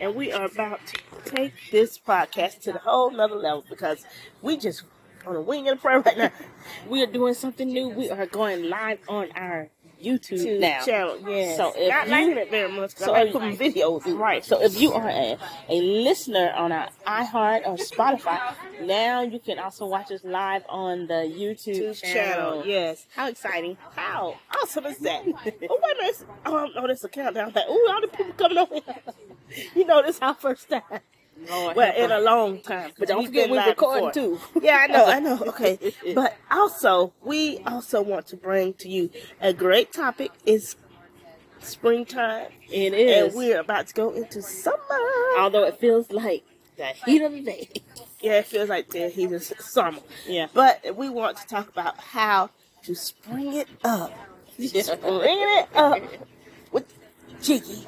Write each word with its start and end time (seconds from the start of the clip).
And 0.00 0.14
we 0.14 0.32
are 0.32 0.46
about 0.46 0.80
to 0.88 1.30
take 1.30 1.52
this 1.70 1.98
podcast 1.98 2.60
to 2.62 2.72
the 2.72 2.78
whole 2.80 3.10
nother 3.10 3.36
level 3.36 3.64
because 3.68 4.04
we 4.42 4.56
just 4.56 4.82
on 5.26 5.36
a 5.36 5.40
wing 5.40 5.68
and 5.68 5.78
a 5.78 5.80
prayer 5.80 6.00
right 6.00 6.18
now. 6.18 6.32
We 6.88 7.02
are 7.02 7.06
doing 7.06 7.34
something 7.34 7.68
new. 7.68 7.88
We 7.88 8.10
are 8.10 8.26
going 8.26 8.68
live 8.68 8.98
on 9.08 9.30
our 9.32 9.70
YouTube 10.02 10.60
now. 10.60 10.84
channel. 10.84 11.18
Yeah. 11.28 11.56
So 11.56 11.72
if 11.76 12.08
not 12.08 12.20
you- 12.20 12.36
it 12.38 12.50
very 12.50 12.70
much, 12.70 12.94
so 12.96 13.06
so 13.06 13.14
I 13.14 13.22
like 13.24 13.32
putting 13.32 13.56
videos. 13.56 14.06
in. 14.06 14.18
Right. 14.18 14.44
So 14.44 14.62
if 14.62 14.80
you 14.80 14.92
are 14.92 15.08
a, 15.08 15.36
a 15.68 15.80
listener 15.80 16.52
on 16.56 16.72
our 16.72 16.88
iHeart 17.06 17.66
or 17.66 17.76
Spotify, 17.76 18.54
now 18.82 19.22
you 19.22 19.38
can 19.38 19.58
also 19.58 19.86
watch 19.86 20.10
us 20.12 20.22
live 20.24 20.62
on 20.68 21.06
the 21.06 21.14
YouTube 21.34 22.00
channel. 22.00 22.62
channel. 22.62 22.66
Yes. 22.66 23.06
How 23.14 23.28
exciting! 23.28 23.76
How 23.94 24.36
awesome 24.62 24.86
is 24.86 24.98
that? 24.98 25.22
oh 25.26 25.32
wait 25.44 25.60
a 25.60 26.02
minute! 26.02 26.24
Oh, 26.46 26.68
oh, 26.76 26.86
there's 26.86 27.04
a 27.04 27.08
countdown. 27.08 27.52
Like, 27.54 27.68
ooh, 27.68 27.88
all 27.90 28.00
the 28.00 28.08
people 28.08 28.32
coming 28.34 28.58
over. 28.58 28.74
here. 28.74 29.64
you 29.74 29.84
know, 29.86 30.02
this 30.02 30.16
is 30.16 30.22
our 30.22 30.34
first 30.34 30.68
time. 30.68 30.82
Lord, 31.48 31.76
Well, 31.76 31.92
in 31.96 32.10
a 32.10 32.20
long 32.20 32.60
time. 32.60 32.92
but 32.98 33.08
don't 33.08 33.26
forget 33.26 33.50
we're 33.50 33.66
recording 33.66 34.08
before. 34.08 34.12
too. 34.12 34.40
Yeah, 34.62 34.78
I 34.82 34.86
know, 34.86 35.04
I 35.06 35.20
know. 35.20 35.42
Okay, 35.48 35.78
but 36.14 36.36
also 36.50 37.12
we 37.22 37.58
also 37.66 38.00
want 38.02 38.26
to 38.28 38.36
bring 38.36 38.74
to 38.74 38.88
you 38.88 39.10
a 39.40 39.52
great 39.52 39.92
topic. 39.92 40.30
Is 40.46 40.76
springtime, 41.60 42.48
It 42.70 42.92
and 42.94 43.34
we're 43.34 43.60
about 43.60 43.88
to 43.88 43.94
go 43.94 44.10
into 44.12 44.42
summer. 44.42 44.76
Although 45.38 45.64
it 45.64 45.78
feels 45.78 46.10
like 46.10 46.44
the 46.76 46.86
heat 46.86 47.22
of 47.22 47.32
the 47.32 47.40
day. 47.40 47.68
Yeah, 48.20 48.38
it 48.38 48.46
feels 48.46 48.68
like 48.68 48.88
the 48.90 49.08
heat 49.08 49.30
is 49.32 49.52
summer. 49.58 50.00
Yeah. 50.26 50.48
But 50.52 50.96
we 50.96 51.08
want 51.08 51.36
to 51.38 51.46
talk 51.46 51.68
about 51.68 51.98
how 51.98 52.50
to 52.84 52.94
spring 52.94 53.54
it 53.54 53.68
up. 53.82 54.12
Spring 54.58 54.70
it 54.72 55.68
up 55.74 56.00
jiggy 57.42 57.86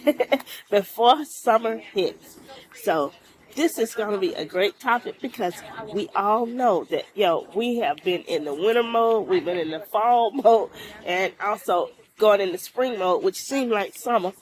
before 0.70 1.24
summer 1.24 1.78
hits. 1.78 2.38
So 2.74 3.12
this 3.54 3.78
is 3.78 3.94
going 3.94 4.12
to 4.12 4.18
be 4.18 4.34
a 4.34 4.44
great 4.44 4.80
topic 4.80 5.20
because 5.20 5.54
we 5.92 6.08
all 6.14 6.46
know 6.46 6.84
that 6.84 7.04
yo 7.14 7.46
we 7.54 7.78
have 7.78 7.98
been 8.04 8.22
in 8.22 8.44
the 8.44 8.54
winter 8.54 8.82
mode, 8.82 9.28
we've 9.28 9.44
been 9.44 9.58
in 9.58 9.70
the 9.70 9.80
fall 9.80 10.30
mode, 10.44 10.70
and 11.04 11.32
also 11.40 11.90
going 12.18 12.40
into 12.40 12.58
spring 12.58 12.98
mode, 12.98 13.22
which 13.22 13.36
seemed 13.36 13.70
like 13.70 13.94
summer. 13.94 14.32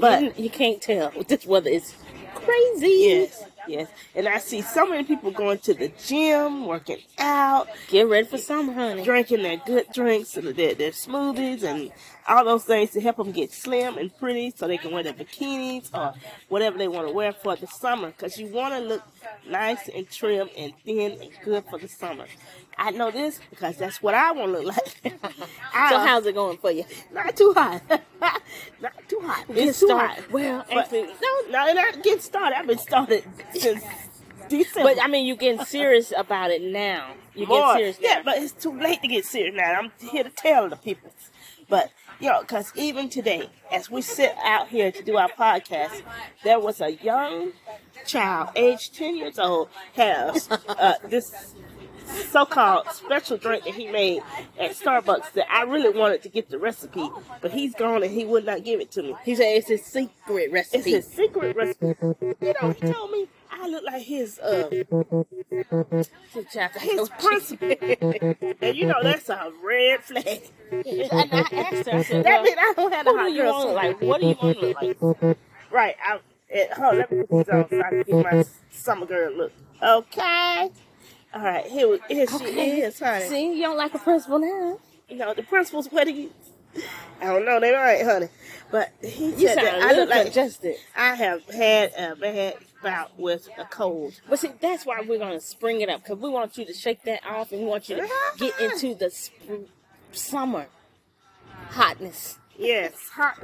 But 0.00 0.22
you, 0.22 0.44
you 0.44 0.50
can't 0.50 0.80
tell 0.80 1.10
this 1.28 1.44
weather. 1.44 1.68
It's 1.68 1.94
crazy. 2.34 2.86
yes, 3.00 3.44
yes, 3.68 3.88
and 4.14 4.28
I 4.28 4.38
see 4.38 4.62
so 4.62 4.86
many 4.86 5.04
people 5.04 5.30
going 5.30 5.58
to 5.60 5.74
the 5.74 5.88
gym, 6.04 6.66
working 6.66 6.98
out, 7.18 7.68
Get 7.88 8.08
ready 8.08 8.26
for 8.26 8.38
summer, 8.38 8.72
honey. 8.72 9.04
drinking 9.04 9.42
their 9.42 9.56
good 9.58 9.86
drinks 9.92 10.36
and 10.36 10.48
their, 10.48 10.74
their 10.74 10.90
smoothies 10.90 11.62
and 11.62 11.90
all 12.28 12.44
those 12.44 12.64
things 12.64 12.90
to 12.90 13.00
help 13.00 13.16
them 13.16 13.32
get 13.32 13.52
slim 13.52 13.98
and 13.98 14.16
pretty 14.18 14.52
so 14.54 14.66
they 14.68 14.78
can 14.78 14.92
wear 14.92 15.02
their 15.02 15.12
bikinis 15.12 15.90
or 15.92 16.14
whatever 16.48 16.78
they 16.78 16.88
want 16.88 17.06
to 17.08 17.12
wear 17.12 17.32
for 17.32 17.56
the 17.56 17.66
summer 17.66 18.08
because 18.08 18.38
you 18.38 18.46
want 18.48 18.72
to 18.74 18.80
look 18.80 19.02
nice 19.48 19.88
and 19.88 20.08
trim 20.08 20.48
and 20.56 20.72
thin 20.84 21.20
and 21.20 21.30
good 21.44 21.64
for 21.68 21.78
the 21.78 21.88
summer. 21.88 22.26
I 22.78 22.90
know 22.90 23.10
this 23.10 23.40
because 23.50 23.76
that's 23.76 24.02
what 24.02 24.14
I 24.14 24.32
want 24.32 24.52
to 24.54 24.60
look 24.60 24.76
like. 24.76 25.14
So 25.88 25.98
how's 25.98 26.26
it 26.26 26.34
going 26.34 26.58
for 26.58 26.70
you? 26.70 26.84
not 27.12 27.36
too 27.36 27.52
hot. 27.54 27.82
not 28.80 28.92
too 29.08 29.20
hot. 29.22 29.46
Get 29.48 29.68
It's 29.68 29.80
too 29.80 29.86
started. 29.86 30.22
hot. 30.22 30.30
Well, 30.32 30.64
But- 30.68 30.78
actually, 30.78 31.02
no, 31.02 31.40
no, 31.50 31.72
not 31.72 32.02
getting 32.02 32.20
started. 32.20 32.58
I've 32.58 32.66
been 32.66 32.78
started 32.78 33.24
since 33.54 33.82
December. 34.48 34.94
But 34.94 35.02
I 35.02 35.08
mean, 35.08 35.26
you're 35.26 35.36
getting 35.36 35.64
serious 35.64 36.12
about 36.16 36.50
it 36.50 36.62
now. 36.62 37.14
You 37.34 37.46
get 37.46 37.72
serious 37.76 38.00
now. 38.00 38.08
Yeah, 38.08 38.22
but 38.24 38.38
it's 38.38 38.52
too 38.52 38.78
late 38.78 39.00
to 39.02 39.08
get 39.08 39.24
serious 39.24 39.54
now. 39.56 39.72
I'm 39.80 39.92
here 40.10 40.24
to 40.24 40.30
tell 40.30 40.68
the 40.68 40.76
people. 40.76 41.10
But, 41.68 41.90
you 42.20 42.28
know, 42.28 42.40
because 42.42 42.70
even 42.76 43.08
today, 43.08 43.48
as 43.70 43.90
we 43.90 44.02
sit 44.02 44.34
out 44.44 44.68
here 44.68 44.92
to 44.92 45.02
do 45.02 45.16
our 45.16 45.30
podcast, 45.30 46.02
there 46.44 46.60
was 46.60 46.80
a 46.82 46.92
young 46.92 47.52
child, 48.06 48.50
aged 48.56 48.94
10 48.94 49.16
years 49.16 49.38
old, 49.38 49.70
has 49.94 50.50
uh, 50.50 50.94
this 51.08 51.54
so-called 52.06 52.88
special 52.90 53.36
drink 53.36 53.64
that 53.64 53.74
he 53.74 53.88
made 53.88 54.22
at 54.58 54.72
Starbucks 54.72 55.32
that 55.32 55.50
I 55.50 55.62
really 55.64 55.96
wanted 55.96 56.22
to 56.22 56.28
get 56.28 56.50
the 56.50 56.58
recipe, 56.58 57.08
but 57.40 57.52
he's 57.52 57.74
gone 57.74 58.02
and 58.02 58.12
he 58.12 58.24
would 58.24 58.44
not 58.44 58.64
give 58.64 58.80
it 58.80 58.90
to 58.92 59.02
me. 59.02 59.14
He 59.24 59.34
said 59.34 59.56
it's 59.56 59.68
his 59.68 59.84
secret 59.84 60.50
recipe. 60.52 60.78
It's 60.78 60.86
his 60.86 61.06
secret 61.06 61.56
recipe. 61.56 61.94
You 62.40 62.54
know, 62.60 62.70
he 62.70 62.92
told 62.92 63.10
me 63.10 63.28
I 63.50 63.68
look 63.68 63.84
like 63.84 64.02
his 64.02 64.38
uh 64.38 64.68
his 64.70 64.86
principal. 67.18 67.76
and 68.60 68.76
you 68.76 68.86
know 68.86 69.02
that's 69.02 69.28
a 69.28 69.52
red 69.62 70.02
flag. 70.02 70.42
and 70.70 70.84
I 71.12 71.46
asked 71.52 71.88
her, 71.88 71.98
I 71.98 72.02
said, 72.02 72.24
That 72.24 72.42
means 72.42 72.56
I 72.58 72.72
don't 72.76 72.92
have 72.92 73.06
a 73.06 73.10
hot 73.10 73.36
girl 73.36 73.52
want 73.52 73.62
to 73.62 73.62
summer. 73.62 73.66
look 73.66 73.74
like? 73.74 74.02
What 74.02 74.20
do 74.20 74.26
you 74.26 74.36
want 74.42 74.58
to 74.58 74.66
look 75.00 75.22
like? 75.22 75.38
Right. 75.70 75.96
I, 76.04 76.18
it, 76.48 76.72
hold 76.72 76.92
on, 76.92 76.98
let 76.98 77.12
me 77.12 77.22
put 77.24 77.46
these 77.46 77.54
on 77.54 77.68
so 77.70 77.80
I 77.80 77.88
can 77.90 78.02
get 78.02 78.32
my 78.32 78.44
summer 78.70 79.06
girl 79.06 79.32
look. 79.32 79.52
Okay. 79.82 80.70
All 81.34 81.42
right, 81.42 81.66
here, 81.66 81.98
here 82.08 82.26
she 82.26 82.44
is, 82.80 82.98
honey. 83.00 83.24
See, 83.26 83.54
you 83.54 83.62
don't 83.62 83.76
like 83.76 83.94
a 83.94 83.98
principal 83.98 84.38
now. 84.38 84.78
You 85.08 85.16
know, 85.16 85.34
the 85.34 85.42
principal's 85.42 85.86
what 85.86 86.06
wedding. 86.06 86.30
I 87.20 87.26
don't 87.26 87.44
know, 87.44 87.60
They're 87.60 87.74
right, 87.74 88.04
honey. 88.04 88.28
But 88.70 88.90
he 89.02 89.26
You 89.26 89.48
said 89.48 89.58
that 89.58 89.82
I 89.82 89.92
look 89.92 90.08
like 90.08 90.24
congested. 90.24 90.76
I 90.96 91.14
have 91.14 91.44
had 91.50 91.92
a 91.96 92.16
bad 92.16 92.54
bout 92.82 93.18
with 93.18 93.48
a 93.58 93.64
cold. 93.64 94.14
But 94.28 94.38
see, 94.38 94.50
that's 94.60 94.84
why 94.84 95.00
we're 95.06 95.18
going 95.18 95.38
to 95.38 95.40
spring 95.44 95.80
it 95.82 95.88
up 95.88 96.02
because 96.02 96.18
we 96.18 96.30
want 96.30 96.56
you 96.58 96.64
to 96.64 96.72
shake 96.72 97.02
that 97.04 97.20
off 97.26 97.52
and 97.52 97.62
we 97.62 97.66
want 97.66 97.88
you 97.88 97.96
to 97.96 98.08
get 98.38 98.58
into 98.60 98.94
the 98.94 99.10
sp- 99.10 99.68
summer 100.12 100.66
hotness. 101.70 102.38
Yes, 102.58 102.92
hot, 103.14 103.38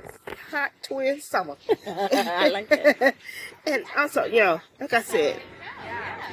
hot 0.51 0.71
twin 0.83 1.21
summer. 1.21 1.57
I 1.87 2.49
like 2.51 2.69
that. 2.69 3.15
and 3.67 3.85
also, 3.97 4.27
know, 4.41 4.61
like 4.81 4.93
I 4.93 5.03
said, 5.03 5.41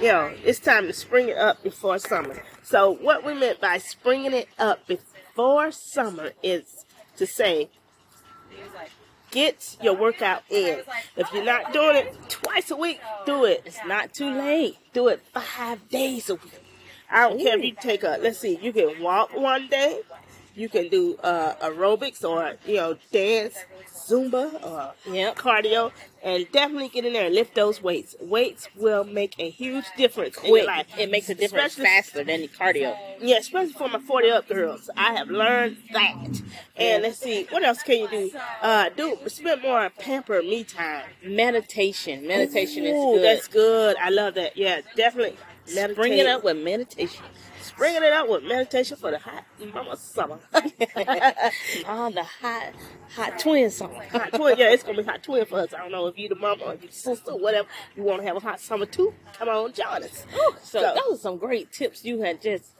know, 0.01 0.33
it's 0.43 0.59
time 0.59 0.87
to 0.87 0.93
spring 0.93 1.29
it 1.29 1.37
up 1.37 1.63
before 1.63 1.99
summer. 1.99 2.43
So 2.63 2.91
what 2.91 3.25
we 3.25 3.33
meant 3.33 3.61
by 3.61 3.77
springing 3.77 4.33
it 4.33 4.49
up 4.59 4.87
before 4.87 5.71
summer 5.71 6.31
is 6.43 6.85
to 7.17 7.25
say, 7.25 7.69
get 9.31 9.77
your 9.81 9.95
workout 9.95 10.43
in. 10.49 10.81
If 11.15 11.31
you're 11.33 11.43
not 11.43 11.73
doing 11.73 11.95
it 11.97 12.29
twice 12.29 12.71
a 12.71 12.75
week, 12.75 12.99
do 13.25 13.45
it. 13.45 13.63
It's 13.65 13.79
not 13.85 14.13
too 14.13 14.29
late. 14.29 14.77
Do 14.93 15.07
it 15.07 15.21
five 15.33 15.87
days 15.89 16.29
a 16.29 16.35
week. 16.35 16.61
I 17.09 17.29
don't 17.29 17.39
care 17.39 17.57
if 17.57 17.63
you 17.63 17.75
take 17.79 18.03
a, 18.03 18.17
let's 18.21 18.39
see, 18.39 18.57
you 18.61 18.73
can 18.73 19.01
walk 19.01 19.35
one 19.35 19.67
day, 19.67 20.01
you 20.55 20.69
can 20.69 20.89
do 20.89 21.17
uh, 21.23 21.55
aerobics 21.61 22.23
or, 22.23 22.55
you 22.65 22.75
know, 22.77 22.95
dance, 23.11 23.57
Zumba 23.93 24.53
or 24.63 24.93
Yep. 25.11 25.35
cardio, 25.35 25.91
and 26.23 26.45
definitely 26.51 26.89
get 26.89 27.05
in 27.05 27.13
there 27.13 27.25
and 27.25 27.35
lift 27.35 27.55
those 27.55 27.81
weights. 27.81 28.15
Weights 28.21 28.67
will 28.75 29.03
make 29.03 29.35
a 29.39 29.49
huge 29.49 29.85
difference 29.97 30.37
in 30.43 30.55
your 30.55 30.65
life. 30.65 30.85
It 30.97 31.09
makes 31.09 31.29
a 31.29 31.35
difference 31.35 31.73
Especially- 31.73 31.85
faster 31.85 32.23
than 32.23 32.41
the 32.41 32.47
cardio. 32.47 32.95
Yeah, 33.19 33.37
especially 33.37 33.73
for 33.73 33.87
my 33.89 33.99
40 33.99 34.29
up 34.29 34.47
girls. 34.47 34.89
I 34.95 35.13
have 35.13 35.29
learned 35.29 35.77
that. 35.93 36.15
And 36.75 37.03
let's 37.03 37.17
see, 37.19 37.45
what 37.49 37.63
else 37.63 37.81
can 37.83 37.97
you 37.99 38.07
do? 38.09 38.31
Uh, 38.61 38.89
do 38.95 39.17
spend 39.27 39.61
more 39.63 39.89
pamper 39.89 40.41
me 40.41 40.63
time. 40.63 41.05
Meditation. 41.23 42.27
Meditation 42.27 42.85
Ooh, 42.85 42.87
is 42.87 42.93
good. 43.17 43.23
That's 43.23 43.47
good. 43.47 43.95
I 43.97 44.09
love 44.09 44.35
that. 44.35 44.55
Yeah, 44.57 44.81
definitely. 44.95 45.37
Meditate. 45.73 45.95
Bring 45.95 46.13
it 46.13 46.27
up 46.27 46.43
with 46.43 46.57
meditation. 46.57 47.23
Bringing 47.77 48.03
it 48.03 48.13
up 48.13 48.29
with 48.29 48.43
meditation 48.43 48.95
for 48.97 49.11
the 49.11 49.19
hot 49.19 49.43
mama 49.73 49.97
summer. 49.97 50.37
Oh, 51.87 52.09
the 52.11 52.23
hot, 52.23 52.73
hot 53.15 53.39
twin 53.39 53.69
song. 53.69 53.93
hot 54.11 54.33
twin, 54.33 54.57
yeah, 54.57 54.71
it's 54.71 54.83
gonna 54.83 54.97
be 54.97 55.03
hot 55.03 55.23
twin 55.23 55.45
for 55.45 55.59
us. 55.59 55.73
I 55.73 55.79
don't 55.79 55.91
know 55.91 56.07
if 56.07 56.17
you 56.17 56.29
the 56.29 56.35
mama 56.35 56.63
or 56.63 56.75
your 56.75 56.91
sister 56.91 57.31
or 57.31 57.39
whatever. 57.39 57.67
You 57.95 58.03
want 58.03 58.21
to 58.21 58.27
have 58.27 58.37
a 58.37 58.39
hot 58.39 58.59
summer 58.59 58.85
too? 58.85 59.13
Come 59.37 59.49
on, 59.49 59.73
join 59.73 60.03
us. 60.03 60.25
So 60.63 60.79
those 60.81 61.17
are 61.19 61.21
some 61.21 61.37
great 61.37 61.71
tips 61.71 62.03
you 62.05 62.21
had 62.21 62.41
just 62.41 62.71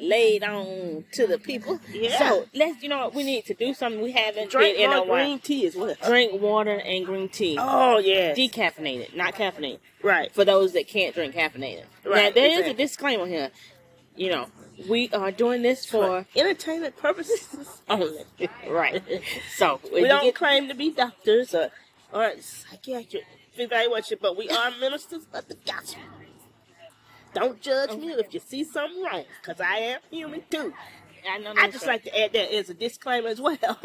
laid 0.00 0.42
on 0.42 1.04
to 1.12 1.26
the 1.26 1.38
people. 1.38 1.78
Yeah. 1.92 2.18
So 2.18 2.46
let's, 2.54 2.82
you 2.82 2.88
know, 2.88 2.98
what 3.04 3.14
we 3.14 3.22
need 3.24 3.44
to 3.46 3.54
do 3.54 3.74
something 3.74 4.00
we 4.02 4.12
haven't 4.12 4.50
drink 4.50 4.76
did 4.76 4.84
in 4.84 4.92
a 4.92 5.02
while. 5.02 5.24
green 5.24 5.38
tea 5.38 5.66
as 5.66 5.76
well. 5.76 5.94
Drink 6.04 6.40
water 6.40 6.80
and 6.80 7.04
green 7.04 7.28
tea. 7.28 7.56
Oh 7.60 7.98
yeah, 7.98 8.34
Decaffeinated, 8.34 9.14
not 9.14 9.34
caffeinated. 9.34 9.78
right. 10.02 10.32
For 10.34 10.44
those 10.44 10.72
that 10.72 10.88
can't 10.88 11.14
drink 11.14 11.34
caffeinated. 11.34 11.84
Now 12.04 12.10
Right, 12.10 12.34
there 12.34 12.46
is 12.46 12.58
exactly. 12.60 12.70
a 12.84 12.86
disclaimer 12.86 13.26
here. 13.26 13.50
You 14.16 14.30
know, 14.30 14.46
we 14.88 15.08
are 15.10 15.30
doing 15.30 15.62
this 15.62 15.86
for 15.86 16.26
entertainment 16.36 16.96
purposes 16.96 17.82
only. 17.88 18.24
right. 18.68 19.02
So 19.56 19.80
we 19.92 20.02
don't 20.02 20.34
claim 20.34 20.68
to 20.68 20.74
be 20.74 20.90
doctors 20.90 21.54
or 21.54 21.70
or 22.12 22.32
psychiatric 22.40 23.24
evaluation, 23.56 24.18
but 24.20 24.36
we 24.36 24.48
are 24.50 24.70
ministers 24.78 25.22
of 25.32 25.48
the 25.48 25.56
gospel. 25.66 26.02
Don't 27.34 27.60
judge 27.62 27.96
me 27.96 28.08
if 28.08 28.34
you 28.34 28.40
see 28.40 28.62
something 28.62 29.02
wrong, 29.02 29.24
because 29.40 29.60
I 29.60 29.76
am 29.78 30.00
human 30.10 30.42
too. 30.50 30.74
I, 31.28 31.38
know 31.38 31.54
I 31.56 31.70
just 31.70 31.86
right. 31.86 31.94
like 31.94 32.02
to 32.04 32.20
add 32.20 32.32
that 32.32 32.54
as 32.54 32.68
a 32.68 32.74
disclaimer 32.74 33.28
as 33.28 33.40
well. 33.40 33.56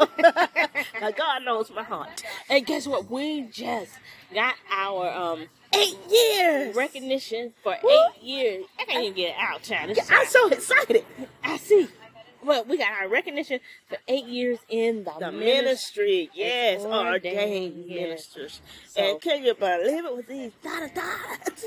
God 1.16 1.44
knows 1.44 1.70
my 1.70 1.84
heart. 1.84 2.22
And 2.50 2.66
guess 2.66 2.86
what? 2.86 3.10
We 3.10 3.42
just 3.42 3.92
got 4.34 4.56
our 4.70 5.08
um 5.08 5.46
Eight 5.74 5.98
years. 6.10 6.74
recognition 6.76 7.52
for 7.62 7.76
Woo. 7.82 7.90
eight 7.90 8.22
years. 8.22 8.64
I 8.78 8.84
can't 8.84 9.02
even 9.04 9.14
get 9.16 9.34
out, 9.38 9.62
child. 9.62 9.96
I'm 10.10 10.26
so 10.26 10.48
excited. 10.48 11.04
I 11.44 11.56
see. 11.58 11.88
well, 12.42 12.64
we 12.64 12.78
got 12.78 12.92
our 13.02 13.08
recognition 13.08 13.60
for 13.88 13.98
eight 14.08 14.24
years 14.26 14.58
in 14.68 15.04
the, 15.04 15.12
The 15.18 15.30
ministry. 15.32 15.62
ministry, 15.62 16.30
yes, 16.34 16.84
ordained, 16.84 17.08
ordained 17.08 17.84
yes. 17.86 18.00
ministers. 18.00 18.60
So- 18.88 19.02
and 19.02 19.20
can 19.20 19.44
you 19.44 19.54
believe 19.54 20.04
it 20.04 20.16
with 20.16 20.26
these 20.26 20.52
dot 20.62 20.90
dots? 20.94 21.66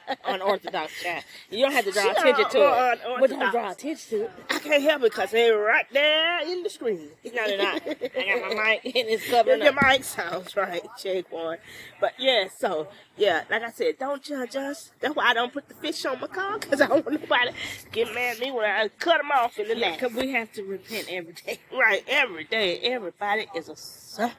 unorthodox 0.24 1.02
child. 1.02 1.24
You 1.50 1.60
don't 1.64 1.72
have 1.72 1.84
to 1.84 1.92
draw 1.92 2.02
She 2.02 2.08
attention 2.10 2.50
to 2.50 2.92
it. 2.92 3.00
But 3.20 3.30
don't 3.30 3.50
draw 3.52 3.70
attention 3.70 4.18
to 4.18 4.24
it. 4.24 4.30
I 4.50 4.58
can't 4.58 4.82
help 4.82 5.02
it 5.02 5.12
because 5.12 5.30
they're 5.30 5.58
right 5.58 5.86
there 5.92 6.40
in 6.46 6.62
the 6.62 6.70
screen. 6.70 7.08
No, 7.24 7.32
they're 7.46 7.58
not. 7.58 7.82
I 7.86 7.94
got 8.40 8.54
my 8.56 8.64
mic 8.82 8.84
and 8.96 9.08
it's 9.08 9.28
covering 9.30 9.60
Your 9.62 9.70
up. 9.78 9.86
mic 9.86 10.04
sounds 10.04 10.56
right, 10.56 10.82
Jake 11.00 11.30
Boy. 11.30 11.56
But 12.00 12.12
yeah, 12.18 12.48
so 12.56 12.88
yeah, 13.16 13.44
like 13.50 13.62
I 13.62 13.70
said, 13.70 13.98
don't 13.98 14.22
judge 14.22 14.56
us. 14.56 14.92
That's 15.00 15.14
why 15.14 15.26
I 15.26 15.34
don't 15.34 15.52
put 15.52 15.68
the 15.68 15.74
fish 15.74 16.04
on 16.06 16.20
my 16.20 16.26
car 16.26 16.58
because 16.58 16.80
I 16.80 16.86
don't 16.88 17.04
want 17.06 17.20
nobody 17.20 17.50
get 17.92 18.12
mad 18.14 18.36
at 18.36 18.40
me 18.40 18.50
when 18.50 18.64
I 18.64 18.88
cut 18.98 19.18
them 19.18 19.30
off 19.30 19.58
in 19.58 19.68
the 19.68 19.76
Yeah, 19.76 19.90
neck. 19.90 20.00
because 20.00 20.16
we 20.16 20.32
have 20.32 20.52
to 20.52 20.62
repent 20.64 21.08
every 21.10 21.32
day 21.34 21.58
Right, 21.72 22.04
every 22.08 22.44
day, 22.44 22.78
everybody 22.80 23.46
is 23.54 23.68
a 23.68 23.76
son. 23.76 24.32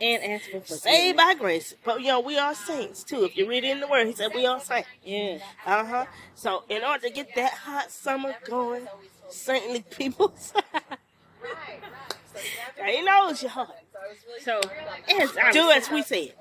And 0.00 0.22
ask 0.24 0.50
for 0.50 0.60
Saved 0.64 0.82
forgiveness. 0.82 1.16
by 1.16 1.34
grace. 1.34 1.74
But 1.84 2.00
you 2.00 2.08
know, 2.08 2.20
we 2.20 2.38
are 2.38 2.54
saints 2.54 3.04
too. 3.04 3.24
If 3.24 3.36
you 3.36 3.48
read 3.48 3.64
it 3.64 3.70
in 3.70 3.80
the 3.80 3.86
word, 3.88 4.06
he 4.06 4.12
said 4.14 4.32
we 4.34 4.46
are 4.46 4.60
saints. 4.60 4.88
Yeah. 5.04 5.38
Uh 5.66 5.84
huh. 5.84 6.06
So 6.34 6.64
in 6.68 6.82
order 6.82 7.08
to 7.08 7.10
get 7.12 7.34
that 7.36 7.52
hot 7.52 7.90
summer 7.90 8.34
going, 8.46 8.86
saintly 9.28 9.84
people, 9.90 10.34
he 12.86 13.02
knows 13.02 13.42
your 13.42 13.50
heart. 13.50 13.70
So, 14.40 14.60
Do 15.52 15.70
as 15.70 15.90
we 15.90 16.02
said. 16.02 16.34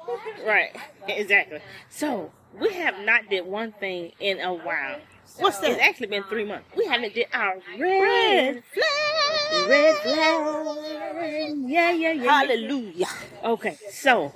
Right. 0.45 0.75
Exactly. 1.07 1.60
So, 1.90 2.31
we 2.60 2.74
have 2.74 3.00
not 3.06 3.30
did 3.30 3.45
one 3.45 3.72
thing 3.72 4.12
in 4.19 4.40
a 4.42 4.54
while. 4.54 5.00
What's 5.38 5.62
It's 5.63 5.80
actually 5.81 6.07
been 6.07 6.24
three 6.24 6.45
months. 6.45 6.65
We 6.77 6.85
haven't 6.85 7.13
did 7.15 7.27
our 7.33 7.56
red, 7.80 8.01
Red 8.01 8.63
flag. 8.74 9.69
red 9.69 9.95
flag. 9.97 11.53
Yeah, 11.65 11.91
yeah, 11.91 11.91
yeah. 11.91 12.12
yeah. 12.13 12.31
Hallelujah. 12.31 13.06
Okay, 13.44 13.77
so 13.91 14.33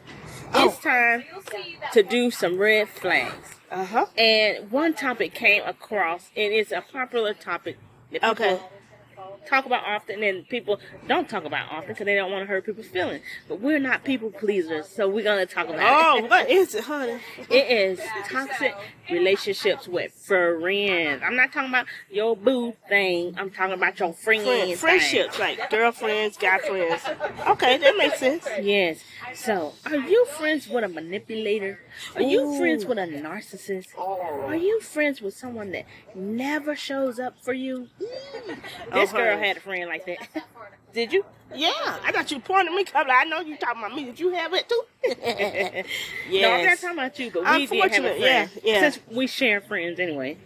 Oh. 0.53 0.69
it's 0.69 0.79
time 0.79 1.23
to 1.94 2.03
do 2.03 2.31
some 2.31 2.57
red 2.57 2.88
flags. 2.89 3.55
Uh 3.69 3.83
huh. 3.85 4.05
And 4.17 4.71
one 4.71 4.94
topic 4.94 5.33
came 5.33 5.61
across, 5.65 6.31
and 6.35 6.53
it's 6.53 6.71
a 6.71 6.81
popular 6.81 7.33
topic 7.33 7.77
that 8.11 8.21
people 8.21 8.29
Okay. 8.45 8.59
Talk 9.47 9.65
about 9.65 9.83
often, 9.85 10.24
and 10.24 10.47
people 10.50 10.79
don't 11.07 11.29
talk 11.29 11.45
about 11.45 11.71
often 11.71 11.89
because 11.94 12.06
they 12.06 12.15
don't 12.15 12.31
want 12.31 12.44
to 12.44 12.47
hurt 12.47 12.65
people's 12.65 12.88
feelings. 12.88 13.24
But 13.47 13.59
we're 13.62 13.79
not 13.79 14.03
people 14.03 14.31
pleasers, 14.31 14.88
so 14.89 15.07
we're 15.07 15.24
gonna 15.24 15.45
talk 15.45 15.69
about 15.69 15.79
Oh, 15.81 16.18
it. 16.18 16.24
Oh, 16.25 16.27
what 16.27 16.50
is 16.50 16.75
it, 16.75 16.83
honey? 16.83 17.19
It 17.50 17.71
is 17.71 18.00
toxic 18.27 18.75
relationships 19.09 19.88
with 19.88 20.12
friends. 20.13 21.21
I'm 21.25 21.35
not 21.35 21.53
talking 21.53 21.69
about 21.69 21.85
your 22.12 22.35
boo 22.35 22.74
thing. 22.89 23.35
I'm 23.38 23.50
talking 23.51 23.74
about 23.74 24.00
your 24.00 24.13
friend 24.13 24.44
Friend, 24.44 24.68
thing. 24.69 24.77
friendships, 24.77 25.39
like 25.39 25.69
girlfriends, 25.69 26.38
guy 26.38 26.59
friends. 26.59 27.01
Okay, 27.47 27.77
that 27.77 27.95
makes 27.97 28.19
sense. 28.19 28.45
Yes. 28.62 29.00
So, 29.33 29.73
are 29.85 29.95
you 29.95 30.25
friends 30.25 30.68
with 30.68 30.83
a 30.83 30.88
manipulator? 30.89 31.80
Are 32.15 32.21
you 32.21 32.41
Ooh. 32.41 32.57
friends 32.57 32.85
with 32.85 32.97
a 32.97 33.01
narcissist? 33.07 33.88
Are 33.97 34.56
you 34.56 34.80
friends 34.81 35.21
with 35.21 35.35
someone 35.35 35.71
that 35.71 35.85
never 36.13 36.75
shows 36.75 37.19
up 37.19 37.35
for 37.41 37.53
you? 37.53 37.88
Mm. 38.01 38.57
Okay. 38.91 39.01
Girl 39.17 39.37
had 39.37 39.57
a 39.57 39.59
friend 39.59 39.87
like 39.89 40.05
that. 40.05 40.43
Did 40.93 41.13
you? 41.13 41.25
Yeah, 41.55 41.71
I 42.03 42.11
got 42.11 42.29
you 42.29 42.39
pointing 42.39 42.75
me, 42.75 42.83
couple. 42.83 43.11
I 43.11 43.23
know 43.23 43.39
you 43.39 43.55
talking 43.57 43.79
about 43.81 43.95
me. 43.95 44.03
Did 44.05 44.19
you 44.19 44.31
have 44.33 44.53
it 44.53 44.67
too? 44.67 44.81
No, 46.29 46.49
I'm 46.49 46.61
not 46.61 46.61
yes. 46.61 46.81
talking 46.81 46.97
about 46.97 47.19
you, 47.19 47.31
but 47.31 47.43
we 47.55 47.65
did 47.67 47.91
have 47.93 48.03
a 48.05 48.19
friend. 48.19 48.19
yeah, 48.19 48.47
yeah. 48.63 48.79
Since 48.81 48.99
we 49.09 49.27
share 49.27 49.61
friends 49.61 49.97
anyway. 49.99 50.37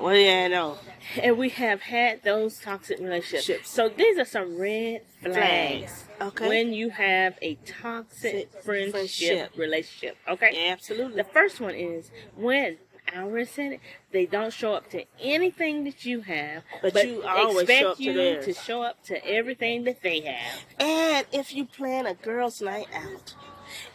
Well, 0.00 0.14
yeah, 0.14 0.46
no. 0.46 0.78
And 1.20 1.36
we 1.36 1.48
have 1.50 1.80
had 1.80 2.22
those 2.22 2.58
toxic 2.60 2.98
relationships. 3.00 3.44
Ships. 3.44 3.70
So 3.70 3.88
these 3.88 4.18
are 4.18 4.24
some 4.24 4.56
red 4.56 5.02
flags. 5.20 5.34
Flags. 5.34 6.04
Okay. 6.20 6.48
When 6.48 6.72
you 6.72 6.90
have 6.90 7.36
a 7.42 7.56
toxic 7.66 8.50
friendship, 8.62 8.92
Friendship. 8.92 9.52
relationship. 9.56 10.16
Okay? 10.28 10.50
Yeah, 10.52 10.72
absolutely. 10.72 11.16
The 11.16 11.24
first 11.28 11.60
one 11.60 11.74
is 11.74 12.10
when 12.36 12.78
Alvin 13.12 13.46
said 13.46 13.72
it, 13.72 13.80
they 14.12 14.26
don't 14.26 14.52
show 14.52 14.74
up 14.74 14.90
to 14.90 15.04
anything 15.20 15.84
that 15.84 16.04
you 16.04 16.20
have, 16.22 16.62
But 16.82 17.06
you 17.06 17.22
always 17.22 17.62
expect 17.62 17.80
show 17.80 17.90
up 17.90 17.96
to 17.96 18.02
you 18.02 18.12
theirs. 18.14 18.44
to 18.46 18.54
show 18.54 18.82
up 18.82 19.02
to 19.04 19.26
everything 19.26 19.84
that 19.84 20.02
they 20.02 20.20
have. 20.20 20.60
And 20.78 21.26
if 21.32 21.54
you 21.54 21.64
plan 21.64 22.06
a 22.06 22.14
girls' 22.14 22.60
night 22.60 22.88
out, 22.94 23.34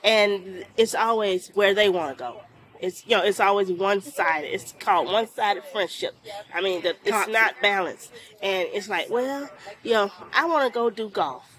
and 0.04 0.66
it's 0.78 0.96
always 0.96 1.50
where 1.50 1.74
they 1.74 1.90
want 1.90 2.18
to 2.18 2.24
go. 2.24 2.42
It's 2.80 3.06
you 3.06 3.16
know 3.16 3.24
it's 3.24 3.40
always 3.40 3.72
one 3.72 4.02
sided. 4.02 4.52
It's 4.54 4.74
called 4.80 5.06
one 5.08 5.28
sided 5.28 5.63
friendship. 5.66 6.16
I 6.54 6.62
mean, 6.62 6.81
the, 6.81 6.96
it's 7.06 7.28
not 7.28 7.54
balanced, 7.62 8.12
and 8.42 8.68
it's 8.74 8.90
like, 8.90 9.08
well, 9.10 9.50
you 9.84 9.92
know, 9.94 10.12
I 10.34 10.46
want 10.46 10.66
to 10.68 10.74
go 10.74 10.90
do 10.90 11.08
golf, 11.10 11.50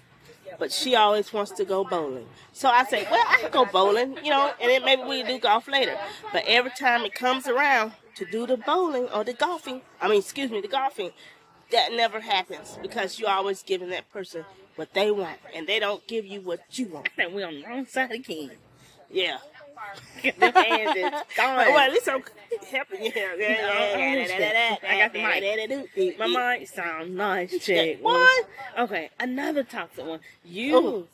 but 0.59 0.71
she 0.71 0.95
always 0.95 1.31
wants 1.33 1.51
to 1.51 1.65
go 1.65 1.83
bowling. 1.83 2.27
So 2.51 2.69
I 2.69 2.83
say, 2.85 3.07
well, 3.09 3.25
I 3.27 3.39
can 3.41 3.51
go 3.51 3.65
bowling, 3.65 4.17
you 4.23 4.29
know, 4.29 4.51
and 4.61 4.69
then 4.69 4.85
maybe 4.85 5.03
we 5.03 5.23
do 5.23 5.39
golf 5.39 5.67
later. 5.67 5.97
But 6.31 6.43
every 6.47 6.71
time 6.71 7.03
it 7.05 7.13
comes 7.13 7.47
around 7.47 7.93
to 8.15 8.25
do 8.25 8.45
the 8.45 8.57
bowling 8.57 9.07
or 9.13 9.23
the 9.23 9.33
golfing, 9.33 9.81
I 10.01 10.07
mean, 10.07 10.19
excuse 10.19 10.51
me, 10.51 10.61
the 10.61 10.67
golfing, 10.67 11.11
that 11.71 11.91
never 11.91 12.19
happens 12.19 12.77
because 12.81 13.19
you're 13.19 13.29
always 13.29 13.63
giving 13.63 13.89
that 13.89 14.11
person 14.11 14.45
what 14.75 14.93
they 14.93 15.11
want, 15.11 15.37
and 15.53 15.67
they 15.67 15.79
don't 15.79 16.05
give 16.07 16.25
you 16.25 16.41
what 16.41 16.59
you 16.71 16.87
want. 16.87 17.09
And 17.17 17.33
we're 17.33 17.47
on 17.47 17.61
the 17.61 17.67
wrong 17.67 17.85
side 17.85 18.11
again. 18.11 18.51
Yeah. 19.09 19.37
the 20.23 20.51
hands 20.51 20.95
is 20.97 21.11
gone. 21.35 21.57
Well, 21.57 21.77
at 21.79 21.91
least 21.91 22.07
I'm 22.09 22.23
helping 22.71 23.03
you. 23.03 23.11
I 23.15 24.77
got 24.97 25.13
the 25.13 25.21
mic. 25.21 26.17
My 26.19 26.57
mic 26.57 26.67
sounds 26.67 27.09
nice, 27.09 27.57
chick. 27.65 27.99
What? 28.01 28.47
Okay, 28.79 29.09
another 29.19 29.63
toxic 29.63 30.05
one. 30.05 30.19
You. 30.45 30.77
Ooh. 30.77 31.07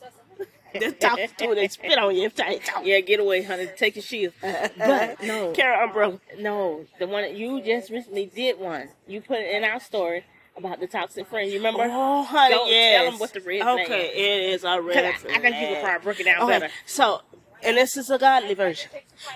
Just 0.79 0.99
talk 0.99 1.17
to 1.17 1.51
it 1.51 1.57
and 1.57 1.71
spit 1.71 1.97
on 1.97 2.15
you 2.15 2.29
they. 2.29 2.61
Yeah, 2.83 2.99
get 2.99 3.19
away, 3.19 3.41
honey. 3.41 3.67
Take 3.75 3.95
your 3.95 4.03
shield. 4.03 4.33
But 4.41 5.21
no, 5.23 5.51
Carry 5.53 5.83
umbrella. 5.83 6.19
no, 6.37 6.85
the 6.99 7.07
one 7.07 7.23
that 7.23 7.35
you 7.35 7.59
just 7.63 7.89
recently 7.89 8.27
did 8.27 8.59
one. 8.59 8.89
You 9.07 9.21
put 9.21 9.39
it 9.39 9.55
in 9.55 9.63
our 9.63 9.79
story 9.79 10.25
about 10.55 10.79
the 10.79 10.85
toxic 10.85 11.25
friend. 11.27 11.49
You 11.49 11.57
remember? 11.57 11.87
Oh, 11.89 12.23
honey, 12.23 12.53
Don't 12.53 12.69
yes. 12.69 13.01
tell 13.01 13.13
'em 13.13 13.19
what 13.19 13.33
the 13.33 13.39
red 13.41 13.61
flag 13.63 13.85
Okay, 13.85 14.07
it 14.09 14.53
is 14.53 14.63
a 14.63 14.79
red 14.79 15.05
I, 15.05 15.13
flag. 15.13 15.37
I 15.37 15.39
think 15.39 15.55
you 15.55 15.67
could 15.75 15.83
probably 15.83 16.03
break 16.03 16.19
it 16.19 16.23
down 16.25 16.43
Okay, 16.43 16.59
better. 16.59 16.73
so, 16.85 17.21
and 17.63 17.77
this 17.77 17.97
is 17.97 18.09
a 18.09 18.17
godly 18.17 18.53
version. 18.53 18.89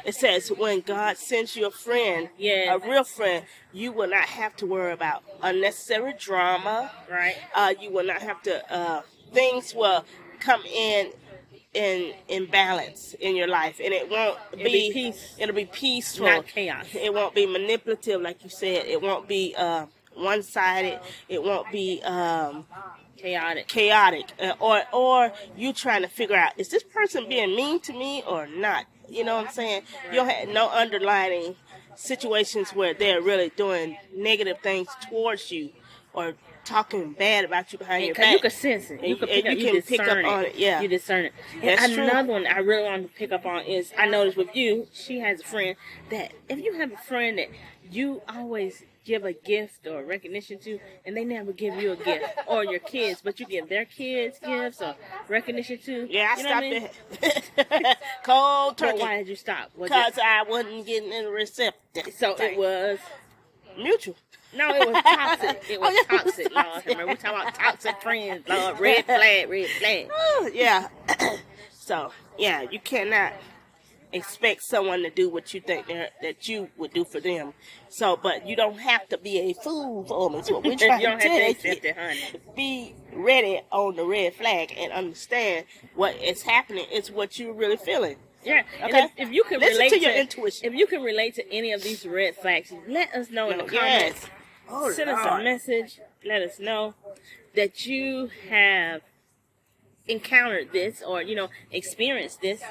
It 0.05 0.15
says, 0.15 0.49
when 0.49 0.81
God 0.81 1.17
sends 1.17 1.55
you 1.55 1.67
a 1.67 1.71
friend, 1.71 2.29
Yes. 2.37 2.69
a 2.83 2.87
real 2.89 3.03
friend, 3.03 3.45
you 3.73 3.91
will 3.91 4.09
not 4.09 4.25
have 4.25 4.55
to 4.57 4.65
worry 4.65 4.93
about 4.93 5.23
unnecessary 5.41 6.13
drama. 6.17 6.89
Right? 7.11 7.35
Uh, 7.55 7.73
you 7.79 7.91
will 7.91 8.05
not 8.05 8.21
have 8.21 8.41
to, 8.43 8.73
uh, 8.73 9.01
things 9.33 9.73
will 9.75 10.05
come 10.39 10.61
in 10.65 11.11
in 11.73 12.13
in 12.27 12.45
balance 12.45 13.15
in 13.19 13.35
your 13.35 13.47
life 13.47 13.79
and 13.83 13.91
it 13.91 14.07
won't 14.07 14.37
It'll 14.51 14.63
be 14.65 14.91
peace. 14.93 15.35
it'll 15.39 15.55
be 15.55 15.65
peaceful 15.65 16.27
Not 16.27 16.45
chaos. 16.47 16.85
it 16.93 17.11
won't 17.11 17.33
be 17.33 17.47
manipulative 17.47 18.21
like 18.21 18.43
you 18.43 18.49
said 18.51 18.85
it 18.85 19.01
won't 19.01 19.27
be 19.27 19.55
uh 19.57 19.87
one-sided 20.13 20.99
it 21.29 21.41
won't 21.41 21.71
be 21.71 21.99
um 22.03 22.67
Chaotic. 23.23 23.67
chaotic 23.69 24.25
uh, 24.41 24.51
or 24.59 24.83
or 24.91 25.31
you 25.55 25.71
trying 25.71 26.01
to 26.01 26.09
figure 26.09 26.35
out 26.35 26.51
is 26.57 26.67
this 26.67 26.83
person 26.83 27.27
being 27.29 27.55
mean 27.55 27.79
to 27.79 27.93
me 27.93 28.21
or 28.27 28.47
not 28.47 28.85
you 29.09 29.23
know 29.23 29.37
what 29.37 29.47
i'm 29.47 29.51
saying 29.53 29.81
you 30.09 30.15
don't 30.17 30.29
have 30.29 30.49
no 30.49 30.69
underlining 30.69 31.55
situations 31.95 32.71
where 32.71 32.93
they're 32.93 33.21
really 33.21 33.49
doing 33.55 33.97
negative 34.13 34.57
things 34.61 34.89
towards 35.09 35.51
you 35.51 35.69
or 36.13 36.33
talking 36.65 37.13
bad 37.13 37.45
about 37.45 37.71
you 37.71 37.79
behind 37.79 38.05
your 38.05 38.15
back 38.15 38.33
you 38.33 38.39
can 38.39 38.51
sense 38.51 38.89
it. 38.89 39.01
You 39.03 39.15
And- 39.15 39.19
can 39.19 39.29
and 39.29 39.43
pick 39.43 39.45
up. 39.45 39.51
you 39.57 39.57
You, 39.65 39.71
can 39.73 39.81
pick 39.81 39.99
discern 39.99 40.09
up 40.09 40.17
it. 40.17 40.25
on 40.25 40.45
it, 40.45 40.55
yeah. 40.55 40.81
You 40.81 40.87
discern 40.87 41.25
it. 41.25 41.33
That's 41.61 41.83
and 41.83 41.93
true. 41.93 42.03
another 42.03 42.31
one 42.31 42.47
I 42.47 42.59
really 42.59 42.83
want 42.83 43.03
to 43.03 43.13
pick 43.17 43.31
up 43.33 43.45
on 43.45 43.63
is 43.65 43.91
I 43.97 44.05
noticed 44.07 44.37
with 44.37 44.55
you, 44.55 44.87
she 44.93 45.19
has 45.19 45.41
a 45.41 45.43
friend 45.43 45.75
that 46.09 46.31
if 46.49 46.59
you 46.63 46.73
have 46.79 46.91
a 46.93 46.97
friend 46.97 47.37
that 47.37 47.49
you 47.91 48.21
always 48.29 48.83
give 49.03 49.25
a 49.25 49.33
gift 49.33 49.87
or 49.87 50.03
recognition 50.03 50.59
to, 50.59 50.79
and 51.05 51.15
they 51.15 51.23
never 51.25 51.51
give 51.51 51.75
you 51.75 51.91
a 51.91 51.95
gift, 51.95 52.25
or 52.47 52.63
your 52.63 52.79
kids, 52.79 53.21
but 53.23 53.39
you 53.39 53.45
give 53.45 53.69
their 53.69 53.85
kids 53.85 54.39
gifts 54.39 54.81
or 54.81 54.95
recognition 55.27 55.77
to. 55.79 56.07
yeah 56.09 56.33
i 56.35 56.37
you 56.37 56.43
know 56.43 56.49
what 56.49 56.63
I 56.63 56.69
stopped 57.19 57.67
mean? 57.67 57.87
it 57.91 57.97
cold 58.23 58.77
turkey 58.77 58.99
why 58.99 59.17
did 59.17 59.27
you 59.27 59.35
stop? 59.35 59.71
Because 59.79 60.17
i 60.23 60.43
wasn't 60.43 60.85
getting 60.85 61.11
any 61.11 61.27
receptive 61.27 62.13
so 62.15 62.35
it 62.39 62.57
was. 62.57 62.99
mutual 63.77 64.15
No, 64.55 64.69
it 64.75 64.85
was 64.87 65.01
toxic. 65.03 65.63
It 65.69 65.81
was 65.81 65.89
Oh, 65.89 65.93
yeah, 65.93 66.19
it 66.19 66.25
was 66.25 66.33
toxic, 66.35 66.53
Lord. 66.53 66.65
toxic. 66.67 66.87
Remember, 66.89 67.11
we 67.13 67.15
talking 67.17 67.41
about 67.41 67.55
toxic 67.55 68.01
friends, 68.03 68.47
Lord. 68.47 68.79
Red 68.79 69.05
flag, 69.05 69.49
red 69.49 69.67
flag. 69.79 70.09
Oh, 70.13 70.49
yeah. 70.53 70.89
so 71.71 72.11
yeah, 72.37 72.61
you 72.61 72.79
cannot 72.79 73.33
expect 74.13 74.63
someone 74.63 75.01
to 75.03 75.09
do 75.09 75.29
what 75.29 75.53
you 75.53 75.59
think 75.61 75.87
they're- 75.87 76.09
that 76.21 76.47
you 76.47 76.69
would 76.77 76.93
do 76.93 77.03
for 77.03 77.19
them. 77.19 77.53
So, 77.89 78.15
but 78.15 78.47
you 78.47 78.55
don't 78.55 78.79
have 78.79 79.07
to 79.09 79.17
be 79.17 79.39
a 79.39 79.53
fool 79.53 80.05
for 80.05 80.29
them. 80.29 80.39
Is 80.39 80.51
what 80.51 80.63
we're 80.63 80.71
you 80.73 80.77
trying 80.77 81.01
don't 81.01 81.19
to 81.19 81.27
have 81.29 81.39
to 81.39 81.49
accept 81.69 81.85
it, 81.85 81.97
honey. 81.97 82.21
Be 82.55 82.95
ready 83.13 83.61
on 83.71 83.95
the 83.95 84.05
red 84.05 84.35
flag 84.35 84.73
and 84.77 84.91
understand 84.91 85.65
what 85.95 86.15
is 86.21 86.43
happening. 86.43 86.85
It's 86.91 87.09
what 87.09 87.37
you're 87.39 87.53
really 87.53 87.77
feeling. 87.77 88.17
Yeah. 88.43 88.63
Okay. 88.83 89.05
if, 89.05 89.11
if 89.17 89.31
you 89.31 89.43
can 89.45 89.59
Listen 89.61 89.73
relate 89.77 89.89
to 89.91 89.99
your 89.99 90.11
intuition. 90.11 90.67
if 90.67 90.73
you 90.73 90.85
can 90.85 91.01
relate 91.01 91.35
to 91.35 91.53
any 91.53 91.71
of 91.71 91.81
these 91.81 92.05
red 92.05 92.35
flags, 92.35 92.73
let 92.87 93.13
us 93.15 93.29
know 93.29 93.49
in 93.49 93.57
the 93.57 93.63
No, 93.63 93.69
comments. 93.69 94.21
yes. 94.21 94.29
Oh, 94.69 94.91
Send 94.91 95.09
us 95.09 95.25
a 95.25 95.43
message. 95.43 95.99
let 96.25 96.41
us 96.41 96.59
know 96.59 96.93
that 97.55 97.85
you 97.85 98.29
have 98.49 99.01
encountered 100.07 100.71
this 100.71 101.01
or 101.01 101.21
you 101.21 101.35
know 101.35 101.49
experienced 101.71 102.41
this 102.41 102.61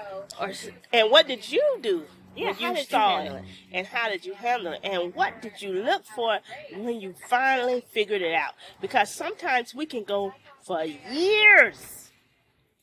or 0.41 0.53
And 0.93 1.11
what 1.11 1.27
did 1.27 1.51
you 1.51 1.62
do 1.81 2.05
Yeah, 2.35 2.47
when 2.47 2.55
how 2.55 2.69
you 2.69 2.75
did 2.75 2.79
you 2.81 2.85
saw 2.91 3.17
handle 3.19 3.37
it? 3.37 3.39
it? 3.41 3.77
And 3.77 3.87
how 3.87 4.09
did 4.09 4.25
you 4.25 4.35
handle 4.35 4.73
it? 4.73 4.81
And 4.83 5.15
what 5.15 5.41
did 5.41 5.61
you 5.61 5.73
look 5.73 6.05
for 6.05 6.39
when 6.75 7.01
you 7.01 7.15
finally 7.29 7.83
figured 7.93 8.23
it 8.23 8.35
out? 8.35 8.55
Because 8.81 9.11
sometimes 9.11 9.75
we 9.75 9.87
can 9.87 10.05
go 10.05 10.35
for 10.62 10.85
years 10.85 12.01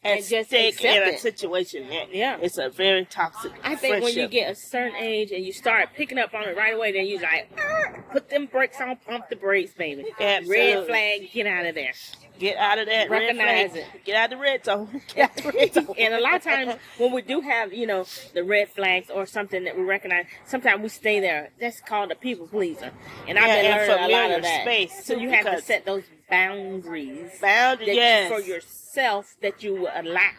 and, 0.04 0.20
just 0.26 0.54
accept 0.54 0.84
in 0.84 1.04
a 1.04 1.06
it. 1.14 1.20
situation 1.20 1.90
that 1.90 2.14
Yeah. 2.14 2.38
it's 2.42 2.58
a 2.58 2.70
very 2.70 3.06
toxic 3.06 3.52
I 3.64 3.76
think 3.76 4.02
when 4.04 4.14
you 4.16 4.28
get 4.28 4.52
a 4.52 4.56
certain 4.56 4.96
age 4.96 5.32
and 5.32 5.44
you 5.44 5.52
start 5.52 5.90
picking 5.96 6.18
up 6.18 6.34
on 6.34 6.44
it 6.48 6.56
right 6.56 6.74
away, 6.74 6.92
then 6.94 7.06
you 7.06 7.20
like 7.20 7.50
"Ah, 7.58 7.94
put 8.12 8.30
them 8.30 8.46
brakes 8.46 8.80
on, 8.80 8.96
pump 8.96 9.30
the 9.30 9.36
brakes, 9.36 9.74
baby. 9.74 10.06
Absolutely. 10.20 10.58
Red 10.76 10.88
flag, 10.88 11.32
get 11.34 11.48
out 11.48 11.66
of 11.66 11.76
there. 11.76 11.92
Get 12.40 12.56
out 12.56 12.80
of 12.80 12.86
that 12.86 13.10
red 13.10 13.20
Recognize 13.20 13.72
flag. 13.72 13.84
it. 13.96 14.06
Get 14.06 14.16
out 14.16 14.32
of 14.32 14.40
the 14.40 14.42
red 14.44 14.64
zone. 14.64 15.02
Get 15.14 15.30
out 15.32 15.38
of 15.38 15.44
the 15.44 15.52
red 15.60 15.74
zone. 15.74 15.88
and 16.00 16.14
a 16.14 16.22
lot 16.22 16.36
of 16.36 16.44
times 16.44 16.76
when 16.98 17.12
we 17.12 17.22
do 17.22 17.42
have, 17.42 17.74
you 17.74 17.86
know, 17.86 18.06
the 18.34 18.46
red 18.46 18.70
flags 18.70 19.10
or 19.10 19.26
something 19.26 19.66
that 19.66 19.76
we 19.78 19.84
recognize, 19.84 20.26
sometimes 20.46 20.82
we 20.82 20.88
stay 20.88 21.20
there. 21.20 21.50
That's 21.60 21.82
called 21.82 22.12
a 22.12 22.16
people 22.16 22.48
pleaser. 22.48 22.92
And 23.28 23.38
I've 23.38 23.48
Yeah, 23.48 23.62
been 23.62 23.90
learning 23.90 24.06
a 24.06 24.18
lot 24.18 24.32
of 24.32 24.44
that. 24.44 24.62
space, 24.62 25.06
so 25.06 25.16
you 25.18 25.30
have 25.32 25.46
to 25.54 25.62
set 25.62 25.86
those 25.86 26.04
boundaries 26.30 27.40
boundaries 27.42 27.88
that 27.88 27.94
you- 27.96 28.02
yes. 28.02 28.32
for 28.32 28.40
yourself 28.40 29.36
that 29.42 29.64
you 29.64 29.74
will 29.76 29.92
allow 29.94 30.32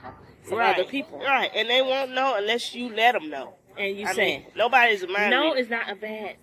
for 0.43 0.59
right. 0.59 0.75
other 0.79 0.85
people. 0.89 1.19
Right, 1.19 1.51
and 1.55 1.69
they 1.69 1.83
won't 1.83 2.13
know 2.13 2.35
unless 2.37 2.75
you 2.75 2.89
let 2.95 3.13
them 3.13 3.31
know. 3.31 3.55
And 3.77 3.97
you 3.97 4.07
say, 4.13 4.47
nobody's 4.57 5.03
a 5.03 5.07
mind 5.07 5.31
no 5.31 5.55
is 5.55 5.69
not 5.71 5.91
a 5.91 5.95
bad 5.95 6.37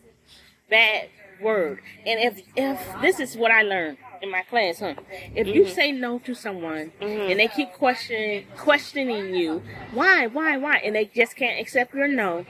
bad 0.70 1.10
word. 1.42 1.80
And 2.06 2.20
if 2.20 2.42
if 2.56 3.02
this 3.02 3.20
is 3.20 3.36
what 3.38 3.52
I 3.52 3.62
learned 3.62 3.98
in 4.22 4.32
my 4.32 4.42
class, 4.44 4.80
huh? 4.80 4.96
If 5.36 5.48
you 5.48 5.64
Mhm. 5.66 5.70
say 5.76 5.92
no 5.92 6.18
to 6.20 6.34
someone 6.34 6.92
Mhm. 7.00 7.32
and 7.32 7.40
they 7.40 7.48
keep 7.48 7.72
questioning 7.74 8.48
questioning 8.58 9.36
you, 9.36 9.62
why, 9.92 10.26
why, 10.28 10.58
why, 10.58 10.78
and 10.78 10.96
they 10.96 11.06
just 11.06 11.36
can't 11.36 11.60
accept 11.60 11.94
your 11.94 12.08
no, 12.08 12.46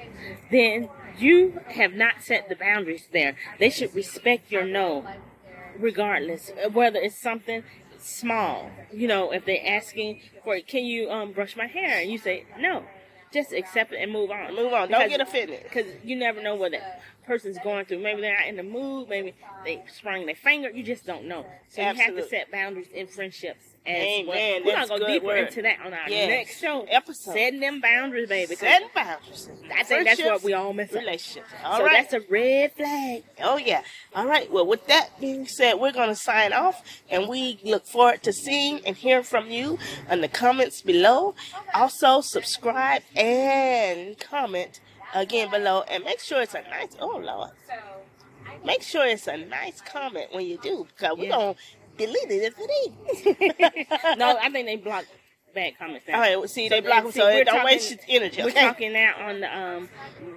then 0.52 0.90
you 1.18 1.60
have 1.70 1.94
not 1.94 2.22
set 2.22 2.48
the 2.48 2.56
boundaries 2.56 3.08
there. 3.12 3.36
They 3.60 3.70
should 3.70 3.94
respect 3.96 4.52
your 4.52 4.64
no, 4.64 5.06
regardless 5.80 6.52
uh, 6.64 6.70
whether 6.70 7.00
it's 7.00 7.18
something 7.18 7.64
small. 8.00 8.70
You 8.94 9.08
know, 9.08 9.32
if 9.32 9.46
they're 9.46 9.66
asking 9.66 10.22
for, 10.44 10.60
can 10.62 10.86
you 10.86 11.10
um 11.10 11.32
brush 11.34 11.56
my 11.56 11.66
hair, 11.68 12.00
and 12.02 12.12
you 12.12 12.18
say 12.18 12.46
no. 12.60 12.84
Just 13.34 13.52
accept 13.52 13.92
it 13.92 13.98
and 13.98 14.12
move 14.12 14.32
on. 14.32 14.56
Move 14.56 14.72
on. 14.74 14.90
Don't 14.90 15.02
Because- 15.02 15.10
get 15.10 15.22
offended. 15.22 15.64
because 15.64 15.86
you 16.04 16.16
never 16.16 16.42
know 16.42 16.56
what 16.56 16.72
that 16.72 17.02
person's 17.28 17.58
going 17.64 17.86
through. 17.86 18.00
Maybe 18.00 18.22
they're 18.22 18.38
not 18.38 18.48
in 18.48 18.56
the 18.56 18.64
mood. 18.64 19.10
Maybe 19.10 19.36
they 19.64 19.84
sprung 19.94 20.26
their 20.26 20.36
finger. 20.36 20.70
You 20.72 20.82
just 20.84 21.06
don't 21.06 21.26
know. 21.26 21.46
So 21.70 21.82
you 21.82 21.94
have 21.94 22.16
to 22.16 22.28
set 22.28 22.52
boundaries 22.52 22.88
in 22.94 23.08
friendships. 23.08 23.64
As 23.86 23.96
Amen. 23.96 24.28
well. 24.28 24.60
We're 24.66 24.72
That's 24.76 24.90
gonna 24.90 25.00
go 25.00 25.08
deeper 25.08 25.26
word. 25.28 25.48
into 25.48 25.62
that 25.62 25.78
on 25.86 25.94
our 25.94 26.10
Yes. 26.10 26.28
next 26.28 26.60
show. 26.60 26.82
Episode. 26.90 27.32
Setting 27.32 27.62
them 27.62 27.80
boundaries, 27.80 28.28
baby. 28.28 28.56
Setting 28.56 28.90
boundaries. 28.94 29.50
I 29.74 29.84
think 29.84 30.04
that's 30.04 30.22
what 30.22 30.44
we 30.44 30.52
all 30.54 30.74
miss. 30.74 30.92
relationships. 30.92 31.48
All 31.64 31.78
so 31.78 31.86
right. 31.86 32.06
that's 32.10 32.14
a 32.14 32.28
red 32.30 32.74
flag. 32.74 33.24
Oh 33.42 33.56
yeah. 33.56 33.84
All 34.14 34.26
right. 34.28 34.52
Well, 34.52 34.66
with 34.68 34.88
that 34.88 35.18
being 35.22 35.48
said, 35.48 35.76
we're 35.76 35.94
going 35.94 36.10
to 36.10 36.18
sign 36.18 36.52
off, 36.52 36.84
and 37.10 37.30
we 37.30 37.60
look 37.64 37.86
forward 37.88 38.24
to 38.24 38.34
seeing 38.34 38.82
and 38.86 38.98
hearing 38.98 39.24
from 39.24 39.50
you 39.50 39.78
in 40.12 40.20
the 40.20 40.28
comments 40.28 40.82
below. 40.82 41.34
Also, 41.74 42.20
subscribe 42.20 43.04
and 43.16 44.20
comment 44.20 44.82
again 45.14 45.50
below, 45.50 45.84
and 45.90 46.04
make 46.04 46.20
sure 46.20 46.42
it's 46.42 46.54
a 46.56 46.62
nice. 46.70 46.96
Oh 47.00 47.18
Lord. 47.18 47.52
Make 48.66 48.82
sure 48.82 49.06
it's 49.06 49.28
a 49.28 49.38
nice 49.38 49.82
comment 49.82 50.28
when 50.34 50.46
you 50.46 50.58
do, 50.58 50.88
because 50.96 51.18
we're 51.18 51.26
Yeah. 51.26 51.30
gonna 51.36 51.56
delete 51.98 52.32
it 52.32 52.44
if 52.44 52.56
it 52.60 53.38
ain't. 53.76 54.18
no, 54.18 54.38
I 54.38 54.50
think 54.50 54.66
they 54.68 54.76
block 54.78 55.06
bad 55.58 55.78
comments 55.78 56.06
now. 56.08 56.14
All 56.16 56.20
right. 56.22 56.38
Well, 56.38 56.48
see, 56.48 56.70
they 56.70 56.82
block 56.82 57.04
them, 57.04 57.12
so 57.12 57.28
it 57.28 57.46
don't 57.46 57.56
talking- 57.56 57.66
waste 57.66 57.92
your 57.92 58.00
energy. 58.22 58.42
We're 58.44 58.50
Okay. 58.50 58.62
talking 58.62 58.94
now 58.94 59.14
on 59.28 59.40
the 59.40 59.58
um, 59.58 59.90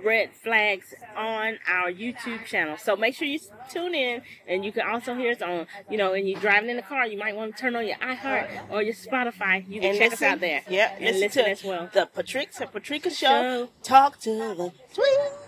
red 0.03 0.31
flags 0.33 0.95
on 1.15 1.59
our 1.69 1.93
YouTube 1.93 2.47
channel. 2.47 2.77
So 2.79 2.97
make 2.97 3.15
sure 3.15 3.29
you 3.29 3.39
tune 3.71 3.95
in, 3.95 4.23
and 4.49 4.65
you 4.65 4.73
can 4.73 4.87
also 4.89 5.15
hear 5.15 5.33
us 5.33 5.43
on, 5.43 5.67
you 5.91 5.99
know, 5.99 6.15
and 6.15 6.27
you're 6.29 6.41
driving 6.41 6.71
in 6.71 6.77
the 6.77 6.83
car, 6.83 7.07
you 7.07 7.19
might 7.19 7.37
want 7.37 7.55
to 7.55 7.61
turn 7.61 7.77
on 7.77 7.87
your 7.87 7.97
iHeart 7.97 8.49
or 8.71 8.83
your 8.83 8.95
Spotify. 8.95 9.65
You 9.69 9.81
can 9.81 9.91
and 9.91 9.99
check 9.99 10.11
listen, 10.13 10.27
us 10.27 10.33
out 10.33 10.41
there. 10.41 10.63
Yeah, 10.69 10.93
and 10.95 11.05
listen, 11.05 11.21
listen 11.21 11.45
to 11.45 11.51
as 11.51 11.65
well. 11.65 11.91
the 11.93 12.07
Patrick 12.07 12.49
and 12.61 12.73
Patricia 12.73 13.11
show. 13.11 13.27
Show. 13.27 13.69
Talk 13.83 14.19
to 14.21 14.31
the 14.31 14.73
twins. 14.95 15.40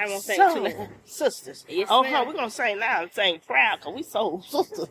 I 0.00 0.06
won't 0.08 0.22
say 0.22 0.36
So, 0.36 0.54
too 0.54 0.60
loud. 0.62 0.88
sisters. 1.04 1.66
Yes, 1.68 1.88
oh, 1.90 2.02
ma'am. 2.02 2.12
huh, 2.14 2.24
we're 2.26 2.32
gonna 2.32 2.50
sing 2.50 2.78
now 2.78 3.02
and 3.02 3.12
sing 3.12 3.38
proud 3.46 3.76
because 3.80 3.94
we 3.94 4.02
so 4.02 4.40
sisters. 4.48 4.88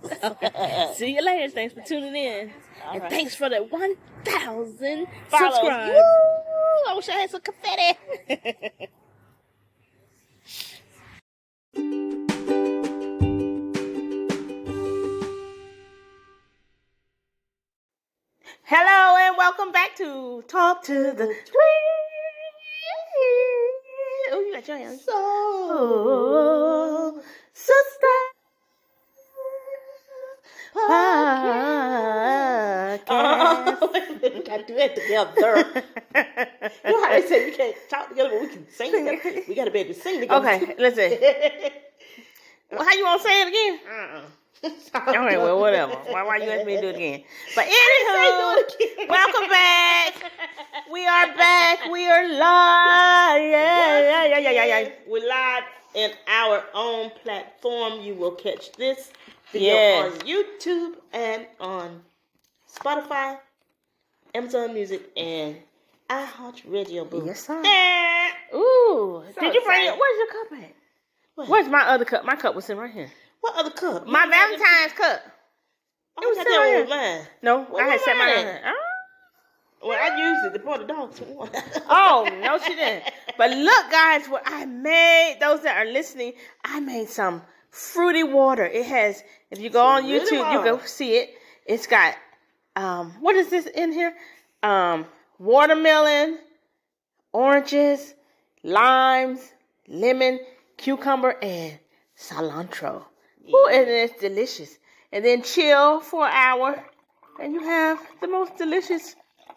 See 0.98 1.16
you 1.16 1.24
later. 1.25 1.50
Thanks 1.51 1.74
for 1.74 1.82
tuning 1.82 2.16
in. 2.16 2.51
All 2.86 2.94
and 2.94 3.01
right. 3.01 3.12
thanks 3.12 3.34
for 3.34 3.50
the 3.50 3.58
1,000 3.63 5.08
Follow. 5.28 5.51
subscribers. 5.51 5.96
Woo! 5.96 6.92
I 6.92 6.94
wish 6.96 7.10
I 7.10 7.13
had 7.13 7.30
some 7.32 7.42
confetti. 7.42 7.98
Hello 18.63 19.18
and 19.18 19.36
welcome 19.38 19.72
back 19.72 19.96
to 19.98 20.44
Talk 20.48 20.84
to 20.84 20.94
the 21.12 21.34
Twins. 24.39 24.46
Oh, 24.46 24.46
you 24.46 24.53
got 24.53 24.67
your 24.67 24.77
hands. 24.77 25.03
Soul 27.13 27.24
Sister 27.53 28.08
Podcast. 30.75 31.89
Oh, 33.12 33.89
we 34.22 34.41
gotta 34.43 34.63
do 34.65 34.75
that 34.75 34.96
together. 34.96 35.84
you 36.86 36.91
know 36.91 37.03
how 37.03 37.10
they 37.10 37.22
say 37.27 37.46
we 37.46 37.51
can't 37.55 37.75
talk 37.89 38.10
together, 38.10 38.29
but 38.31 38.41
we 38.41 38.48
can 38.48 38.69
sing 38.69 38.91
together. 38.91 39.41
We 39.48 39.55
gotta 39.55 39.72
be 39.72 39.79
able 39.79 39.93
to 39.93 40.00
sing 40.00 40.19
together. 40.22 40.48
Okay, 40.48 40.75
listen. 40.77 41.12
well, 42.72 42.84
how 42.84 42.93
you 42.93 43.03
want 43.03 43.22
to 43.22 43.27
say 43.27 43.41
it 43.41 43.48
again? 43.48 43.79
Uh-uh. 43.89 44.22
Okay, 44.96 45.38
well, 45.38 45.60
whatever. 45.60 45.94
Why, 46.10 46.24
why 46.24 46.38
you 46.38 46.50
ask 46.50 46.65
me 46.65 46.75
to 46.75 46.82
do 46.82 46.88
it 46.89 46.96
again? 46.96 47.24
But 47.56 47.65
anywho, 47.65 49.08
welcome 49.10 49.50
back. 49.50 50.13
We 50.91 51.06
are 51.06 51.27
back. 51.36 51.79
We 51.91 52.08
are 52.08 52.27
live. 52.27 53.41
Yeah, 53.41 54.00
yeah, 54.01 54.25
yeah, 54.25 54.39
yeah, 54.39 54.51
yeah, 54.51 54.65
yeah. 54.82 54.89
We're 55.08 55.27
live 55.27 55.63
in 55.94 56.12
our 56.27 56.63
own 56.74 57.12
platform. 57.24 58.01
You 58.01 58.15
will 58.15 58.32
catch 58.32 58.72
this 58.74 59.12
video 59.51 59.74
Yes. 59.74 60.13
on 60.13 60.20
YouTube 60.27 60.94
and 61.13 61.46
on 61.60 62.01
Spotify, 62.75 63.38
Amazon 64.34 64.74
Music, 64.74 65.10
and 65.15 65.58
iHeartRadio. 66.10 67.08
Boo. 67.10 67.24
Yes, 67.25 67.46
sir. 67.46 67.60
Ooh, 68.56 69.24
So 69.36 69.41
did 69.41 69.53
you 69.53 69.62
bring 69.62 69.86
it? 69.86 69.94
Where's 69.98 70.18
your 70.18 70.27
cup 70.27 70.51
at? 70.63 70.74
What? 71.36 71.50
Where's 71.50 71.68
my 71.70 71.84
other 71.84 72.06
cup? 72.06 72.25
My 72.25 72.36
cup 72.36 72.56
was 72.56 72.65
sitting 72.65 72.82
right 72.82 72.91
here. 72.91 73.12
What 73.41 73.55
other 73.55 73.72
cup? 73.72 74.08
My 74.08 74.25
Valentine's 74.27 74.93
cup. 74.93 75.22
Oh, 76.17 76.22
it 76.24 76.29
was 76.29 76.38
I 76.38 76.43
sitting 76.43 76.53
got 76.53 76.58
that 76.58 76.58
right 76.60 76.74
one 76.74 76.81
with 76.81 76.89
mine. 76.89 77.27
No, 77.41 77.63
Where 77.65 77.86
I 77.86 77.89
had 77.91 78.01
set 78.01 78.17
mine. 78.17 78.46
mine? 78.46 78.74
Well, 79.81 79.98
I 79.98 80.17
used 80.17 80.46
it 80.46 80.58
to 80.58 80.63
pour 80.63 80.77
the 80.77 80.84
dogs. 80.86 81.22
Oh, 81.89 82.27
no, 82.43 82.58
she 82.60 82.75
didn't. 82.75 83.05
But 83.38 83.51
look, 83.51 83.91
guys, 83.91 84.27
what 84.27 84.43
I 84.46 84.65
made, 84.65 85.38
those 85.39 85.62
that 85.62 85.77
are 85.77 85.89
listening, 85.89 86.34
I 86.65 86.81
made 86.81 87.08
some 87.10 87.41
fruity 87.72 88.24
water. 88.24 88.65
It 88.65 88.86
has, 88.88 89.24
if 89.51 89.60
you 89.60 89.69
go 89.69 89.81
on 89.86 90.03
YouTube, 90.03 90.51
you 90.51 90.62
can 90.63 90.86
see 90.86 91.15
it. 91.15 91.29
It's 91.65 91.88
got, 91.88 92.15
um, 92.75 93.12
what 93.22 93.36
is 93.38 93.50
this 93.50 93.67
in 93.67 93.93
here? 93.93 94.13
Um, 94.63 95.05
watermelon, 95.38 96.39
oranges, 97.31 98.13
limes, 98.63 99.39
lemon, 99.88 100.39
cucumber, 100.77 101.38
and 101.41 101.79
cilantro. 102.17 103.05
Ooh, 103.50 103.70
and 103.72 103.88
it's 103.89 104.20
delicious. 104.20 104.77
And 105.12 105.25
then 105.25 105.41
chill 105.41 106.01
for 106.01 106.25
an 106.25 106.34
hour, 106.34 106.84
and 107.41 107.53
you 107.53 107.62
have 107.63 108.00
the 108.22 108.27
most 108.27 108.58
delicious, 108.58 109.15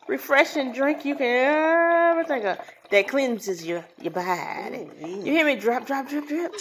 refreshing 0.09 0.73
drink 0.73 1.05
you 1.05 1.15
can 1.15 1.27
ever 1.27 2.25
think 2.25 2.45
of. 2.45 2.59
That 2.91 3.09
cleanses 3.09 3.65
your 3.65 3.85
your 4.01 4.13
body. 4.13 4.89
You 5.01 5.23
hear 5.23 5.47
me? 5.47 5.57
Drop, 5.57 5.87
drop, 5.87 6.09
drip, 6.09 6.29
drip. 6.29 6.55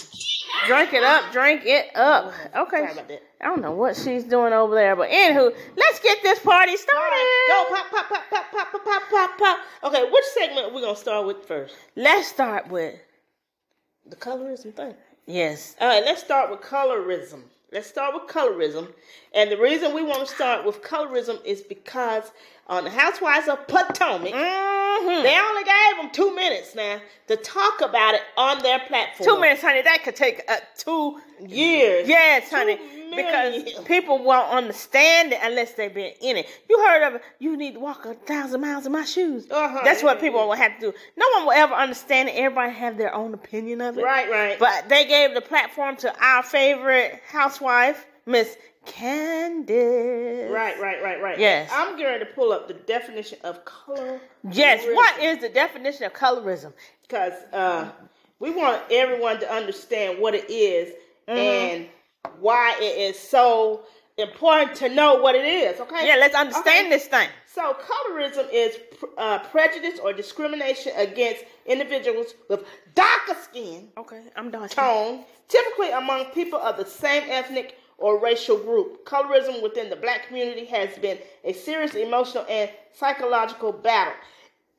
Drink 0.66 0.92
it 0.92 1.02
up, 1.02 1.32
drink 1.32 1.62
it 1.64 1.94
up. 1.96 2.32
Okay. 2.56 2.78
Sorry 2.78 2.92
about 2.92 3.08
that. 3.08 3.22
I 3.40 3.46
don't 3.46 3.60
know 3.60 3.72
what 3.72 3.96
she's 3.96 4.24
doing 4.24 4.52
over 4.52 4.74
there, 4.74 4.94
but 4.94 5.10
anywho, 5.10 5.54
let's 5.76 6.00
get 6.00 6.22
this 6.22 6.38
party 6.38 6.76
started. 6.76 7.26
Go 7.48 7.64
pop, 7.70 7.90
pop, 7.90 8.08
pop, 8.08 8.30
pop, 8.30 8.50
pop, 8.52 8.72
pop, 8.72 8.84
pop, 8.84 9.02
pop, 9.10 9.38
pop. 9.38 9.58
Okay, 9.84 10.04
which 10.10 10.24
segment 10.38 10.72
we 10.72 10.80
gonna 10.80 10.96
start 10.96 11.26
with 11.26 11.44
first? 11.46 11.74
Let's 11.96 12.28
start 12.28 12.68
with 12.68 12.94
The 14.06 14.16
colorism 14.16 14.74
thing. 14.74 14.94
Yes. 15.32 15.76
Uh, 15.80 15.84
All 15.84 15.90
right, 15.90 16.04
let's 16.04 16.22
start 16.22 16.50
with 16.50 16.60
colorism. 16.60 17.42
Let's 17.72 17.86
start 17.88 18.14
with 18.14 18.30
colorism. 18.30 18.88
And 19.34 19.50
the 19.50 19.56
reason 19.56 19.94
we 19.94 20.02
want 20.02 20.26
to 20.28 20.34
start 20.34 20.66
with 20.66 20.82
colorism 20.82 21.42
is 21.44 21.62
because 21.62 22.30
on 22.66 22.84
the 22.84 22.90
Housewives 22.90 23.48
of 23.48 23.66
Potomac, 23.66 24.34
mm. 24.34 24.81
Mhm. 25.00 25.22
they 25.22 25.38
only 25.38 25.64
gave 25.64 25.96
them 25.96 26.10
two 26.10 26.34
minutes 26.34 26.74
now 26.74 27.00
to 27.28 27.36
talk 27.36 27.80
about 27.80 28.14
it 28.14 28.22
on 28.36 28.62
their 28.62 28.78
platform. 28.80 29.28
Two 29.28 29.40
minutes, 29.40 29.62
honey. 29.62 29.82
That 29.82 30.02
could 30.02 30.16
take 30.16 30.42
uh, 30.48 30.56
two 30.76 31.20
years. 31.40 32.08
Yes, 32.08 32.50
honey. 32.50 32.76
Two 32.76 33.16
Because 33.16 33.84
people 33.84 34.18
won't 34.24 34.48
understand 34.48 35.32
it 35.32 35.38
unless 35.42 35.72
they've 35.72 35.92
been 35.92 36.12
in 36.22 36.38
it. 36.38 36.46
You 36.68 36.78
heard 36.80 37.06
of 37.06 37.14
it. 37.16 37.22
You 37.40 37.56
need 37.58 37.74
to 37.74 37.80
walk 37.80 38.06
a 38.06 38.14
thousand 38.14 38.62
miles 38.62 38.86
in 38.86 38.92
my 38.92 39.04
shoes. 39.04 39.46
Uh-huh. 39.50 39.80
That's 39.84 40.02
what 40.02 40.18
people 40.20 40.46
will 40.46 40.54
have 40.54 40.78
to 40.80 40.92
do. 40.92 40.98
No 41.16 41.26
one 41.36 41.44
will 41.44 41.52
ever 41.52 41.74
understand 41.74 42.30
it. 42.30 42.36
Everybody 42.36 42.72
have 42.72 42.96
their 42.96 43.14
own 43.14 43.34
opinion 43.34 43.82
of 43.82 43.98
it. 43.98 44.04
Right, 44.04 44.30
right. 44.30 44.58
But 44.58 44.88
they 44.88 45.04
gave 45.04 45.34
the 45.34 45.42
platform 45.42 45.96
to 45.96 46.24
our 46.24 46.42
favorite 46.42 47.20
housewife, 47.28 48.06
Miss 48.24 48.56
Candace. 48.84 50.50
Right, 50.50 50.80
right, 50.80 51.02
right, 51.02 51.22
right. 51.22 51.38
Yes. 51.38 51.70
I'm 51.72 51.96
going 51.98 52.20
to 52.20 52.26
pull 52.26 52.52
up 52.52 52.68
the 52.68 52.74
definition 52.74 53.38
of 53.44 53.64
color. 53.64 54.20
Yes. 54.50 54.84
What 54.84 55.22
is 55.22 55.38
the 55.40 55.48
definition 55.48 56.04
of 56.04 56.12
colorism? 56.12 56.72
Because 57.02 57.32
uh, 57.52 57.90
we 58.38 58.50
want 58.50 58.82
everyone 58.90 59.40
to 59.40 59.52
understand 59.52 60.18
what 60.18 60.34
it 60.34 60.50
is 60.50 60.92
Mm-hmm. 61.28 61.38
and 61.38 61.86
why 62.40 62.74
it 62.80 62.98
is 62.98 63.16
so 63.16 63.84
important 64.18 64.76
to 64.78 64.88
know 64.88 65.14
what 65.22 65.36
it 65.36 65.44
is. 65.44 65.80
Okay. 65.80 66.04
Yeah, 66.04 66.16
let's 66.16 66.34
understand 66.34 66.86
Okay. 66.88 66.90
this 66.90 67.06
thing. 67.06 67.28
So, 67.46 67.76
colorism 67.80 68.48
is 68.52 68.76
uh, 69.16 69.38
prejudice 69.38 70.00
or 70.00 70.12
discrimination 70.12 70.92
against 70.96 71.44
individuals 71.64 72.34
with 72.48 72.64
darker 72.96 73.36
skin 73.40 73.88
Okay, 73.96 74.22
I'm 74.34 74.50
done. 74.50 74.68
tone, 74.68 75.24
typically 75.46 75.92
among 75.92 76.24
people 76.34 76.58
of 76.58 76.76
the 76.76 76.86
same 76.86 77.22
ethnic 77.30 77.78
or 78.02 78.18
racial 78.20 78.58
group. 78.58 79.04
Colorism 79.06 79.62
within 79.62 79.88
the 79.88 79.96
black 79.96 80.26
community 80.28 80.64
has 80.66 80.90
been 80.98 81.18
a 81.44 81.52
serious 81.52 81.94
emotional 81.94 82.44
and 82.48 82.70
psychological 82.92 83.72
battle. 83.72 84.14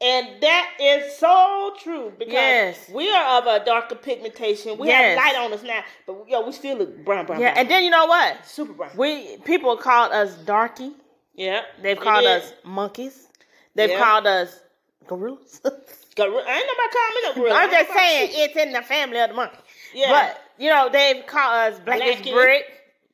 And 0.01 0.27
that 0.41 0.73
is 0.81 1.15
so 1.15 1.73
true 1.81 2.11
because 2.19 2.33
Yes. 2.33 2.89
we 2.89 3.09
are 3.09 3.37
of 3.41 3.47
a 3.47 3.63
darker 3.63 3.95
pigmentation. 3.95 4.77
We 4.77 4.87
Yes. 4.87 5.17
have 5.17 5.25
light 5.25 5.41
on 5.45 5.53
us 5.53 5.63
now, 5.63 5.81
but 6.05 6.27
yo, 6.27 6.41
we 6.41 6.51
still 6.51 6.77
look 6.77 6.97
brown, 7.05 7.25
brown, 7.25 7.39
Yeah, 7.39 7.53
brown. 7.53 7.57
and 7.59 7.71
then 7.71 7.83
you 7.83 7.89
know 7.89 8.05
what? 8.05 8.45
super 8.45 8.73
brown. 8.73 8.91
We 8.97 9.37
people 9.45 9.77
called 9.77 10.11
us 10.11 10.33
darky. 10.35 10.91
yeah, 11.35 11.61
They've 11.81 11.99
called 11.99 12.25
us 12.25 12.53
monkeys. 12.65 13.27
They've 13.75 13.91
Yeah. 13.91 13.99
called 13.99 14.27
us 14.27 14.59
gorillas. 15.07 15.61
Gorilla- 16.15 16.43
I 16.47 16.57
ain't 16.57 16.67
nobody 16.67 16.93
calling 16.93 17.15
me 17.15 17.21
no 17.23 17.33
gorilla. 17.33 17.55
I'm 17.55 17.71
just 17.71 17.91
saying 17.93 18.29
it's 18.33 18.55
in 18.55 18.71
the 18.73 18.81
family 18.83 19.19
of 19.19 19.29
the 19.29 19.35
monkey. 19.35 19.57
Yeah. 19.93 20.09
But 20.11 20.41
you 20.57 20.69
know 20.69 20.89
they've 20.89 21.25
called 21.25 21.73
us 21.73 21.79
black 21.79 21.99
Black-ish. 21.99 22.31
brick. 22.31 22.65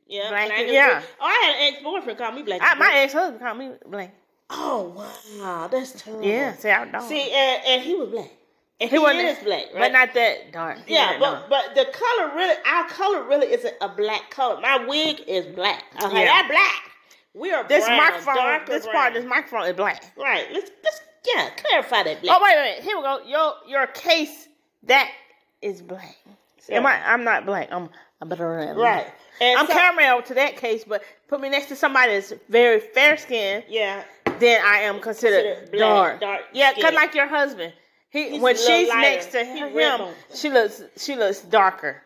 Yeah, 0.09 0.61
yeah. 0.65 1.01
Oh, 1.21 1.25
I 1.25 1.45
had 1.45 1.55
an 1.55 1.73
ex 1.73 1.83
boyfriend 1.83 2.17
call 2.17 2.31
me 2.31 2.41
black. 2.41 2.61
I, 2.61 2.71
ah, 2.71 2.75
my 2.77 2.91
ex 2.95 3.13
husband 3.13 3.39
called 3.41 3.57
me 3.57 3.71
black. 3.87 4.13
Oh 4.49 5.07
wow, 5.39 5.67
that's 5.67 5.91
terrible. 6.01 6.25
Yeah, 6.25 6.55
see 6.55 6.69
our 6.69 6.87
dog. 6.87 7.03
See, 7.03 7.31
and, 7.31 7.61
and 7.67 7.81
he 7.83 7.95
was 7.95 8.09
black. 8.09 8.31
And 8.81 8.89
he, 8.89 8.97
wasn't- 8.97 9.25
is 9.25 9.43
black, 9.43 9.65
right? 9.73 9.79
but 9.79 9.91
not 9.91 10.13
that 10.13 10.51
dark. 10.51 10.79
He 10.85 10.93
yeah, 10.95 11.17
but 11.19 11.49
dark. 11.49 11.49
but 11.49 11.75
the 11.75 11.85
color 11.91 12.35
really, 12.35 12.55
our 12.65 12.87
color 12.87 13.23
really 13.23 13.47
isn't 13.53 13.73
a 13.81 13.89
black 13.89 14.31
color. 14.31 14.59
My 14.61 14.83
wig 14.85 15.21
is 15.27 15.45
black. 15.47 15.83
Okay, 16.01 16.21
Yeah. 16.23 16.25
that 16.25 16.47
black. 16.49 16.91
We 17.35 17.51
are 17.51 17.67
this 17.67 17.85
brown, 17.85 17.97
microphone, 17.97 18.65
this 18.65 18.85
brown. 18.85 18.95
part, 18.95 19.15
of 19.15 19.21
this 19.21 19.29
microphone 19.29 19.67
is 19.67 19.75
black. 19.75 20.03
right. 20.17 20.47
Let's 20.51 20.71
let's 20.83 21.01
yeah 21.27 21.49
clarify 21.57 22.03
that 22.03 22.21
black. 22.23 22.37
Oh 22.39 22.43
wait, 22.43 22.55
wait, 22.55 22.83
here 22.83 22.97
we 22.97 23.03
go. 23.03 23.19
Your 23.27 23.53
your 23.67 23.87
case 23.87 24.47
that 24.83 25.11
is 25.61 25.81
black. 25.81 26.17
Am 26.69 26.85
I? 26.85 27.01
I'm 27.05 27.23
not 27.23 27.45
black. 27.45 27.67
I'm 27.71 27.89
a 28.21 28.25
better 28.25 28.65
than 28.65 28.77
Right. 28.77 29.07
And 29.41 29.57
I'm 29.59 29.67
so- 29.67 29.73
caramel 29.73 30.21
to 30.23 30.33
that 30.35 30.57
case, 30.57 30.83
but 30.83 31.03
put 31.27 31.39
me 31.41 31.49
next 31.49 31.67
to 31.67 31.75
somebody 31.75 32.13
that's 32.13 32.33
very 32.49 32.79
fair 32.79 33.17
skinned, 33.17 33.63
Yeah, 33.69 34.03
then 34.39 34.61
I 34.65 34.79
am 34.81 34.99
considered 34.99 35.43
Considered 35.43 35.71
black, 35.71 35.79
dark. 35.79 36.19
dark 36.21 36.41
yeah, 36.53 36.73
cause 36.73 36.93
like 36.93 37.13
your 37.15 37.27
husband, 37.27 37.73
he 38.09 38.31
He's 38.31 38.41
when 38.41 38.55
she's 38.55 38.89
lighter. 38.89 39.01
next 39.01 39.25
to 39.27 39.43
He's 39.45 39.71
him, 39.71 40.01
she 40.33 40.49
looks 40.49 40.81
she 40.97 41.15
looks 41.15 41.41
darker 41.41 42.01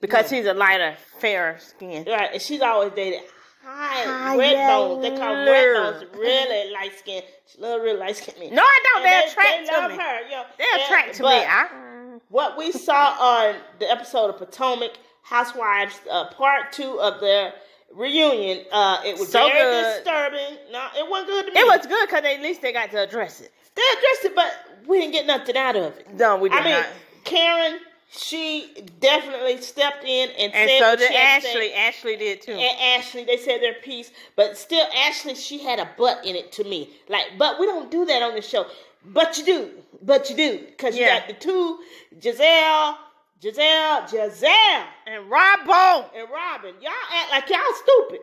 because 0.00 0.30
he's 0.30 0.46
a 0.46 0.54
lighter, 0.54 0.96
fairer 1.20 1.58
skin. 1.60 2.04
right. 2.08 2.30
And 2.32 2.42
she's 2.42 2.60
always 2.60 2.92
dated 2.92 3.20
high, 3.64 4.04
High 4.04 4.36
red 4.36 4.66
bones. 4.68 5.02
They 5.02 5.16
call 5.16 5.34
red 5.34 5.74
bones. 5.74 6.04
Really 6.16 6.72
light 6.72 6.98
skin. 6.98 7.22
She 7.46 7.60
love 7.60 7.80
real 7.82 7.98
light 7.98 8.16
skin. 8.16 8.34
No, 8.54 8.62
I 8.62 8.82
don't. 8.94 9.02
They 9.02 9.10
they, 9.10 9.26
attract 9.30 9.66
they 9.66 9.74
to 9.82 9.88
me. 9.88 9.94
her. 10.02 10.28
Yo. 10.30 10.42
They 10.58 10.82
attract 10.82 11.14
to 11.16 11.22
me. 11.22 11.28
I, 11.28 12.18
What 12.28 12.56
we 12.58 12.72
saw 12.72 13.14
on 13.20 13.56
the 13.78 13.90
episode 13.90 14.28
of 14.30 14.38
Potomac 14.38 14.92
Housewives, 15.22 16.00
uh, 16.10 16.26
part 16.26 16.72
two 16.72 17.00
of 17.00 17.20
their 17.20 17.54
reunion, 17.94 18.64
uh, 18.72 19.00
it 19.04 19.18
was 19.18 19.30
So 19.30 19.46
very 19.48 19.60
good. 19.60 19.94
disturbing. 20.04 20.58
No, 20.72 20.86
it 20.98 21.08
wasn't 21.08 21.28
good 21.30 21.46
to 21.46 21.52
me. 21.52 21.60
it 21.60 21.66
was 21.66 21.86
good 21.86 22.08
because 22.08 22.24
at 22.24 22.40
least 22.42 22.60
they 22.62 22.72
got 22.72 22.90
to 22.90 23.02
address 23.02 23.40
it. 23.40 23.52
they 23.74 23.82
addressed 23.96 24.24
it, 24.26 24.34
but 24.34 24.52
we 24.86 24.98
didn't 25.00 25.12
get 25.12 25.26
nothing 25.26 25.56
out 25.56 25.76
of 25.76 25.96
it. 25.96 26.12
No, 26.14 26.36
we 26.36 26.48
did 26.48 26.58
I 26.58 26.64
mean, 26.64 26.72
not. 26.72 26.86
Karen, 27.24 27.78
she 28.10 28.72
definitely 29.00 29.60
stepped 29.62 30.04
in 30.04 30.28
and, 30.38 30.52
And 30.52 30.68
said 30.68 30.78
so 30.80 30.96
did 30.96 31.12
had 31.12 31.42
to. 31.42 31.48
Ashley. 31.48 31.72
Ashley 31.72 32.16
did 32.16 32.42
too. 32.42 32.52
And 32.52 32.80
Ashley, 33.00 33.24
they 33.24 33.36
said 33.36 33.62
their 33.62 33.74
piece, 33.74 34.10
but 34.36 34.58
still, 34.58 34.86
Ashley, 35.06 35.34
she 35.34 35.62
had 35.62 35.78
a 35.78 35.88
butt 35.96 36.24
in 36.26 36.34
it 36.36 36.50
to 36.52 36.64
me. 36.64 36.90
Like, 37.08 37.26
but 37.38 37.58
we 37.60 37.66
don't 37.66 37.90
do 37.90 38.04
that 38.06 38.22
on 38.22 38.34
the 38.34 38.42
show. 38.42 38.66
But 39.04 39.38
you 39.38 39.44
do, 39.44 39.70
but 40.02 40.28
you 40.30 40.36
do, 40.36 40.58
because 40.66 40.96
you 40.96 41.02
Yeah. 41.04 41.20
got 41.20 41.28
the 41.28 41.34
two, 41.34 41.78
Gizelle, 42.20 42.96
Gizelle, 43.42 44.08
Gizelle, 44.08 44.84
And 45.06 45.28
Rob 45.30 45.66
Bone. 45.66 46.04
and 46.14 46.28
Robyn. 46.30 46.74
Y'all 46.80 46.92
act 47.12 47.30
like 47.32 47.48
y'all 47.50 47.58
stupid 47.82 48.20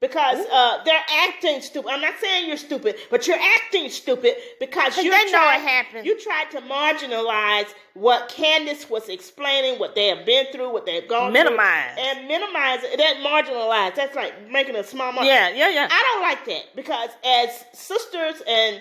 because 0.00 0.44
uh, 0.50 0.82
they're 0.84 1.04
acting 1.28 1.60
stupid. 1.60 1.90
I'm 1.90 2.00
not 2.00 2.14
saying 2.20 2.48
you're 2.48 2.56
stupid, 2.56 2.96
but 3.10 3.26
you're 3.28 3.38
acting 3.38 3.88
stupid 3.90 4.34
because 4.58 4.96
you 4.96 5.10
they 5.10 5.24
know 5.26 5.32
tried, 5.32 5.56
it 5.58 5.60
happened. 5.68 6.06
You 6.06 6.18
tried 6.20 6.50
to 6.52 6.60
marginalize 6.62 7.68
what 7.94 8.28
Candace 8.30 8.88
was 8.88 9.08
explaining, 9.10 9.78
what 9.78 9.94
they 9.94 10.08
have 10.08 10.24
been 10.24 10.46
through, 10.52 10.72
what 10.72 10.86
they've 10.86 11.06
gone 11.06 11.32
Minimize. 11.32 11.94
through, 11.94 12.04
and 12.04 12.26
minimize. 12.26 12.80
That 12.96 13.16
marginalize. 13.22 13.94
That's 13.94 14.16
like 14.16 14.50
making 14.50 14.76
a 14.76 14.82
small 14.84 15.12
mark. 15.12 15.26
Yeah, 15.26 15.50
yeah, 15.50 15.68
yeah. 15.68 15.88
I 15.90 16.02
don't 16.14 16.22
like 16.22 16.44
that 16.46 16.74
because 16.74 17.10
as 17.24 17.64
sisters 17.74 18.42
and 18.48 18.80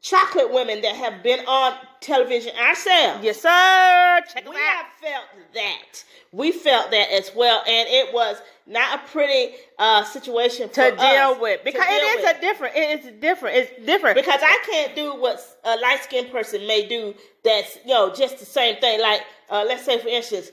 chocolate 0.00 0.52
women 0.52 0.80
that 0.82 0.94
have 0.96 1.22
been 1.22 1.40
on 1.46 1.74
television 2.00 2.52
ourselves, 2.56 3.24
Yes, 3.24 3.40
sir. 3.40 4.20
Check 4.32 4.48
we 4.48 4.56
out. 4.56 4.62
have 4.62 4.86
felt 5.00 5.24
that. 5.54 6.04
We 6.30 6.52
felt 6.52 6.90
that 6.90 7.10
as 7.10 7.30
well, 7.34 7.62
and 7.66 7.88
it 7.88 8.12
was 8.12 8.36
not 8.66 9.00
a 9.00 9.08
pretty 9.10 9.54
uh, 9.78 10.04
situation 10.04 10.68
to 10.68 10.94
deal 10.96 11.40
with 11.40 11.64
because 11.64 11.86
deal 11.86 11.96
it 11.96 12.18
is 12.18 12.24
with. 12.24 12.36
a 12.36 12.40
different. 12.40 12.76
It 12.76 13.00
is 13.04 13.20
different. 13.20 13.56
It's 13.56 13.86
different 13.86 14.14
because 14.16 14.40
I 14.42 14.58
can't 14.70 14.94
do 14.94 15.14
what 15.16 15.40
a 15.64 15.76
light 15.76 16.00
skinned 16.02 16.30
person 16.30 16.66
may 16.66 16.86
do. 16.86 17.14
That's 17.44 17.78
you 17.84 17.94
know 17.94 18.14
just 18.14 18.38
the 18.38 18.44
same 18.44 18.76
thing. 18.76 19.00
Like 19.00 19.22
uh, 19.50 19.64
let's 19.66 19.84
say 19.84 19.98
for 19.98 20.08
instance. 20.08 20.50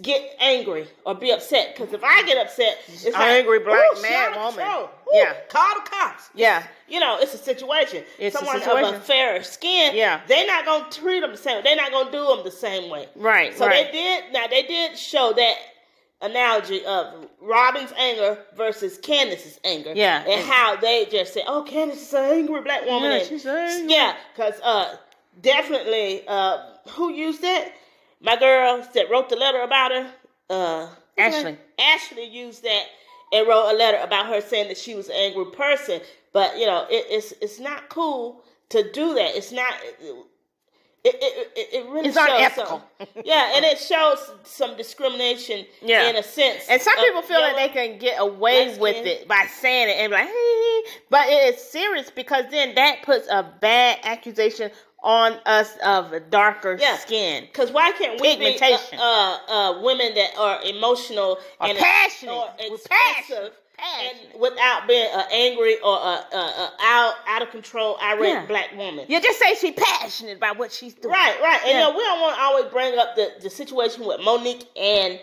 Get 0.00 0.36
angry 0.38 0.86
or 1.04 1.14
be 1.16 1.32
upset 1.32 1.74
because 1.74 1.92
if 1.92 2.04
I 2.04 2.22
get 2.22 2.36
upset, 2.38 2.78
it's 2.86 3.04
like, 3.04 3.14
Angry 3.16 3.58
black 3.58 3.80
"Ooh, 3.96 4.02
mad 4.02 4.36
woman." 4.36 4.64
Ooh, 4.64 4.88
Yeah. 5.12 5.34
call 5.48 5.74
the 5.74 5.90
cops. 5.90 6.30
yeah. 6.34 6.62
You 6.86 7.00
know, 7.00 7.18
it's 7.18 7.34
a 7.34 7.38
situation. 7.38 8.04
It's 8.18 8.36
a 8.36 8.38
Someone 8.38 8.84
of 8.84 8.94
a 8.94 9.00
fairer 9.00 9.42
skin, 9.42 9.96
Yeah. 9.96 10.20
they're 10.28 10.46
not 10.46 10.64
gonna 10.64 10.88
treat 10.90 11.18
them 11.20 11.32
the 11.32 11.36
same. 11.36 11.64
They're 11.64 11.74
not 11.74 11.90
gonna 11.90 12.12
do 12.12 12.24
them 12.26 12.44
the 12.44 12.50
same 12.52 12.90
way. 12.90 13.08
Right. 13.16 13.58
So 13.58 13.66
right. 13.66 13.86
they 13.86 13.92
did. 13.92 14.32
Now 14.32 14.46
they 14.46 14.62
did 14.62 14.96
show 14.96 15.32
that 15.32 15.56
analogy 16.20 16.84
of 16.86 17.26
Robyn's 17.40 17.92
anger 17.96 18.38
versus 18.56 18.98
Candace's 18.98 19.58
anger. 19.64 19.92
Yeah. 19.96 20.22
and 20.28 20.44
how 20.48 20.76
they 20.76 21.06
just 21.06 21.34
said, 21.34 21.42
"Oh, 21.48 21.62
Candace 21.64 22.02
is 22.02 22.14
an 22.14 22.24
angry 22.26 22.60
black 22.60 22.86
woman." 22.86 23.10
Yeah, 23.10 23.16
and- 23.18 23.26
she's 23.28 23.44
angry. 23.44 23.92
Yeah, 23.92 24.14
because 24.32 24.60
uh, 24.62 24.96
definitely, 25.40 26.22
uh, 26.28 26.58
who 26.90 27.12
used 27.12 27.42
that? 27.42 27.72
My 28.22 28.36
girl 28.36 28.86
that 28.94 29.10
wrote 29.10 29.28
the 29.28 29.36
letter 29.36 29.60
about 29.62 29.90
her. 29.92 30.10
Uh, 30.48 30.88
Ashley. 31.18 31.56
Ashley 31.78 32.24
used 32.26 32.62
that 32.62 32.84
and 33.32 33.46
wrote 33.48 33.72
a 33.72 33.76
letter 33.76 33.98
about 33.98 34.26
her 34.26 34.40
saying 34.40 34.68
that 34.68 34.78
she 34.78 34.94
was 34.94 35.08
an 35.08 35.14
angry 35.16 35.46
person. 35.52 36.00
But 36.32 36.58
you 36.58 36.66
know, 36.66 36.86
it, 36.88 37.06
it's 37.10 37.32
it's 37.42 37.60
not 37.60 37.88
cool 37.88 38.42
to 38.70 38.90
do 38.92 39.14
that. 39.14 39.36
It's 39.36 39.52
not. 39.52 39.74
It, 41.04 41.16
it, 41.16 41.52
it, 41.56 41.68
it 41.84 41.90
really 41.90 42.10
It's 42.10 42.16
shows 42.16 42.28
unethical. 42.30 42.80
some, 43.00 43.08
yeah, 43.24 43.56
and 43.56 43.64
it 43.64 43.76
shows 43.80 44.30
some 44.44 44.76
discrimination 44.76 45.66
Yeah. 45.82 46.08
in 46.08 46.14
a 46.14 46.22
sense. 46.22 46.64
And 46.70 46.80
some 46.80 46.94
people 46.94 47.22
feel 47.22 47.40
that 47.40 47.56
yellow- 47.56 47.68
they 47.68 47.88
can 47.88 47.98
get 47.98 48.20
away 48.20 48.78
with 48.78 49.04
it 49.04 49.26
by 49.26 49.46
saying 49.60 49.88
it 49.88 49.96
and 49.98 50.10
be 50.12 50.16
like, 50.16 50.28
hey, 50.28 50.82
but 51.10 51.26
it 51.28 51.54
is 51.56 51.60
serious 51.60 52.08
because 52.08 52.44
then 52.52 52.76
that 52.76 53.02
puts 53.02 53.26
a 53.28 53.42
bad 53.60 53.98
accusation 54.04 54.70
on 55.02 55.32
us 55.46 55.76
of 55.84 56.12
darker 56.30 56.76
Yeah. 56.80 56.96
skin. 56.96 57.44
Because 57.44 57.72
why 57.72 57.92
can't 57.92 58.20
we 58.20 58.36
be 58.36 58.58
uh, 58.60 58.78
uh, 58.98 59.38
uh, 59.48 59.80
women 59.82 60.14
that 60.14 60.30
are 60.38 60.62
emotional 60.62 61.38
Or 61.60 61.66
and 61.68 61.78
passionate. 61.78 62.32
or 62.32 62.48
expressive 62.58 63.52
passion. 63.76 64.18
And 64.32 64.40
without 64.40 64.86
being 64.86 65.08
uh, 65.12 65.24
angry 65.32 65.76
or 65.80 65.96
uh, 65.98 66.22
uh, 66.32 66.36
uh, 66.36 66.70
out 66.80 67.14
out 67.26 67.42
of 67.42 67.50
control 67.50 67.98
irate 68.00 68.28
Yeah. 68.28 68.46
black 68.46 68.76
woman? 68.76 69.06
You 69.08 69.20
just 69.20 69.40
say 69.40 69.54
she's 69.56 69.74
passionate 69.74 70.36
about 70.36 70.56
what 70.56 70.70
she's 70.70 70.94
doing. 70.94 71.12
Right, 71.12 71.40
right. 71.42 71.60
And 71.62 71.70
Yeah. 71.70 71.86
you 71.88 71.92
know, 71.92 71.98
we 71.98 72.04
don't 72.04 72.20
want 72.20 72.36
to 72.36 72.42
always 72.42 72.64
bring 72.66 72.96
up 72.98 73.16
the, 73.16 73.32
the 73.42 73.50
situation 73.50 74.04
with 74.06 74.20
Monique 74.20 74.66
and 74.76 75.18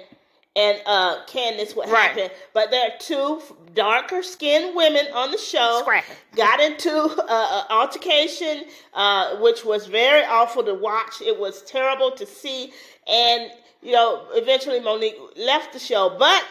and 0.55 0.81
uh 0.85 1.23
Candace 1.27 1.75
what 1.75 1.89
Right. 1.89 2.09
happened. 2.09 2.31
But 2.53 2.71
there 2.71 2.87
are 2.89 2.97
two 2.99 3.41
darker 3.73 4.23
skinned 4.23 4.75
women 4.75 5.05
on 5.13 5.31
the 5.31 5.37
show 5.37 5.79
Scrapping. 5.81 6.15
got 6.35 6.59
into 6.59 6.91
uh, 6.91 7.63
an 7.69 7.77
altercation, 7.77 8.65
uh, 8.93 9.37
which 9.37 9.63
was 9.63 9.85
very 9.87 10.23
awful 10.25 10.63
to 10.63 10.73
watch. 10.73 11.21
It 11.21 11.39
was 11.39 11.61
terrible 11.63 12.11
to 12.11 12.25
see, 12.25 12.73
and 13.07 13.51
you 13.81 13.91
know, 13.93 14.25
eventually 14.31 14.79
Monique 14.81 15.15
left 15.37 15.71
the 15.73 15.79
show, 15.79 16.15
but 16.19 16.43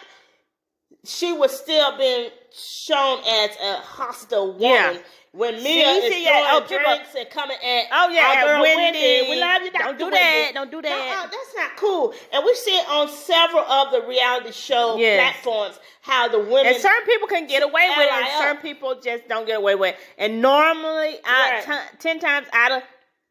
she 1.04 1.32
was 1.32 1.56
still 1.56 1.96
being 1.98 2.30
shown 2.52 3.20
as 3.28 3.50
a 3.62 3.74
hostile 3.80 4.52
woman. 4.52 4.60
Yeah. 4.94 4.98
When 5.38 5.54
Mia 5.62 5.62
See, 5.62 5.80
is 5.80 6.12
see, 6.14 6.24
throwing 6.24 6.44
oh, 6.50 6.60
people- 6.62 6.78
drinks 6.84 7.14
and 7.14 7.30
coming 7.30 7.56
at 7.62 7.84
Oh, 7.92 8.08
yeah, 8.08 8.34
our 8.38 8.42
girl 8.44 8.62
Wendy. 8.62 8.98
Wendy, 8.98 9.30
we 9.30 9.36
love 9.40 9.62
you. 9.62 9.70
Don't 9.70 9.82
Dr. 9.82 9.98
do 9.98 10.10
that. 10.10 10.32
Wendy. 10.42 10.52
Don't 10.54 10.70
do 10.72 10.76
No, 10.82 10.88
that. 10.88 11.16
uh, 11.16 11.30
that's 11.30 11.54
not 11.54 11.76
cool. 11.76 12.12
And 12.32 12.44
we 12.44 12.54
see 12.56 12.72
it 12.76 12.88
on 12.88 13.08
several 13.08 13.62
of 13.62 13.92
the 13.92 14.02
reality 14.02 14.50
show 14.50 14.96
Yes. 14.96 15.20
platforms 15.40 15.78
how 16.00 16.26
the 16.26 16.40
women 16.40 16.66
And 16.66 16.76
certain 16.82 17.06
people 17.06 17.28
can 17.28 17.46
get 17.46 17.62
away 17.62 17.88
with 17.88 18.06
it, 18.06 18.12
and 18.12 18.28
certain 18.38 18.56
people 18.62 18.96
just 19.00 19.28
don't 19.28 19.46
get 19.46 19.58
away 19.58 19.76
with 19.76 19.94
it. 19.94 20.00
And 20.18 20.42
normally, 20.42 21.18
out 21.24 21.50
Right. 21.52 21.62
ten, 21.62 21.80
ten 22.00 22.18
times 22.18 22.48
out 22.52 22.72
of 22.72 22.82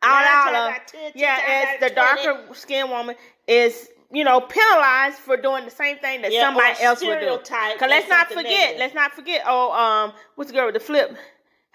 out, 0.01 0.23
out 0.23 0.47
out 0.47 0.55
of 0.55 0.75
of 0.77 0.85
10, 0.87 1.01
10 1.01 1.11
yeah, 1.15 1.35
times 1.35 1.67
as 1.73 1.79
the 1.89 1.89
20. 1.93 2.23
darker 2.23 2.53
skinned 2.53 2.89
woman 2.89 3.15
is 3.47 3.89
you 4.11 4.23
know 4.23 4.39
penalized 4.39 5.17
for 5.17 5.35
doing 5.35 5.65
the 5.65 5.71
same 5.71 5.97
thing 5.97 6.21
that 6.21 6.31
Yeah, 6.31 6.43
somebody 6.45 6.81
else 6.81 7.03
would 7.03 7.19
do. 7.19 7.37
Because 7.37 7.89
let's 7.89 8.07
not 8.07 8.27
forget, 8.29 8.45
negative. 8.45 8.79
let's 8.79 8.93
not 8.95 9.13
forget. 9.13 9.43
Oh, 9.45 9.73
um, 9.73 10.13
what's 10.35 10.51
the 10.51 10.55
girl 10.55 10.67
with 10.67 10.75
the 10.75 10.79
flip? 10.79 11.17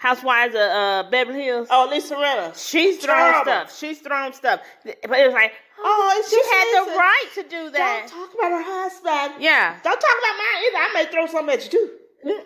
Housewives 0.02 0.54
of 0.56 0.60
uh, 0.60 1.04
Beverly 1.12 1.44
Hills. 1.44 1.68
Oh, 1.70 1.86
Lisa 1.88 2.16
Rinna. 2.16 2.50
She's 2.58 2.98
throwing 2.98 3.42
stuff. 3.44 3.78
She's 3.78 4.00
throwing 4.00 4.32
stuff. 4.32 4.60
But 4.84 4.96
it 5.18 5.26
was 5.26 5.32
like, 5.32 5.52
Oh, 5.84 6.24
she 6.28 6.36
had 6.36 6.66
the 6.84 6.98
right 6.98 7.28
to 7.36 7.42
do 7.44 7.70
that. 7.70 8.08
Don't 8.08 8.18
talk 8.26 8.34
about 8.34 8.50
her 8.50 8.62
husband. 8.64 9.42
Yeah. 9.42 9.76
Don't 9.84 10.00
talk 10.00 10.16
about 10.18 10.36
mine 10.42 10.58
either. 10.66 10.78
I 10.78 10.90
may 10.94 11.06
throw 11.12 11.26
something 11.26 11.54
at 11.54 11.64
you 11.64 11.70
too. 11.70 12.40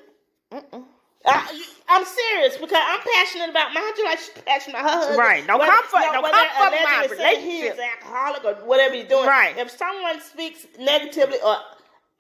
Mm-mm. 0.53 0.85
I, 1.29 1.63
I'm 1.89 2.05
serious 2.05 2.57
because 2.59 2.79
I'm 2.79 3.01
passionate 3.01 3.51
about 3.51 3.73
mine 3.75 3.83
just 3.97 4.05
like 4.05 4.19
she's 4.19 4.45
passionate 4.45 4.79
about 4.79 4.85
her 4.91 4.97
husband. 4.99 5.19
Right. 5.19 5.47
Don't 5.47 5.59
Whether- 5.59 5.73
come 5.73 5.85
for- 5.87 6.01
you 6.01 6.13
know, 6.13 6.23
don't 6.23 6.51
come 6.53 6.73
for 6.73 6.85
my 6.85 7.07
saying 7.17 7.41
he 7.41 7.59
is 7.63 7.73
relationship. 7.73 7.79
an 7.79 7.91
alcoholic 8.05 8.45
or 8.45 8.55
whatever 8.67 8.95
he's 8.95 9.09
doing. 9.09 9.27
Right. 9.27 9.57
If 9.59 9.71
someone 9.71 10.21
speaks 10.21 10.67
negatively 10.79 11.39
or 11.45 11.57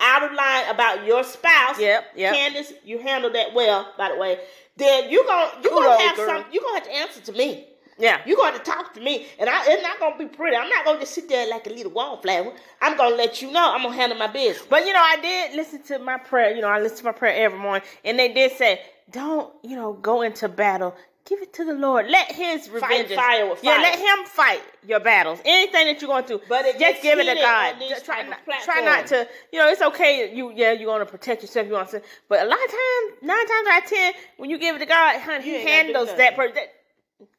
out 0.00 0.22
of 0.24 0.32
line 0.32 0.68
about 0.68 1.06
your 1.06 1.22
spouse, 1.24 1.78
Yep, 1.78 2.04
yep. 2.16 2.34
Candace, 2.34 2.72
you 2.84 2.98
handle 2.98 3.30
that 3.32 3.54
well, 3.54 3.92
by 3.96 4.08
the 4.10 4.16
way. 4.16 4.38
Then 4.76 5.10
you 5.10 5.24
gonna 5.26 5.50
you 5.62 5.70
Kudos, 5.70 5.84
gonna 5.84 6.02
have 6.02 6.16
girl. 6.16 6.28
some. 6.28 6.44
You 6.52 6.60
gonna 6.60 6.74
have 6.78 6.84
to 6.84 6.94
answer 6.94 7.20
to 7.20 7.32
me. 7.32 7.66
Yeah. 7.98 8.20
You're 8.26 8.36
going 8.36 8.52
to 8.52 8.58
talk 8.58 8.92
to 8.94 9.00
me, 9.00 9.26
and 9.38 9.48
I, 9.48 9.64
it's 9.66 9.82
not 9.82 9.98
going 9.98 10.12
to 10.12 10.18
be 10.18 10.26
pretty. 10.36 10.56
I'm 10.56 10.68
not 10.68 10.84
going 10.84 10.98
to 10.98 11.02
just 11.02 11.14
sit 11.14 11.28
there 11.28 11.48
like 11.48 11.66
a 11.66 11.70
little 11.70 11.92
wallflower. 11.92 12.52
I'm 12.82 12.96
going 12.96 13.12
to 13.12 13.16
let 13.16 13.40
you 13.40 13.50
know. 13.50 13.72
I'm 13.72 13.82
going 13.82 13.94
to 13.94 13.98
handle 14.00 14.18
my 14.18 14.26
business. 14.26 14.66
But 14.68 14.86
you 14.86 14.92
know, 14.92 15.00
I 15.02 15.16
did 15.20 15.54
listen 15.56 15.82
to 15.84 15.98
my 15.98 16.18
prayer. 16.18 16.54
You 16.54 16.60
know, 16.60 16.68
I 16.68 16.80
listen 16.80 16.98
to 16.98 17.04
my 17.04 17.12
prayer 17.12 17.44
every 17.44 17.58
morning, 17.58 17.86
and 18.04 18.18
they 18.18 18.32
did 18.32 18.52
say, 18.52 18.82
"Don't 19.10 19.52
you 19.62 19.76
know, 19.76 19.94
go 19.94 20.22
into 20.22 20.48
battle. 20.48 20.94
Give 21.28 21.42
it 21.42 21.52
to 21.54 21.64
the 21.64 21.72
Lord. 21.74 22.06
Let 22.08 22.30
His 22.32 22.68
revenge. 22.70 23.12
fire 23.12 23.48
with 23.50 23.62
Yeah, 23.62 23.78
let 23.82 23.98
Him 23.98 24.24
fight 24.26 24.62
your 24.86 25.00
battles. 25.00 25.40
Anything 25.44 25.86
that 25.86 26.00
you're 26.00 26.08
going 26.08 26.24
through, 26.24 26.40
But 26.48 26.64
it 26.66 26.78
just 26.78 27.02
give 27.02 27.18
it 27.18 27.24
to 27.24 27.34
God. 27.34 27.74
on 27.74 27.78
these 27.80 27.88
Just 27.90 28.04
try 28.04 28.22
not, 28.22 28.38
try 28.64 28.80
not 28.80 29.06
to. 29.08 29.28
You 29.52 29.58
know, 29.58 29.68
it's 29.68 29.82
okay. 29.82 30.32
You 30.34 30.52
yeah, 30.54 30.72
you 30.72 30.86
want 30.86 31.04
to 31.06 31.10
protect 31.10 31.42
yourself. 31.42 31.66
You 31.66 31.72
want 31.72 31.90
to, 31.90 32.02
but 32.28 32.40
a 32.40 32.48
lot 32.48 32.58
of 32.64 32.70
times, 32.70 33.18
nine 33.22 33.46
times 33.46 33.68
out 33.72 33.82
of 33.84 33.88
ten, 33.90 34.12
when 34.36 34.50
you 34.50 34.58
give 34.58 34.76
it 34.76 34.78
to 34.80 34.86
God, 34.86 35.20
honey, 35.20 35.42
He 35.44 35.52
gotta 35.52 35.68
handles 35.68 36.14
that 36.14 36.36
person. 36.36 36.54
That, 36.54 36.72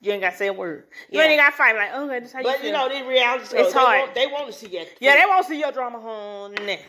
you 0.01 0.11
ain't 0.11 0.21
got 0.21 0.31
to 0.31 0.37
say 0.37 0.47
a 0.47 0.53
word. 0.53 0.85
You 1.09 1.19
Yeah. 1.19 1.27
ain't 1.27 1.39
got 1.39 1.51
to 1.51 1.55
fight 1.55 1.75
like, 1.75 1.91
oh, 1.93 2.05
okay, 2.07 2.19
this 2.19 2.33
how 2.33 2.39
you 2.39 2.45
But 2.45 2.63
you 2.63 2.71
know, 2.71 2.89
these 2.89 3.03
reality 3.05 3.43
shows, 3.45 3.53
It's 3.53 3.73
they, 3.73 3.79
hard. 3.79 3.99
Want, 4.01 4.15
they 4.15 4.27
want 4.27 4.47
to 4.47 4.53
see 4.53 4.67
that. 4.67 4.87
yeah, 4.99 5.15
they 5.15 5.25
won't 5.25 5.45
see 5.45 5.59
your 5.59 5.71
drama, 5.71 6.01
honey. 6.01 6.79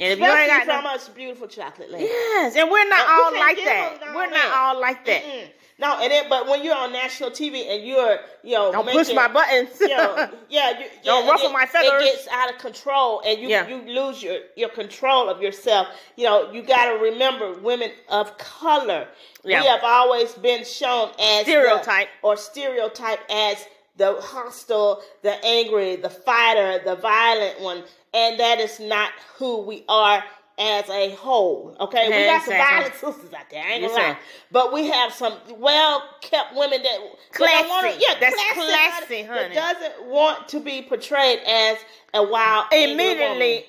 And 0.00 0.12
if 0.14 0.18
you 0.18 0.24
Especially 0.24 0.54
ain't 0.54 0.66
got 0.66 0.76
from 0.76 0.84
no, 0.84 0.90
us 0.94 1.08
beautiful 1.10 1.46
chocolate 1.46 1.90
lady. 1.92 2.04
Yes, 2.04 2.56
and 2.56 2.70
we're 2.70 2.88
not 2.88 3.06
all 3.06 3.32
like 3.38 3.56
that. 3.58 3.98
We're 4.14 4.30
not 4.30 4.50
all 4.52 4.80
like 4.80 5.04
that. 5.04 5.22
Mm-mm. 5.22 5.48
No, 5.78 5.98
and 6.00 6.10
then, 6.10 6.26
but 6.28 6.46
when 6.46 6.62
you're 6.64 6.74
on 6.76 6.92
national 6.92 7.30
TV 7.30 7.66
and 7.74 7.86
you're, 7.86 8.18
you 8.42 8.54
know, 8.54 8.70
Don't 8.72 8.84
making, 8.86 9.00
push 9.00 9.14
my 9.14 9.28
buttons. 9.28 9.70
you 9.80 9.88
know, 9.88 10.14
yeah, 10.50 10.78
you, 10.78 10.84
yeah, 10.84 10.88
Don't 11.04 11.26
ruffle 11.28 11.48
get- 11.48 11.52
my 11.54 11.66
feathers. 11.66 12.02
It 12.02 12.16
gets 12.16 12.28
out 12.28 12.50
of 12.52 12.58
control, 12.58 13.22
and 13.26 13.38
you 13.40 13.48
Yeah. 13.48 13.66
you 13.68 13.76
lose 13.94 14.22
your 14.22 14.38
your 14.56 14.70
control 14.70 15.28
of 15.28 15.42
yourself. 15.42 15.88
You 16.16 16.24
know, 16.24 16.50
you 16.52 16.62
got 16.62 16.86
to 16.92 16.98
remember 16.98 17.52
women 17.60 17.90
of 18.08 18.36
color. 18.38 19.06
Yeah. 19.44 19.60
We 19.60 19.66
have 19.68 19.80
always 19.84 20.32
been 20.34 20.64
shown 20.64 21.10
as 21.20 21.44
the- 21.46 21.52
Stereotype. 21.52 22.08
or 22.22 22.36
stereotype 22.38 23.20
as 23.30 23.64
the 23.96 24.14
hostile, 24.20 25.02
the 25.22 25.42
angry, 25.44 25.96
the 25.96 26.08
fighter, 26.10 26.80
the 26.84 26.96
violent 26.96 27.60
one, 27.60 27.82
and 28.14 28.38
that 28.40 28.60
is 28.60 28.80
not 28.80 29.10
who 29.36 29.62
we 29.62 29.84
are. 29.88 30.22
As 30.62 30.86
a 30.90 31.12
whole, 31.14 31.74
okay, 31.80 32.06
we 32.10 32.26
got 32.26 32.42
some 32.44 32.52
violent 32.52 32.94
sisters 32.94 33.32
out 33.32 33.48
there. 33.50 33.64
I 33.64 33.70
ain't 33.72 33.80
Yes, 33.82 33.92
gonna 33.92 34.08
lie, 34.08 34.18
but 34.52 34.74
we 34.74 34.88
have 34.90 35.10
some 35.10 35.32
well 35.56 36.02
kept 36.20 36.54
women 36.54 36.82
that 36.82 36.98
that 37.38 37.66
wanna- 37.66 37.96
yeah, 37.98 38.20
That's 38.20 38.34
classy, 38.34 38.60
classy, 38.60 39.22
honey. 39.22 39.54
That 39.54 39.78
doesn't 39.80 40.04
want 40.04 40.48
to 40.48 40.60
be 40.60 40.82
portrayed 40.82 41.38
as 41.46 41.78
a 42.12 42.22
wild 42.24 42.66
immediately. 42.74 43.64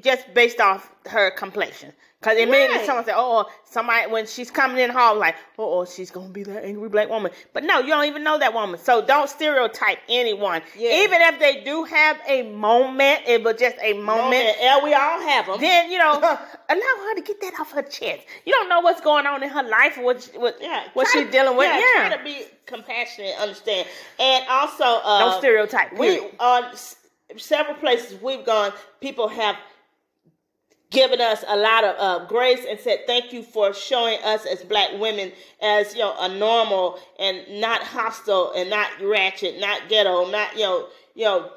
Just 0.00 0.32
based 0.34 0.60
off 0.60 0.90
her 1.06 1.30
complexion. 1.30 1.92
Because 2.20 2.38
immediately 2.38 2.78
Right. 2.78 2.86
someone 2.86 3.04
said, 3.04 3.16
oh, 3.18 3.44
somebody, 3.66 4.10
when 4.10 4.26
she's 4.26 4.50
coming 4.50 4.78
in 4.78 4.88
the 4.88 4.94
hall, 4.98 5.14
like, 5.14 5.36
oh, 5.58 5.84
she's 5.84 6.10
going 6.10 6.28
to 6.28 6.32
be 6.32 6.42
that 6.44 6.64
angry 6.64 6.88
black 6.88 7.10
woman. 7.10 7.30
But 7.52 7.64
no, 7.64 7.80
you 7.80 7.88
don't 7.88 8.06
even 8.06 8.24
know 8.24 8.38
that 8.38 8.54
woman. 8.54 8.80
So 8.80 9.04
don't 9.04 9.28
stereotype 9.28 9.98
anyone. 10.08 10.62
Yeah. 10.74 11.02
Even 11.04 11.20
if 11.20 11.38
they 11.38 11.62
do 11.64 11.84
have 11.84 12.18
a 12.26 12.50
moment, 12.50 13.20
it 13.26 13.44
was 13.44 13.56
just 13.58 13.76
a 13.82 13.92
moment. 13.92 14.06
Moment, 14.24 14.56
yeah, 14.58 14.82
we 14.82 14.94
all 14.94 15.20
have 15.20 15.46
them. 15.48 15.60
Then, 15.60 15.90
you 15.92 15.98
know, 15.98 16.12
allow 16.18 16.38
her 17.08 17.14
to 17.16 17.22
get 17.22 17.42
that 17.42 17.60
off 17.60 17.72
her 17.72 17.82
chest. 17.82 18.22
You 18.46 18.54
don't 18.54 18.70
know 18.70 18.80
what's 18.80 19.02
going 19.02 19.26
on 19.26 19.42
in 19.42 19.50
her 19.50 19.62
life 19.62 19.98
or 19.98 20.04
what, 20.04 20.24
what, 20.36 20.56
yeah, 20.62 20.84
what 20.94 21.06
she's 21.12 21.28
dealing 21.30 21.58
with. 21.58 21.66
Yeah, 21.66 21.78
Yeah. 21.96 22.08
try 22.08 22.16
to 22.16 22.24
be 22.24 22.46
compassionate, 22.64 23.34
understand, 23.38 23.86
and 24.18 24.46
also 24.48 24.84
uh, 24.84 25.18
Don't 25.30 25.38
stereotype, 25.40 25.92
We 25.92 26.16
period. 26.16 26.34
on 26.40 26.64
s- 26.72 26.96
several 27.36 27.76
places 27.76 28.20
we've 28.20 28.44
gone, 28.44 28.72
people 29.00 29.28
have 29.28 29.56
given 30.90 31.20
us 31.20 31.44
a 31.48 31.56
lot 31.56 31.84
of 31.84 31.96
uh, 31.98 32.24
grace 32.26 32.64
and 32.68 32.78
said 32.78 33.00
thank 33.06 33.32
you 33.32 33.42
for 33.42 33.74
showing 33.74 34.18
us 34.22 34.46
as 34.46 34.62
black 34.62 34.90
women 35.00 35.32
as 35.60 35.92
you 35.94 36.00
know 36.00 36.14
a 36.20 36.28
normal 36.28 36.98
and 37.18 37.60
not 37.60 37.82
hostile 37.82 38.52
and 38.56 38.70
not 38.70 38.88
ratchet, 39.02 39.58
not 39.58 39.88
ghetto, 39.88 40.30
not 40.30 40.54
you 40.54 40.62
know 40.62 40.86
you 41.14 41.24
know 41.24 41.50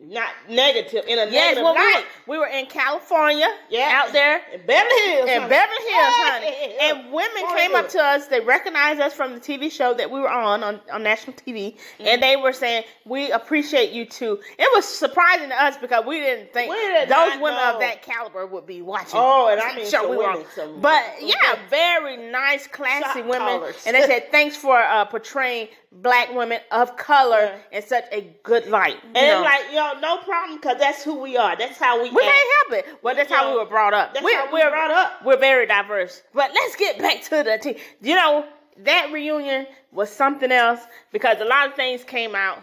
not 0.00 0.28
negative 0.48 1.04
in 1.08 1.18
a 1.18 1.26
Yes, 1.26 1.56
negative 1.56 1.62
well, 1.64 1.74
we, 1.74 1.80
were, 1.80 2.02
we 2.28 2.38
were 2.38 2.46
in 2.46 2.66
California, 2.66 3.48
Yeah. 3.68 3.90
out 4.04 4.12
there, 4.12 4.40
in 4.52 4.60
Beverly 4.64 5.00
Hills, 5.06 5.28
in 5.28 5.40
honey. 5.42 5.48
Beverly 5.50 5.90
Hills, 5.90 6.14
honey. 6.14 6.76
And 6.82 7.12
women 7.12 7.56
came 7.56 7.74
up 7.74 7.88
to 7.90 7.98
us. 8.00 8.28
They 8.28 8.38
recognized 8.40 9.00
us 9.00 9.12
from 9.12 9.34
the 9.34 9.40
TV 9.40 9.70
show 9.72 9.94
that 9.94 10.08
we 10.10 10.20
were 10.20 10.30
on 10.30 10.62
on, 10.62 10.80
on 10.92 11.02
national 11.02 11.32
TV, 11.34 11.74
Mm-hmm. 11.74 12.06
and 12.06 12.22
they 12.22 12.36
were 12.36 12.52
saying, 12.52 12.84
"We 13.06 13.32
appreciate 13.32 13.90
you 13.90 14.04
too." 14.04 14.38
It 14.58 14.70
was 14.74 14.84
surprising 14.84 15.48
to 15.48 15.60
us 15.62 15.76
because 15.78 16.04
we 16.06 16.20
didn't 16.20 16.52
think 16.52 16.70
We 16.70 16.76
did 16.76 17.08
those 17.08 17.34
women 17.40 17.54
know. 17.58 17.74
of 17.74 17.80
that 17.80 18.02
caliber 18.02 18.46
would 18.46 18.66
be 18.66 18.82
watching. 18.82 19.10
Oh, 19.14 19.48
and 19.48 19.60
I 19.60 19.74
mean 19.74 19.86
show 19.90 20.08
we 20.08 20.16
women, 20.18 20.44
some- 20.54 20.80
but 20.80 21.02
yeah, 21.20 21.58
very 21.68 22.16
nice, 22.30 22.68
classy 22.68 23.22
women, 23.22 23.38
callers. 23.58 23.84
and 23.84 23.96
they 23.96 24.02
said, 24.06 24.30
"Thanks 24.30 24.56
for 24.56 24.78
uh, 24.78 25.04
portraying 25.06 25.68
black 25.90 26.34
women 26.34 26.60
of 26.70 26.96
color 26.96 27.58
in 27.72 27.82
such 27.82 28.04
a 28.12 28.22
good 28.42 28.66
light." 28.68 28.96
And 29.04 29.14
know. 29.14 29.42
like, 29.42 29.64
yo, 29.72 29.98
no 30.00 30.18
problem, 30.18 30.58
because 30.58 30.78
that's 30.78 31.02
who 31.02 31.20
we 31.20 31.36
are. 31.36 31.56
That's 31.56 31.78
how 31.78 32.02
we 32.02 32.10
We 32.10 32.22
act. 32.22 32.30
can't 32.32 32.48
help 32.70 32.84
it. 32.86 32.98
Well, 33.02 33.14
that's 33.14 33.30
You 33.30 33.36
how 33.36 33.44
know, 33.44 33.52
we 33.52 33.58
were 33.58 33.66
brought 33.66 33.94
up. 33.94 34.14
that's 34.14 34.24
we're, 34.24 34.36
how 34.36 34.46
we 34.46 34.52
we're 34.62 34.70
brought 34.70 34.90
up. 34.90 35.24
We're 35.24 35.38
very 35.38 35.66
diverse. 35.66 36.22
But 36.34 36.52
let's 36.54 36.76
get 36.76 36.98
back 36.98 37.22
to 37.24 37.42
the 37.42 37.58
team. 37.60 37.76
You 38.02 38.14
know, 38.16 38.46
that 38.84 39.10
reunion 39.12 39.66
was 39.92 40.10
something 40.10 40.52
else 40.52 40.80
because 41.12 41.40
a 41.40 41.44
lot 41.44 41.68
of 41.68 41.74
things 41.74 42.04
came 42.04 42.34
out. 42.34 42.62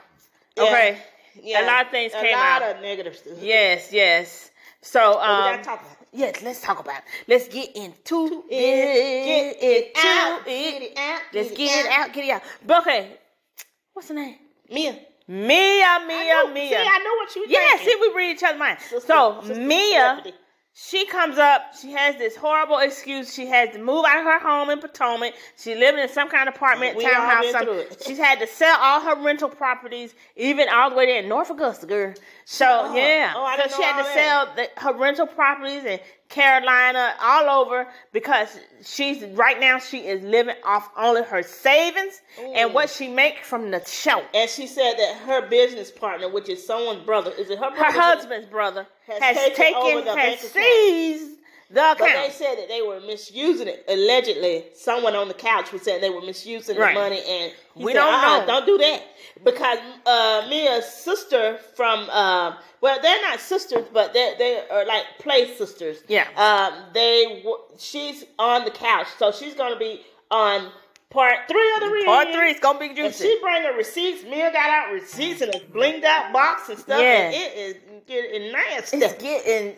Yeah. 0.56 0.64
Okay. 0.64 0.98
Yeah. 1.44 1.66
A 1.66 1.68
lot 1.68 1.86
of 1.86 1.92
things 1.92 2.14
a 2.14 2.22
came 2.22 2.32
lot 2.38 2.62
out. 2.62 2.76
of 2.78 2.82
negative 2.82 3.16
stuff. 3.18 3.34
Yes, 3.42 3.92
yes. 3.92 4.52
So, 4.82 5.20
um, 5.20 5.62
gotta 6.18 6.32
talk 6.34 6.40
about 6.40 6.40
it. 6.40 6.40
yes, 6.40 6.44
let's 6.44 6.62
talk 6.62 6.80
about 6.80 6.98
it. 6.98 7.04
Let's 7.28 7.48
get 7.48 7.76
into 7.76 8.44
it. 8.50 9.56
Get 9.60 9.64
it 9.64 9.92
out. 9.98 10.46
Get 10.46 10.82
it 10.82 10.98
out. 10.98 11.22
Let's 11.34 11.52
get 11.52 11.86
it 11.86 11.92
out. 11.92 12.14
Get 12.14 12.26
it 12.26 12.32
out. 12.32 12.42
But 12.66 12.82
okay, 12.82 13.18
what's 13.94 14.08
the 14.10 14.14
name? 14.16 14.36
Mia. 14.70 15.00
Mia, 15.28 15.86
I 15.86 16.06
Mia, 16.06 16.44
knew- 16.48 16.54
Mia. 16.54 16.70
See, 16.70 16.76
I 16.76 17.00
know 17.00 17.14
what 17.16 17.36
you 17.36 17.46
yeah, 17.50 17.78
thinking. 17.78 17.88
see, 17.88 17.96
we 18.00 18.16
read 18.16 18.36
each 18.36 18.44
other's 18.44 18.60
minds. 18.60 18.84
So 18.90 19.42
sister 19.42 19.56
Mia. 19.62 20.24
She 20.78 21.06
comes 21.06 21.38
up. 21.38 21.74
She 21.82 21.94
has 21.94 22.18
this 22.18 22.36
horrible 22.36 22.80
excuse. 22.80 23.34
She 23.34 23.46
had 23.46 23.72
to 23.72 23.80
move 23.80 24.04
out 24.06 24.20
of 24.20 24.26
her 24.26 24.40
home 24.40 24.70
in 24.70 24.80
Potomac. 24.80 25.34
She 25.58 25.74
living 25.74 26.02
in 26.02 26.10
some 26.10 26.28
kind 26.30 26.50
of 26.50 26.56
apartment, 26.56 26.98
We 26.98 27.06
all 27.06 27.12
townhouse. 27.14 27.44
been 27.44 27.52
something. 27.54 27.68
through 27.74 27.80
it. 27.84 28.04
She's 28.06 28.18
had 28.18 28.40
to 28.40 28.48
sell 28.48 28.78
all 28.82 29.00
her 29.00 29.16
rental 29.24 29.48
properties, 29.48 30.14
even 30.36 30.68
all 30.68 30.90
the 30.90 30.98
way 30.98 31.06
there 31.06 31.24
in 31.24 31.30
North 31.30 31.50
Augusta, 31.50 31.86
girl. 31.86 32.14
So 32.44 32.66
Oh, 32.90 32.94
yeah, 32.96 33.32
oh, 33.38 33.56
so 33.70 33.78
she 33.78 33.84
had 33.84 33.98
to 34.00 34.04
that. 34.04 34.14
sell 34.14 34.56
the, 34.58 34.82
her 34.82 34.94
rental 34.94 35.28
properties 35.28 35.86
and 35.86 36.02
Carolina, 36.30 37.14
all 37.22 37.64
over 37.64 37.88
because 38.12 38.60
she's 38.84 39.24
right 39.36 39.60
now 39.60 39.78
she 39.80 40.00
is 40.00 40.22
living 40.24 40.56
off 40.64 40.90
only 40.98 41.24
her 41.24 41.44
savings 41.44 42.22
and 42.56 42.74
what 42.74 42.90
she 42.90 43.08
makes 43.08 43.48
from 43.48 43.72
the 43.72 43.84
show. 43.86 44.24
And 44.34 44.50
she 44.50 44.68
said 44.68 44.96
that 44.98 45.18
her 45.26 45.48
business 45.48 45.92
partner, 45.92 46.28
which 46.30 46.50
is 46.50 46.66
someone's 46.66 47.06
brother, 47.06 47.32
is 47.32 47.50
it 47.50 47.60
her 47.60 47.72
Her 47.72 47.92
husband's 47.92 48.48
brother 48.48 48.88
Has 49.08 49.22
has, 49.22 49.36
taken 49.56 49.82
taken, 49.82 50.18
has 50.18 50.40
seized 50.40 51.35
the 51.70 51.96
But 51.98 52.00
they 52.00 52.30
said 52.32 52.56
that 52.58 52.68
they 52.68 52.82
were 52.82 53.00
misusing 53.02 53.68
it. 53.68 53.84
Allegedly, 53.88 54.66
someone 54.76 55.16
on 55.16 55.28
the 55.28 55.34
couch 55.34 55.72
was 55.72 55.82
saying 55.82 56.02
they 56.02 56.10
were 56.10 56.22
misusing 56.22 56.78
Right. 56.78 56.94
the 56.94 57.00
money, 57.00 57.22
and 57.28 57.54
We 57.76 57.94
said, 57.94 58.00
don't 58.00 58.14
"Uh-uh, 58.14 58.40
know." 58.42 58.46
Don't 58.48 58.66
do 58.66 58.78
that 58.78 59.02
because 59.44 59.80
uh, 60.06 60.46
Mia's 60.50 60.86
sister 60.86 61.58
from 61.76 62.08
uh, 62.12 62.56
well, 62.82 63.00
they're 63.02 63.22
not 63.24 63.40
sisters, 63.40 63.86
but 63.92 64.14
they 64.14 64.36
they 64.38 64.64
are 64.70 64.86
like 64.86 65.04
play 65.20 65.56
sisters. 65.56 66.04
Yeah. 66.08 66.28
Um, 66.38 66.84
they 66.94 67.42
w- 67.44 67.58
she's 67.80 68.24
on 68.38 68.64
the 68.66 68.72
couch, 68.72 69.08
so 69.18 69.32
she's 69.32 69.56
gonna 69.56 69.78
be 69.80 70.02
on 70.32 70.70
part 71.10 71.36
three 71.48 71.74
of 71.76 71.80
the 71.82 71.88
reunion. 71.88 72.06
Part 72.06 72.28
three 72.32 72.52
is 72.52 72.60
gonna 72.60 72.80
be 72.80 72.88
And 72.88 72.96
juicy. 72.96 73.24
she 73.28 73.40
bring 73.42 73.64
her 73.64 73.74
receipts. 73.76 74.24
Mia 74.24 74.52
got 74.52 74.70
out 74.70 74.94
receipts 74.94 75.42
in 75.42 75.50
a 75.50 75.60
blinged 75.74 76.04
out 76.04 76.32
box 76.32 76.70
and 76.70 76.78
stuff. 76.78 77.00
Yeah. 77.02 77.32
And 77.32 77.34
it 77.34 77.58
is 77.58 77.76
getting 78.08 78.52
nasty. 78.52 78.98
It's 78.98 79.14
getting 79.22 79.76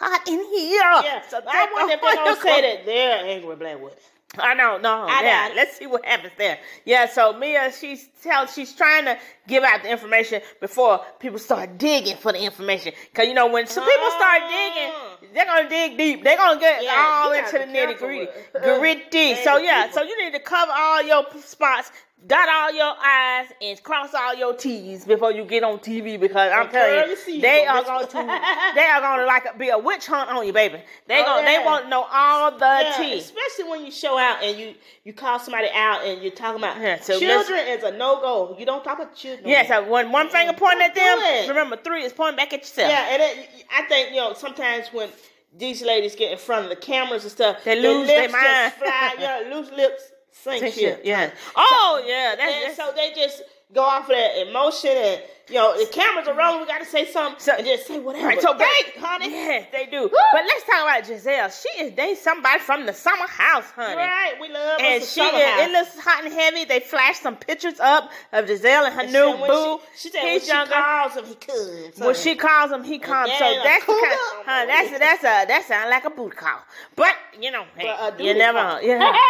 hot 0.00 0.26
in 0.26 0.38
here. 0.38 0.80
Yeah, 0.80 1.22
So 1.28 1.40
I 1.46 1.66
take 1.66 1.74
wonder 1.74 1.94
if 1.94 2.00
they're 2.00 2.16
gonna 2.16 2.40
say 2.40 2.60
that 2.62 2.86
they're 2.86 3.24
angry 3.26 3.48
with 3.48 3.58
Blackwood. 3.58 3.92
I 4.38 4.54
don't 4.54 4.80
know. 4.80 5.06
I 5.08 5.22
yeah, 5.24 5.48
it. 5.48 5.56
let's 5.56 5.76
see 5.76 5.86
what 5.86 6.04
happens 6.04 6.32
there. 6.38 6.58
Yeah, 6.84 7.08
so 7.08 7.32
Mia, 7.36 7.72
she's 7.72 8.06
tell 8.22 8.46
she's 8.46 8.72
trying 8.72 9.04
to 9.06 9.18
give 9.48 9.64
out 9.64 9.82
the 9.82 9.90
information 9.90 10.40
before 10.60 11.00
people 11.18 11.40
start 11.40 11.78
digging 11.78 12.16
for 12.16 12.30
the 12.30 12.38
information. 12.38 12.92
Cause 13.12 13.26
you 13.26 13.34
know 13.34 13.48
when 13.48 13.66
some 13.66 13.84
people 13.84 14.10
start 14.10 14.42
digging, 14.48 14.92
oh. 14.94 15.18
they're 15.34 15.46
gonna 15.46 15.68
dig 15.68 15.98
deep. 15.98 16.22
They're 16.22 16.36
gonna 16.36 16.60
get 16.60 16.84
Yeah, 16.84 17.22
all 17.24 17.32
into 17.32 17.58
the 17.58 17.64
nitty 17.64 17.98
gritty. 17.98 18.28
gritty. 18.52 19.34
So 19.44 19.56
yeah, 19.58 19.90
so 19.90 20.02
you 20.02 20.16
need 20.24 20.32
to 20.34 20.40
cover 20.40 20.72
all 20.74 21.02
your 21.02 21.24
spots. 21.40 21.90
Dot 22.26 22.48
all 22.50 22.72
your 22.72 22.94
I's 23.02 23.46
and 23.62 23.82
cross 23.82 24.12
all 24.12 24.34
your 24.34 24.54
T's 24.54 25.06
before 25.06 25.32
you 25.32 25.44
get 25.44 25.62
on 25.64 25.78
TV 25.78 26.20
because 26.20 26.52
I'm 26.54 26.68
telling 26.68 27.10
you, 27.26 27.40
they 27.40 27.64
are 27.66 27.82
going 27.82 28.06
to 28.08 28.12
they 28.74 28.84
are 28.84 29.00
going 29.00 29.20
to 29.20 29.26
like 29.26 29.58
be 29.58 29.70
a 29.70 29.78
witch 29.78 30.06
hunt 30.06 30.28
on 30.30 30.46
you, 30.46 30.52
baby. 30.52 30.82
They 31.06 31.22
Oh, 31.22 31.24
going 31.24 31.44
yeah. 31.46 31.58
they 31.60 31.64
want 31.64 31.84
to 31.84 31.88
know 31.90 32.06
all 32.12 32.50
the 32.52 32.58
Yeah, 32.58 32.94
tea. 32.98 33.18
especially 33.18 33.70
when 33.70 33.86
you 33.86 33.90
show 33.90 34.18
out 34.18 34.42
and 34.42 34.58
you 34.58 34.74
you 35.04 35.14
call 35.14 35.38
somebody 35.38 35.68
out 35.74 36.04
and 36.04 36.20
you're 36.22 36.32
talking 36.32 36.58
about 36.62 36.78
Yeah, 36.78 37.00
so 37.00 37.18
children 37.18 37.60
is 37.66 37.84
a 37.84 37.92
no 37.92 38.20
go. 38.20 38.54
You 38.58 38.66
don't 38.66 38.84
talk 38.84 38.98
about 38.98 39.16
children. 39.16 39.48
Yes, 39.48 39.68
yeah, 39.70 39.82
so 39.82 39.90
when 39.90 40.12
one 40.12 40.28
finger 40.28 40.52
pointing 40.52 40.82
at 40.82 40.94
them, 40.94 41.18
it. 41.20 41.48
remember 41.48 41.76
three 41.78 42.04
is 42.04 42.12
pointing 42.12 42.36
back 42.36 42.52
at 42.52 42.60
yourself. 42.60 42.90
Yeah, 42.90 43.06
and 43.14 43.22
it, 43.22 43.48
I 43.74 43.82
think 43.84 44.10
you 44.10 44.16
know 44.16 44.34
sometimes 44.34 44.88
when 44.92 45.08
these 45.56 45.80
ladies 45.82 46.14
get 46.16 46.32
in 46.32 46.38
front 46.38 46.64
of 46.64 46.68
the 46.70 46.76
cameras 46.76 47.22
and 47.24 47.32
stuff, 47.32 47.64
They 47.64 47.80
lose 47.80 48.06
their 48.06 48.22
lips 48.22 48.32
mind. 48.34 48.44
just 48.46 48.76
fly. 48.76 49.14
Yeah, 49.18 49.42
loose 49.54 49.70
lips 49.70 50.02
shit. 50.32 50.74
shit, 50.74 51.00
yeah. 51.04 51.30
Oh 51.56 52.02
yeah, 52.06 52.34
that's, 52.36 52.52
And 52.54 52.64
that's 52.64 52.76
so 52.76 52.92
they 52.94 53.12
just 53.14 53.42
go 53.74 53.82
off 53.82 54.02
of 54.04 54.08
that 54.08 54.48
emotion 54.48 54.90
and 54.90 55.22
you 55.48 55.54
know 55.56 55.76
the 55.78 55.86
cameras 55.92 56.26
are 56.28 56.36
rolling. 56.36 56.60
We 56.60 56.66
got 56.66 56.78
to 56.78 56.84
say 56.86 57.06
something 57.10 57.40
So- 57.40 57.54
and 57.56 57.66
just 57.66 57.86
say 57.86 57.98
whatever. 57.98 58.26
Right, 58.28 58.40
so 58.40 58.56
Thank, 58.56 58.94
but- 58.94 59.04
honey. 59.04 59.30
Yes, 59.30 59.66
they 59.72 59.86
do. 59.86 60.08
But 60.08 60.44
let's 60.46 60.64
talk 60.64 60.82
about 60.82 61.02
Gizelle. 61.04 61.50
She 61.62 61.82
is 61.84 61.92
dating 61.94 62.16
somebody 62.16 62.60
from 62.60 62.86
the 62.86 62.92
summer 62.92 63.26
house, 63.26 63.64
honey. 63.74 63.96
Right, 63.96 64.34
we 64.40 64.48
love 64.48 64.80
And 64.80 65.02
she 65.02 65.20
is, 65.20 65.30
house. 65.32 65.60
it 65.60 65.70
looks 65.72 65.98
hot 65.98 66.24
and 66.24 66.32
heavy. 66.32 66.64
They 66.66 66.78
flashed 66.80 67.22
some 67.22 67.36
pictures 67.36 67.80
up 67.80 68.10
of 68.32 68.46
Gizelle 68.46 68.86
and 68.86 68.94
her 68.94 69.00
And 69.02 69.12
new 69.12 69.18
so 69.18 69.46
boo. 69.78 69.82
She, 69.96 70.08
she 70.08 70.10
said 70.12 70.22
when 70.22 70.32
He's 70.34 70.42
she 70.44 70.48
younger. 70.52 70.72
calls 70.72 71.14
him, 71.16 71.24
he 71.26 71.34
comes. 71.34 71.98
When 71.98 72.14
she 72.14 72.34
calls 72.36 72.70
him, 72.70 72.84
he 72.84 72.98
comes. 73.00 73.32
So 73.32 73.60
that's 73.64 73.86
the 73.86 73.92
kind. 73.92 74.18
Huh, 74.46 74.66
that's 74.66 74.90
that's 74.98 75.20
a 75.24 75.46
that 75.48 75.64
sounds 75.66 75.90
like 75.90 76.04
a 76.04 76.10
boot 76.10 76.36
call. 76.36 76.58
But 76.96 77.14
you 77.40 77.50
know, 77.50 77.64
hey, 77.76 77.86
But 77.98 78.20
a 78.20 78.24
you 78.24 78.34
never 78.34 78.58
call. 78.58 78.80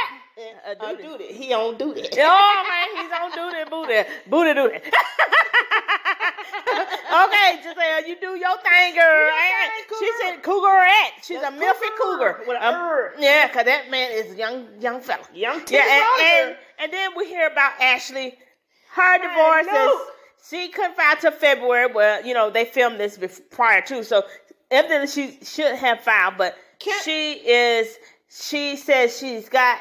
a 0.67 0.75
do 0.97 1.19
that. 1.19 1.31
He 1.31 1.49
don't 1.49 1.79
do 1.79 1.95
that. 1.95 2.19
Oh 2.19 2.65
man, 2.69 2.89
he's 3.03 3.13
on 3.13 3.31
duty, 3.33 3.65
booty, 3.71 4.09
booty, 4.29 4.55
duty. 4.55 4.77
okay, 6.71 7.61
Gizelle, 7.63 8.07
you 8.09 8.17
do 8.21 8.37
your 8.37 8.57
thing, 8.59 8.95
girl. 8.95 9.31
She 9.99 10.11
said 10.23 10.43
cougarette. 10.43 11.13
She's 11.23 11.41
Yeah, 11.41 11.49
a 11.49 11.53
milfy 11.53 11.91
cougar 12.01 12.35
cougar. 12.35 12.45
with 12.47 12.57
a 12.57 12.67
Um, 12.69 12.75
er. 12.75 13.15
yeah, 13.19 13.49
cause 13.49 13.65
that 13.65 13.91
man 13.91 14.13
is 14.13 14.33
a 14.33 14.37
young, 14.37 14.67
young 14.81 15.01
fella. 15.01 15.25
Young 15.35 15.63
Yeah, 15.69 15.81
and, 15.83 16.49
and, 16.49 16.57
and 16.81 16.93
then 16.93 17.11
we 17.17 17.27
hear 17.27 17.47
about 17.49 17.73
Ashley. 17.81 18.37
Her 18.93 19.19
divorce 19.19 19.67
is 19.67 19.91
she 20.49 20.69
couldn't 20.69 20.97
file 20.97 21.17
till 21.17 21.31
February. 21.33 21.93
Well, 21.93 22.25
you 22.27 22.35
know 22.35 22.51
they 22.51 22.65
filmed 22.65 22.99
this 22.99 23.17
before, 23.19 23.45
prior 23.51 23.83
to, 23.83 24.03
so 24.05 24.23
evidently 24.71 25.09
she 25.09 25.45
should 25.45 25.75
have 25.77 26.01
filed, 26.01 26.35
but 26.39 26.57
Can't- 26.79 27.05
she 27.05 27.33
is. 27.35 27.97
She 28.33 28.77
says 28.77 29.19
she's 29.19 29.49
got 29.49 29.81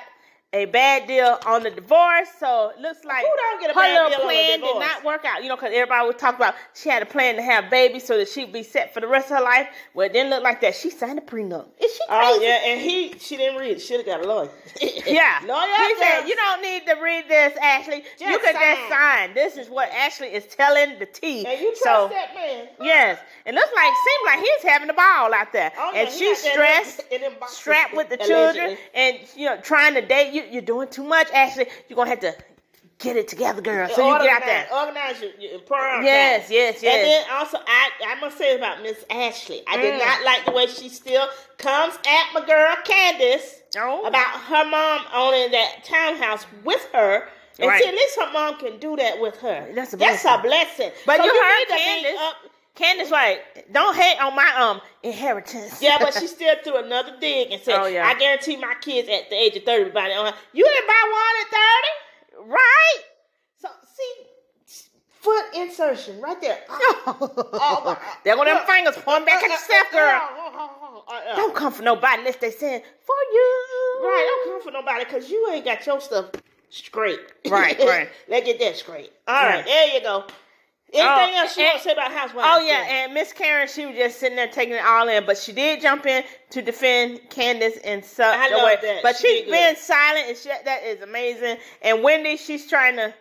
a 0.51 0.65
bad 0.65 1.07
deal 1.07 1.37
on 1.45 1.61
the 1.61 1.69
divorce, 1.69 2.27
so 2.39 2.71
it 2.75 2.81
looks 2.81 3.05
like 3.05 3.23
Who 3.23 3.31
don't 3.35 3.61
get 3.61 3.69
a 3.69 3.73
her 3.73 3.81
little 3.81 4.09
deal 4.09 4.15
on 4.15 4.21
a 4.21 4.25
plan 4.25 4.59
did 4.59 4.79
not 4.79 5.03
work 5.05 5.23
out. 5.23 5.43
You 5.43 5.49
know, 5.49 5.55
because 5.55 5.71
everybody 5.73 6.07
was 6.07 6.15
talking 6.17 6.37
about 6.37 6.55
she 6.73 6.89
had 6.89 7.03
a 7.03 7.05
plan 7.05 7.35
to 7.35 7.41
have 7.43 7.69
babies 7.69 8.03
so 8.05 8.17
that 8.17 8.29
she'd 8.29 8.51
be 8.51 8.63
set 8.63 8.91
for 8.93 8.99
the 8.99 9.07
rest 9.07 9.29
of 9.29 9.37
her 9.37 9.43
life. 9.43 9.67
Well, 9.93 10.07
it 10.07 10.13
didn't 10.13 10.31
look 10.31 10.41
like 10.41 10.61
that. 10.61 10.73
She 10.75 10.89
signed 10.89 11.19
a 11.19 11.21
prenup. 11.21 11.67
Is 11.79 11.91
she 11.93 11.99
crazy? 12.07 12.09
Oh 12.09 12.39
yeah, 12.41 12.61
and 12.65 12.81
he 12.81 13.13
she 13.19 13.37
didn't 13.37 13.59
read 13.59 13.73
it. 13.77 13.79
Should 13.79 13.97
have 13.97 14.05
got 14.07 14.25
a 14.25 14.27
lawyer. 14.27 14.49
Yeah. 15.05 15.39
lawyer. 15.47 15.65
He 15.87 15.95
said, 15.97 16.27
you 16.27 16.35
don't 16.35 16.61
need 16.61 16.85
to 16.87 16.95
read 17.01 17.25
this, 17.27 17.57
Ashley. 17.61 17.97
you 18.19 18.27
Just 18.27 18.43
can 18.43 18.53
just 18.53 18.89
sign." 18.89 19.29
sign. 19.29 19.33
This 19.33 19.57
is 19.57 19.69
what 19.69 19.89
Ashley 19.91 20.27
is 20.27 20.45
telling 20.47 20.99
the 20.99 21.05
T. 21.05 21.45
And 21.45 21.59
you 21.59 21.69
trust 21.69 21.83
so, 21.83 22.07
that 22.09 22.33
man? 22.35 22.67
yes. 22.81 23.19
It 23.45 23.55
looks 23.55 23.69
like, 23.75 23.85
seems 23.93 24.25
like 24.25 24.39
he's 24.39 24.69
having 24.71 24.89
a 24.89 24.93
ball 24.93 25.33
out 25.33 25.51
there. 25.51 25.71
Oh, 25.77 25.91
and 25.95 26.07
he 26.09 26.17
she's 26.17 26.37
stressed, 26.39 27.01
strapped 27.47 27.95
with 27.95 28.09
the 28.09 28.17
allegedly. 28.17 28.27
children, 28.35 28.77
and, 28.93 29.17
you 29.35 29.45
know, 29.45 29.57
trying 29.61 29.93
to 29.95 30.05
date 30.05 30.33
you. 30.33 30.38
You're 30.51 30.61
doing 30.61 30.87
too 30.89 31.03
much, 31.03 31.29
Ashley. 31.31 31.67
You're 31.87 32.03
to 32.05 32.09
have 32.09 32.19
to 32.21 32.35
get 32.99 33.15
it 33.15 33.27
together, 33.27 33.61
girl. 33.61 33.87
So 33.89 34.05
you 34.07 34.19
get 34.19 34.29
out 34.41 34.45
there. 34.45 34.67
Organize 34.73 35.21
your, 35.21 35.31
your 35.39 35.59
priorities. 35.59 36.05
Yes, 36.05 36.49
yes, 36.51 36.83
yes. 36.83 36.95
And 36.95 37.05
then 37.07 37.37
also, 37.39 37.57
I 37.65 37.89
I 38.07 38.19
must 38.19 38.37
say 38.37 38.55
about 38.55 38.81
Miss 38.81 39.03
Ashley, 39.09 39.61
I 39.67 39.77
did 39.77 39.93
Mm. 39.93 40.05
not 40.05 40.23
like 40.25 40.45
the 40.45 40.51
way 40.51 40.67
she 40.67 40.89
still 40.89 41.27
comes 41.57 41.95
at 42.07 42.33
my 42.33 42.45
girl 42.45 42.75
Candace 42.83 43.61
Oh. 43.77 44.05
about 44.05 44.27
her 44.41 44.65
mom 44.65 45.01
owning 45.13 45.51
that 45.51 45.83
townhouse 45.83 46.45
with 46.63 46.85
her. 46.93 47.27
And 47.59 47.67
Right. 47.67 47.81
see, 47.83 47.89
at 47.89 47.93
least 47.93 48.19
her 48.19 48.31
mom 48.31 48.57
can 48.57 48.79
do 48.79 48.95
that 48.95 49.19
with 49.19 49.37
her. 49.41 49.69
That's 49.73 49.93
a 49.93 49.97
That's 49.97 50.23
blessing. 50.23 50.39
a 50.39 50.41
blessing. 50.41 50.91
But 51.05 51.17
So 51.17 51.25
you 51.25 51.31
heard 51.33 51.65
to 51.67 51.73
be 51.73 51.79
Candace. 51.79 52.21
Candace, 52.75 53.11
like, 53.11 53.58
don't 53.71 53.95
hate 53.95 54.17
on 54.21 54.35
my 54.35 54.51
um 54.57 54.81
inheritance. 55.03 55.81
Yeah, 55.81 55.97
but 55.99 56.13
she 56.13 56.27
still 56.37 56.55
threw 56.63 56.77
another 56.77 57.15
dig 57.19 57.51
and 57.51 57.61
said, 57.61 57.79
Oh, 57.79 57.85
yeah. 57.87 58.05
I 58.07 58.17
guarantee 58.17 58.57
my 58.57 58.73
kids 58.81 59.07
at 59.09 59.29
the 59.29 59.35
age 59.35 59.55
of 59.55 59.63
30 59.63 59.83
will 59.85 59.91
buy 59.91 60.07
their 60.09 60.19
own 60.19 60.25
house. 60.27 60.35
You 60.53 60.63
didn't 60.65 60.87
buy 60.87 61.11
one 61.11 62.41
at 62.43 62.45
30? 62.45 62.51
right. 62.51 62.99
So, 63.61 63.67
see, 63.95 64.85
foot 65.19 65.45
insertion 65.55 66.21
right 66.21 66.39
there. 66.41 66.59
Oh, 67.05 67.81
my- 67.85 67.97
There 68.23 68.35
go 68.37 68.45
them 68.45 68.55
Look. 68.57 68.67
fingers 68.67 68.95
pointing 68.97 69.25
back 69.25 69.43
at 69.43 69.49
uh, 69.49 69.53
uh, 69.53 69.55
uh, 69.55 69.57
yourself, 69.57 69.91
girl. 69.91 70.21
Don't 71.25 71.35
Don't 71.37 71.55
come 71.55 71.73
for 71.73 71.83
nobody 71.83 72.19
unless 72.19 72.35
they 72.37 72.51
saying 72.51 72.81
for 73.05 73.15
you. 73.33 73.99
right, 74.03 74.25
don't 74.45 74.53
come 74.53 74.61
for 74.61 74.71
nobody 74.71 75.03
because 75.05 75.29
you 75.29 75.49
ain't 75.51 75.65
got 75.65 75.85
your 75.85 75.99
stuff 75.99 76.27
straight. 76.69 77.19
Right, 77.49 77.77
right. 77.83 78.09
Let's 78.27 78.45
get 78.45 78.59
that 78.59 78.75
straight. 78.77 79.11
All 79.27 79.33
right, 79.35 79.55
Right. 79.57 79.65
there 79.65 79.87
you 79.95 80.01
go. 80.01 80.25
Anything 80.91 81.35
oh, 81.35 81.41
else 81.41 81.55
you 81.57 81.63
and- 81.63 81.69
want 81.69 81.77
to 81.77 81.83
say 81.83 81.93
about 81.93 82.11
housewives? 82.11 82.47
Oh 82.51 82.59
yeah, 82.65 82.85
and 83.03 83.13
Miss 83.13 83.31
Karen, 83.33 83.67
she 83.67 83.85
was 83.85 83.95
just 83.95 84.19
sitting 84.19 84.35
there 84.35 84.47
taking 84.47 84.73
it 84.75 84.83
all 84.83 85.07
in, 85.07 85.25
but 85.25 85.37
she 85.37 85.51
did 85.51 85.81
jump 85.81 86.05
in 86.05 86.23
to 86.51 86.61
defend 86.61 87.21
Candace 87.29 87.77
in 87.77 88.01
such 88.01 88.35
I 88.35 88.47
a 88.47 88.57
love 88.57 88.65
way. 88.65 88.77
that. 88.81 89.03
But 89.03 89.15
She 89.17 89.27
she's 89.27 89.45
did 89.45 89.51
been 89.51 89.75
silent, 89.75 90.25
and 90.29 90.37
she, 90.37 90.49
that 90.49 90.83
is 90.83 91.01
amazing. 91.01 91.57
And 91.83 92.01
Wendy, 92.03 92.37
she's 92.37 92.67
trying 92.67 92.95
to 92.95 93.13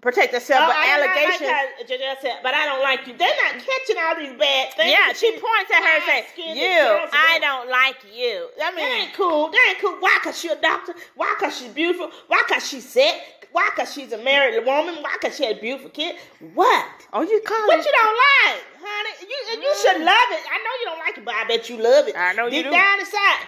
protect 0.00 0.32
herself, 0.32 0.64
Oh, 0.64 0.66
but 0.68 0.76
I 0.76 0.96
allegations. 0.96 1.48
Like 1.48 1.88
Janelle 1.88 2.20
said, 2.20 2.38
but 2.42 2.54
I 2.54 2.66
don't 2.66 2.82
like 2.82 3.06
you. 3.06 3.14
They're 3.16 3.36
not 3.44 3.54
catching 3.62 3.96
all 4.00 4.16
these 4.16 4.38
bad 4.38 4.74
things. 4.74 4.90
yeah, 4.92 5.12
she 5.12 5.30
points 5.32 5.70
at 5.72 5.82
her 5.82 5.94
and 5.96 6.04
says, 6.04 6.24
"You, 6.56 7.08
I 7.12 7.38
don't 7.40 7.68
like 7.68 7.96
you." 8.12 8.48
I 8.56 8.58
That 8.58 8.74
mean, 8.74 9.02
ain't 9.08 9.14
cool. 9.14 9.50
That 9.50 9.66
ain't 9.70 9.80
cool. 9.80 9.96
Why? 10.00 10.18
Cause 10.22 10.38
she 10.38 10.48
a 10.48 10.56
doctor. 10.56 10.94
Why? 11.16 11.34
Cause 11.38 11.58
she's 11.58 11.68
beautiful. 11.70 12.10
Why? 12.28 12.42
Cause 12.48 12.66
she's 12.68 12.88
sick. 12.88 13.48
Why? 13.52 13.68
Cause 13.74 13.92
she's 13.92 14.12
a 14.12 14.18
married 14.18 14.64
woman. 14.64 14.96
Why? 15.02 15.16
Cause 15.20 15.36
she 15.36 15.44
had 15.44 15.58
a 15.58 15.60
beautiful 15.60 15.90
kid. 15.90 16.16
What? 16.54 16.86
oh, 17.12 17.22
you 17.22 17.40
call 17.44 17.66
What 17.66 17.84
you 17.84 17.92
don't 17.92 18.18
like, 18.54 18.62
honey? 18.80 19.26
You 19.28 19.62
you 19.62 19.74
should 19.82 19.96
mm. 20.02 20.04
love 20.06 20.28
it. 20.30 20.42
I 20.50 20.58
know 20.58 20.74
you 20.80 20.84
don't 20.86 20.98
like 21.00 21.18
it, 21.18 21.24
but 21.24 21.34
I 21.34 21.44
bet 21.48 21.68
you 21.68 21.82
love 21.82 22.08
it. 22.08 22.14
I 22.16 22.32
know 22.34 22.44
you 22.46 22.62
Deep 22.62 22.64
do. 22.66 22.70
down 22.70 23.00
inside. 23.00 23.46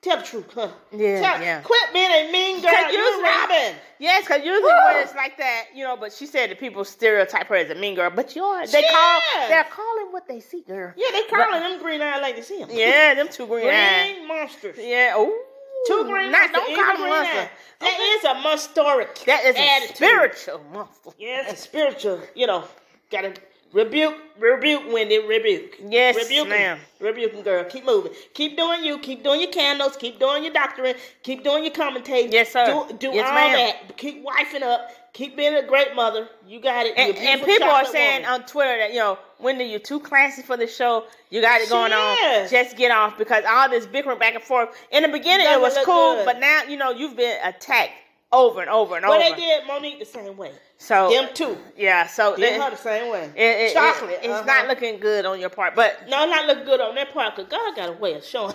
Tell 0.00 0.16
the 0.18 0.22
truth, 0.22 0.46
huh? 0.54 0.68
Yeah, 0.92 1.20
Tell, 1.20 1.42
yeah. 1.42 1.60
Quit 1.62 1.92
being 1.92 2.06
a 2.10 2.30
mean 2.30 2.62
girl. 2.62 2.70
Cause 2.70 2.92
You 2.92 2.98
usually- 3.00 3.24
Robyn. 3.24 3.74
Yes, 3.98 4.22
because 4.24 4.44
usually 4.44 4.62
Woo. 4.62 4.84
when 4.86 4.96
it's 5.02 5.14
like 5.16 5.36
that, 5.38 5.64
you 5.74 5.82
know. 5.82 5.96
But 5.96 6.12
she 6.12 6.24
said 6.26 6.50
that 6.50 6.60
people 6.60 6.84
stereotype 6.84 7.48
her 7.48 7.56
as 7.56 7.68
a 7.70 7.74
mean 7.74 7.96
girl, 7.96 8.08
but 8.10 8.36
you're 8.36 8.60
they 8.64 8.80
She 8.82 8.88
call 8.88 9.18
is. 9.42 9.48
they're 9.48 9.64
calling 9.64 10.12
what 10.12 10.28
they 10.28 10.38
see, 10.38 10.60
girl. 10.62 10.92
Yeah, 10.96 11.08
they 11.12 11.22
calling 11.24 11.60
them 11.60 11.82
green 11.82 12.00
eyed 12.00 12.22
like 12.22 12.36
to 12.36 12.44
see 12.44 12.60
them. 12.60 12.68
Yeah, 12.72 13.14
them 13.14 13.26
two 13.28 13.46
green 13.48 13.66
eyes. 13.68 14.12
Green 14.14 14.28
monsters. 14.28 14.76
Yeah. 14.78 15.14
Oh, 15.16 15.36
Two 15.86 16.04
green 16.04 16.30
Not, 16.32 16.52
don't 16.52 16.74
call 16.74 16.96
them 16.96 17.08
monster. 17.08 17.50
That 17.80 18.00
is 18.18 18.24
a 18.24 18.34
monasteric 18.42 19.24
That 19.26 19.44
is 19.44 19.54
a 19.56 19.60
attitude. 19.60 19.96
spiritual 19.96 20.60
monster. 20.72 21.10
Yeah, 21.18 21.42
it's 21.48 21.52
a 21.52 21.56
spiritual, 21.56 22.20
you 22.34 22.46
know, 22.48 22.64
gotta 23.10 23.32
Rebuke, 23.72 24.14
rebuke, 24.38 24.82
Wendy, 24.90 25.18
rebuke. 25.18 25.74
Yes, 25.90 26.16
rebuke 26.16 26.48
ma'am. 26.48 26.78
Rebuke 27.00 27.44
girl. 27.44 27.64
Keep 27.64 27.84
moving. 27.84 28.12
Keep 28.32 28.56
doing 28.56 28.82
you. 28.82 28.98
Keep 28.98 29.22
doing 29.22 29.40
your 29.42 29.50
candles. 29.50 29.96
Keep 29.96 30.18
doing 30.18 30.42
your 30.42 30.52
doctoring. 30.54 30.94
Keep 31.22 31.44
doing 31.44 31.64
your 31.64 31.72
commentating. 31.74 32.32
Yes, 32.32 32.52
sir. 32.52 32.64
Do, 32.88 32.96
do 32.96 33.10
Yes, 33.14 33.28
all 33.28 33.34
ma'am. 33.34 33.74
that. 33.86 33.96
Keep 33.98 34.24
wifing 34.24 34.62
up. 34.62 34.88
Keep 35.12 35.36
being 35.36 35.54
a 35.54 35.66
great 35.66 35.94
mother. 35.94 36.28
You 36.46 36.60
got 36.60 36.86
it. 36.86 36.94
And, 36.96 37.14
and 37.16 37.42
people 37.42 37.68
are 37.68 37.84
saying 37.84 38.22
woman. 38.22 38.40
on 38.40 38.46
Twitter 38.46 38.76
that 38.78 38.92
you 38.92 39.00
know 39.00 39.18
Wendy, 39.38 39.64
you're 39.64 39.80
too 39.80 40.00
classy 40.00 40.42
for 40.42 40.56
the 40.56 40.66
show, 40.66 41.04
you 41.30 41.40
got 41.42 41.60
it 41.60 41.68
going 41.68 41.90
Yes. 41.90 42.44
on. 42.46 42.50
Just 42.50 42.76
get 42.76 42.90
off 42.90 43.18
because 43.18 43.44
all 43.46 43.68
this 43.68 43.84
bickering 43.86 44.18
back 44.18 44.34
and 44.34 44.42
forth. 44.42 44.70
In 44.92 45.02
the 45.02 45.08
beginning, 45.08 45.46
it 45.46 45.60
was 45.60 45.76
cool, 45.84 46.16
good. 46.16 46.24
but 46.24 46.40
now 46.40 46.62
you 46.64 46.76
know 46.78 46.90
you've 46.90 47.16
been 47.16 47.36
attacked 47.44 47.92
over 48.30 48.60
and 48.60 48.68
over 48.70 48.96
and 48.96 49.06
well, 49.06 49.14
over. 49.22 49.34
they 49.36 49.40
did 49.40 49.66
Monique 49.66 49.98
the 49.98 50.04
same 50.04 50.36
way. 50.36 50.52
So 50.76 51.10
Them 51.10 51.28
too. 51.32 51.56
yeah, 51.78 52.06
so 52.06 52.36
Did 52.36 52.52
it- 52.54 52.60
her 52.60 52.70
the 52.70 52.76
same 52.76 53.10
way. 53.10 53.32
it- 53.34 53.40
it- 53.70 53.72
Chocolate. 53.72 54.10
it- 54.10 54.18
it's 54.24 54.28
uh-huh. 54.28 54.44
not 54.44 54.68
looking 54.68 55.00
good 55.00 55.24
on 55.24 55.40
your 55.40 55.48
part, 55.48 55.74
but 55.74 56.06
No, 56.08 56.26
not 56.26 56.46
looking 56.46 56.64
good 56.64 56.80
on 56.80 56.94
that 56.96 57.12
part 57.12 57.34
because 57.36 57.50
God 57.50 57.74
got 57.74 57.88
a 57.88 57.92
way 57.92 58.14
of 58.14 58.24
showing 58.24 58.54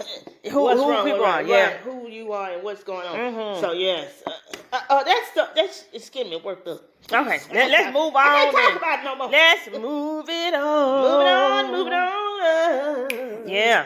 Who- 0.52 0.62
what's 0.64 0.80
who 0.80 0.90
wrong, 0.92 1.06
people 1.06 1.26
are, 1.26 1.38
right, 1.40 1.46
yeah. 1.48 1.64
right, 1.72 1.78
who 1.78 2.08
you 2.08 2.32
are 2.34 2.52
and 2.52 2.64
what's 2.64 2.84
going 2.84 3.06
on. 3.08 3.18
Mhm. 3.18 3.62
So 3.62 3.72
yes, 3.74 4.22
uh, 4.28 4.32
uh, 4.74 4.80
uh, 4.90 5.04
that's 5.04 5.32
the, 5.32 5.50
that's 5.56 5.86
it's 5.92 6.10
getting 6.12 6.30
me 6.32 6.38
worked 6.38 6.68
up. 6.68 6.82
okay, 7.12 7.40
let, 7.52 7.72
let's 7.72 7.94
move 7.94 8.16
I 8.16 8.46
on. 8.48 8.54
can't 8.54 8.56
talk 8.56 8.76
about 8.78 9.00
it 9.00 9.04
no 9.06 9.16
more. 9.16 9.30
Let's 9.30 9.70
move 9.72 10.30
it 10.30 10.54
on. 10.54 11.02
Moving 11.02 11.28
on, 11.28 11.72
moving 11.72 11.94
on. 11.94 13.48
Yeah, 13.50 13.86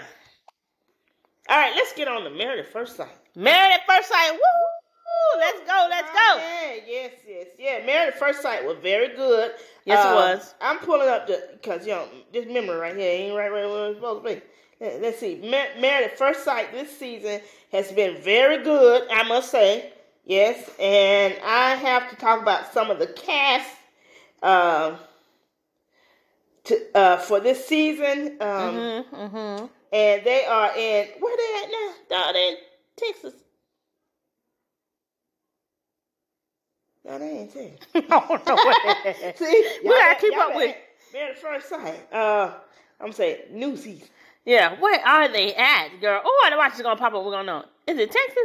All 1.49 1.57
right, 1.57 1.73
let's 1.75 1.93
get 1.93 2.07
on 2.09 2.25
the 2.25 2.29
married 2.29 2.59
at 2.59 2.71
first 2.73 2.97
sight. 2.97 3.07
married 3.35 3.73
at 3.73 3.85
first 3.87 4.09
sight. 4.09 4.31
Woo! 4.33 4.39
Let's 5.37 5.59
go. 5.61 5.87
Let's 5.89 6.09
go. 6.11 6.37
Yeah, 6.37 6.75
yes, 6.87 7.11
yes, 7.27 7.47
yeah. 7.59 7.85
Married 7.85 8.13
at 8.13 8.19
first 8.19 8.41
sight 8.41 8.65
was 8.65 8.77
very 8.81 9.15
good. 9.15 9.51
Yes, 9.85 10.03
it 10.05 10.11
Uh, 10.11 10.15
was. 10.15 10.55
I'm 10.61 10.79
pulling 10.79 11.07
up 11.09 11.27
the 11.27 11.49
because 11.53 11.85
you 11.85 11.93
know 11.93 12.07
this 12.33 12.45
memory 12.47 12.77
right 12.77 12.95
here 12.95 13.11
ain't 13.11 13.35
right 13.35 13.51
right 13.51 13.65
where 13.67 13.87
it's 13.89 13.97
supposed 13.97 14.25
to 14.25 14.35
be. 14.35 14.41
Let- 14.79 15.01
Let's 15.01 15.19
see. 15.19 15.35
Mar- 15.43 15.79
Married 15.79 16.05
at 16.11 16.17
first 16.17 16.43
sight 16.43 16.71
this 16.71 16.95
season 16.97 17.41
has 17.71 17.91
been 17.91 18.21
very 18.21 18.63
good. 18.63 19.07
I 19.11 19.23
must 19.23 19.51
say, 19.51 19.91
yes, 20.25 20.69
and 20.79 21.35
I 21.43 21.75
have 21.75 22.09
to 22.09 22.15
talk 22.15 22.41
about 22.41 22.73
some 22.73 22.89
of 22.91 22.99
the 22.99 23.07
cast. 23.07 23.69
Um, 24.43 24.97
to, 26.65 26.77
uh, 26.97 27.17
for 27.17 27.39
this 27.39 27.65
season, 27.65 28.37
um, 28.41 28.75
Mm-hmm, 28.75 29.15
mm-hmm. 29.15 29.65
and 29.93 30.23
they 30.25 30.45
are 30.45 30.71
in 30.77 31.07
where 31.19 31.37
they 31.37 31.63
at 31.63 31.71
now? 31.71 31.93
Down 32.23 32.35
in 32.35 32.55
Texas. 32.97 33.33
No, 37.07 37.17
they 37.17 37.29
ain't 37.29 37.53
Texas. 37.53 37.87
oh, 38.11 38.41
no 38.45 38.55
way. 38.55 39.33
See, 39.37 39.79
We 39.83 39.89
gotta 39.89 40.19
keep 40.19 40.37
up 40.37 40.55
with- 40.55 40.75
Married 41.13 41.29
at 41.31 41.37
first 41.37 41.69
sight. 41.69 42.13
Uh, 42.13 42.53
I'm 42.99 43.13
saying 43.13 43.43
new 43.51 43.77
season. 43.77 44.07
Yeah, 44.45 44.79
where 44.79 44.99
are 45.05 45.29
they 45.29 45.53
at, 45.55 45.89
girl? 46.01 46.21
Oh, 46.23 46.49
I 46.51 46.55
watch 46.57 46.73
is 46.75 46.81
gonna 46.81 46.99
pop 46.99 47.13
up. 47.13 47.23
We're 47.23 47.31
gonna 47.31 47.45
know. 47.45 47.65
Is 47.87 47.97
it 47.97 48.11
Texas? 48.11 48.43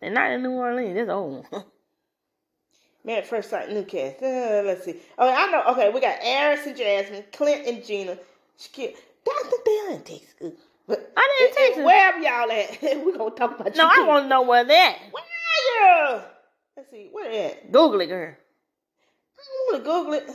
They're 0.00 0.10
not 0.10 0.32
in 0.32 0.42
New 0.42 0.52
Orleans. 0.52 0.98
It's 0.98 1.10
old. 1.10 1.46
Man, 3.04 3.18
at 3.18 3.26
first 3.26 3.50
sight, 3.50 3.70
new 3.70 3.84
cast. 3.84 4.22
Uh, 4.22 4.62
let's 4.64 4.84
see. 4.84 4.96
Oh, 5.18 5.28
I 5.28 5.50
know. 5.50 5.64
Okay, 5.72 5.90
we 5.90 6.00
got 6.00 6.18
Aris 6.24 6.66
and 6.66 6.76
Jasmine, 6.76 7.24
Clint 7.32 7.66
and 7.66 7.84
Gina. 7.84 8.16
Shakira. 8.58 8.94
I 9.28 9.42
think 9.48 9.64
they 9.64 9.78
are 9.78 9.90
in 9.96 10.02
Texas. 10.02 10.60
But 10.86 11.12
I 11.16 11.28
didn't 11.38 11.48
and 11.48 11.56
Texas? 11.56 11.84
Wherever 11.84 12.18
y'all 12.18 12.50
at, 12.50 13.04
we're 13.04 13.16
gonna 13.18 13.34
talk 13.34 13.60
about 13.60 13.74
no, 13.76 13.92
you. 13.92 14.04
I 14.04 14.06
want 14.06 14.24
to 14.24 14.28
know 14.28 14.42
where 14.42 14.64
they're 14.64 14.90
at. 14.90 14.98
Where 15.10 15.22
are 15.22 16.16
you? 16.16 16.22
Let's 16.76 16.90
see. 16.90 17.08
Where 17.12 17.30
they 17.30 17.44
at? 17.46 17.72
Google 17.72 18.00
it, 18.00 18.06
girl. 18.06 18.34
I 19.38 19.72
want 19.72 19.84
to 19.84 19.90
Google 19.90 20.12
it. 20.14 20.30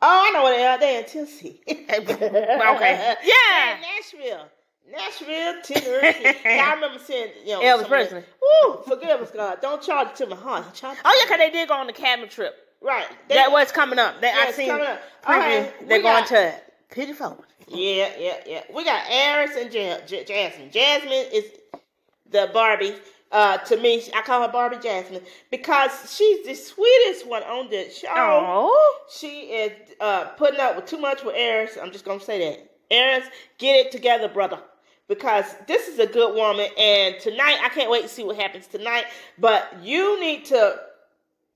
Oh, 0.00 0.26
I 0.28 0.30
know 0.30 0.44
where 0.44 0.56
they 0.56 0.64
are. 0.66 0.78
They 0.78 0.98
in 0.98 1.04
Tennessee. 1.04 1.60
Okay. 1.68 3.14
Yeah. 3.24 3.76
Nashville. 3.80 4.48
Nashville, 4.90 5.54
Tennessee. 5.62 6.36
I 6.48 6.72
remember 6.74 6.98
seeing, 6.98 7.28
you 7.44 7.52
know, 7.52 7.60
Elvis 7.60 7.88
Presley. 7.88 8.20
that. 8.20 8.28
Woo, 8.64 8.82
forgive 8.86 9.20
us, 9.20 9.30
God. 9.30 9.58
Don't 9.60 9.82
charge 9.82 10.08
it 10.08 10.16
to 10.16 10.26
my 10.26 10.36
heart. 10.36 10.72
Charge 10.74 10.96
Oh 11.04 11.18
yeah, 11.22 11.28
cause 11.28 11.38
they 11.38 11.50
did 11.50 11.68
go 11.68 11.74
on 11.74 11.86
the 11.86 11.92
cabin 11.92 12.28
trip. 12.28 12.54
Right. 12.80 13.06
They- 13.28 13.34
that 13.34 13.50
was 13.52 13.70
coming 13.72 13.98
up. 13.98 14.20
That 14.22 14.34
Yeah, 14.34 14.44
I 14.48 14.52
seen 14.52 14.68
coming 14.68 14.86
up. 14.86 15.00
preview. 15.24 15.88
They're 15.88 16.00
going 16.02 16.02
got- 16.24 16.26
to 16.28 16.54
Pigeon 16.90 17.14
Forge. 17.14 17.38
Yeah, 17.66 18.10
yeah, 18.18 18.36
yeah. 18.46 18.62
We 18.74 18.82
got 18.84 19.02
Aris 19.10 19.56
and 19.56 19.74
Ja- 19.74 19.98
Ja- 20.06 20.22
Jasmine. 20.24 20.70
Jasmine 20.70 21.26
is 21.34 21.44
the 22.30 22.48
Barbie. 22.54 22.94
Uh, 23.30 23.58
to 23.58 23.76
me, 23.76 24.02
I 24.14 24.22
call 24.22 24.42
her 24.42 24.48
Barbie 24.52 24.78
Jasmine 24.82 25.22
because 25.50 25.90
she's 26.16 26.44
the 26.46 26.54
sweetest 26.54 27.26
one 27.26 27.42
on 27.42 27.68
the 27.68 27.90
show. 27.90 28.08
Oh, 28.10 28.98
She 29.10 29.42
is 29.52 29.72
uh, 30.00 30.24
putting 30.36 30.60
up 30.60 30.76
with 30.76 30.86
too 30.86 30.98
much 30.98 31.22
with 31.24 31.34
Eris. 31.36 31.76
I'm 31.80 31.92
just 31.92 32.04
gonna 32.04 32.20
say 32.20 32.38
that. 32.38 32.70
Eris, 32.90 33.26
get 33.58 33.86
it 33.86 33.92
together, 33.92 34.28
brother. 34.28 34.58
Because 35.08 35.44
this 35.66 35.88
is 35.88 35.98
a 35.98 36.06
good 36.06 36.34
woman, 36.34 36.68
and 36.78 37.18
tonight 37.20 37.58
I 37.62 37.70
can't 37.70 37.90
wait 37.90 38.02
to 38.02 38.08
see 38.08 38.24
what 38.24 38.36
happens 38.36 38.66
tonight. 38.66 39.04
But 39.38 39.74
you 39.82 40.20
need 40.20 40.44
to 40.46 40.78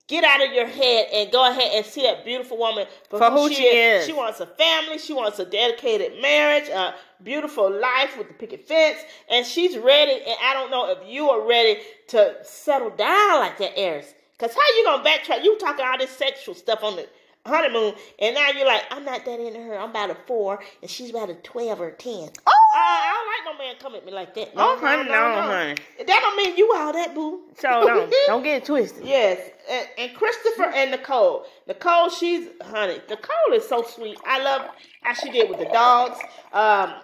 get 0.08 0.24
out 0.24 0.46
of 0.46 0.52
your 0.52 0.66
head 0.66 1.06
and 1.12 1.32
go 1.32 1.48
ahead 1.48 1.72
and 1.74 1.86
see 1.86 2.02
that 2.02 2.24
beautiful 2.24 2.58
woman 2.58 2.86
for, 3.08 3.18
For 3.18 3.30
who 3.30 3.52
she 3.52 3.62
is. 3.64 4.06
She 4.06 4.12
wants 4.12 4.40
a 4.40 4.46
family. 4.46 4.98
She 4.98 5.12
wants 5.12 5.38
a 5.38 5.44
dedicated 5.46 6.20
marriage, 6.20 6.68
a 6.68 6.94
beautiful 7.22 7.70
life 7.70 8.16
with 8.18 8.28
the 8.28 8.34
picket 8.34 8.66
fence, 8.66 8.98
and 9.30 9.46
she's 9.46 9.76
ready. 9.78 10.12
And 10.12 10.36
I 10.42 10.54
don't 10.54 10.70
know 10.70 10.90
if 10.90 10.98
you 11.08 11.30
are 11.30 11.46
ready 11.46 11.80
to 12.08 12.36
settle 12.42 12.90
down 12.90 13.40
like 13.40 13.58
that, 13.58 13.78
Eris. 13.78 14.14
Because 14.38 14.54
how 14.56 14.62
you 14.76 14.84
gonna 14.84 15.04
backtrack? 15.04 15.44
You 15.44 15.56
talking 15.58 15.84
all 15.84 15.98
this 15.98 16.10
sexual 16.10 16.54
stuff 16.54 16.82
on 16.82 16.96
the 16.96 17.08
honeymoon, 17.46 17.94
and 18.18 18.34
now 18.34 18.50
you're 18.50 18.66
like, 18.66 18.82
I'm 18.90 19.04
not 19.04 19.24
that 19.24 19.38
into 19.40 19.60
her. 19.60 19.78
I'm 19.78 19.90
about 19.90 20.10
a 20.10 20.16
four, 20.26 20.60
and 20.80 20.90
she's 20.90 21.10
about 21.10 21.30
a 21.30 21.34
twelve 21.34 21.80
or 21.80 21.88
a 21.88 21.92
ten. 21.92 22.28
oh, 22.46 22.61
Uh, 22.74 22.78
I 22.78 23.12
don't 23.44 23.46
like 23.50 23.58
no 23.58 23.64
man 23.64 23.74
come 23.80 23.94
at 23.96 24.06
me 24.06 24.12
like 24.12 24.34
that. 24.34 24.56
No, 24.56 24.72
Oh, 24.72 24.78
honey, 24.78 25.08
no, 25.08 25.42
honey. 25.42 25.74
That 25.98 26.06
don't 26.06 26.36
mean 26.36 26.56
you 26.56 26.72
all 26.74 26.92
that, 26.92 27.14
boo. 27.14 27.42
so 27.58 27.68
don't 27.86 28.14
don't 28.26 28.42
get 28.42 28.62
it 28.62 28.64
twisted. 28.66 29.04
Yes, 29.04 29.50
and, 29.70 29.86
and 29.98 30.14
Christopher 30.16 30.64
and 30.74 30.90
Nicole. 30.90 31.44
Nicole, 31.68 32.08
she's 32.08 32.48
honey. 32.62 32.98
Nicole 33.10 33.52
is 33.54 33.68
so 33.68 33.82
sweet. 33.82 34.16
I 34.26 34.42
love 34.42 34.70
how 35.02 35.12
she 35.12 35.30
did 35.30 35.50
with 35.50 35.58
the 35.58 35.66
dogs. 35.66 36.18
Um, 36.52 36.94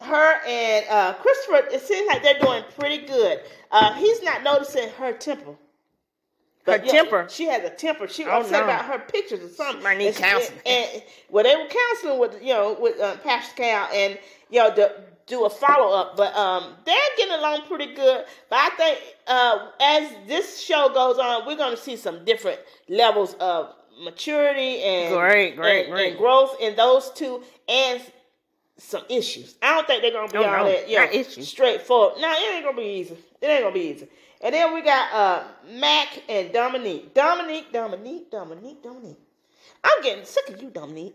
her 0.00 0.40
and 0.46 0.86
uh, 0.88 1.12
Christopher. 1.14 1.68
It 1.72 1.82
seems 1.82 2.08
like 2.08 2.22
they're 2.22 2.40
doing 2.40 2.64
pretty 2.78 3.06
good. 3.06 3.40
Uh, 3.70 3.92
he's 3.94 4.22
not 4.22 4.42
noticing 4.42 4.88
her 4.98 5.12
temper. 5.12 5.54
Her 6.64 6.80
yeah, 6.84 6.92
temper? 6.92 7.26
She 7.28 7.46
has 7.46 7.64
a 7.64 7.70
temper. 7.70 8.06
She 8.08 8.24
Oh, 8.24 8.40
upset 8.40 8.52
no. 8.52 8.64
about 8.64 8.84
her 8.84 8.98
pictures 9.00 9.40
or 9.40 9.48
something. 9.48 9.82
Might 9.82 9.98
need 9.98 10.08
And- 10.08 10.16
counseling. 10.16 10.60
And, 10.64 10.90
and 10.94 11.02
well, 11.28 11.44
they 11.44 11.56
were 11.56 11.68
counseling 11.68 12.18
with 12.20 12.40
you 12.42 12.52
know 12.54 12.76
with 12.78 13.00
uh, 13.00 13.16
Pastor 13.18 13.54
Cal 13.56 13.88
and 13.92 14.18
you 14.50 14.60
know 14.60 14.72
to 14.74 14.92
do 15.26 15.44
a 15.44 15.50
follow 15.50 15.96
up, 15.96 16.16
but 16.16 16.34
um 16.36 16.74
they're 16.84 16.96
getting 17.16 17.34
along 17.34 17.62
pretty 17.62 17.94
good. 17.94 18.24
But 18.50 18.56
I 18.58 18.70
think 18.76 18.98
uh, 19.26 19.66
as 19.80 20.10
this 20.26 20.60
show 20.60 20.88
goes 20.92 21.18
on, 21.18 21.46
we're 21.46 21.56
going 21.56 21.74
to 21.76 21.80
see 21.80 21.96
some 21.96 22.24
different 22.24 22.60
levels 22.88 23.34
of 23.34 23.72
maturity 24.02 24.82
and 24.82 25.14
Great, 25.14 25.56
great, 25.56 25.84
and, 25.84 25.92
great. 25.92 26.08
and 26.10 26.18
growth 26.18 26.56
in 26.60 26.74
those 26.76 27.10
two 27.12 27.42
and 27.68 28.00
some 28.78 29.02
issues. 29.08 29.56
I 29.62 29.74
don't 29.76 29.86
think 29.86 30.02
they're 30.02 30.10
gonna 30.12 30.28
be 30.32 30.38
No, 30.38 30.44
all 30.44 30.64
no, 30.64 30.70
that, 30.72 30.88
you 30.88 30.98
know, 30.98 31.04
issues. 31.04 31.46
straightforward. 31.48 32.20
No, 32.20 32.30
it 32.32 32.54
ain't 32.54 32.64
gonna 32.64 32.76
be 32.76 32.82
easy. 32.82 33.16
It 33.40 33.46
ain't 33.46 33.62
gonna 33.62 33.74
be 33.74 33.80
easy. 33.80 34.08
And 34.42 34.54
then 34.54 34.74
we 34.74 34.82
got 34.82 35.12
uh 35.12 35.44
Mac 35.70 36.08
and 36.28 36.52
Dominique. 36.52 37.14
Dominique, 37.14 37.72
Dominique, 37.72 38.30
Dominique, 38.30 38.82
Dominique. 38.82 39.18
I'm 39.84 40.02
getting 40.02 40.24
sick 40.24 40.48
of 40.50 40.62
you, 40.62 40.70
Dominique. 40.70 41.14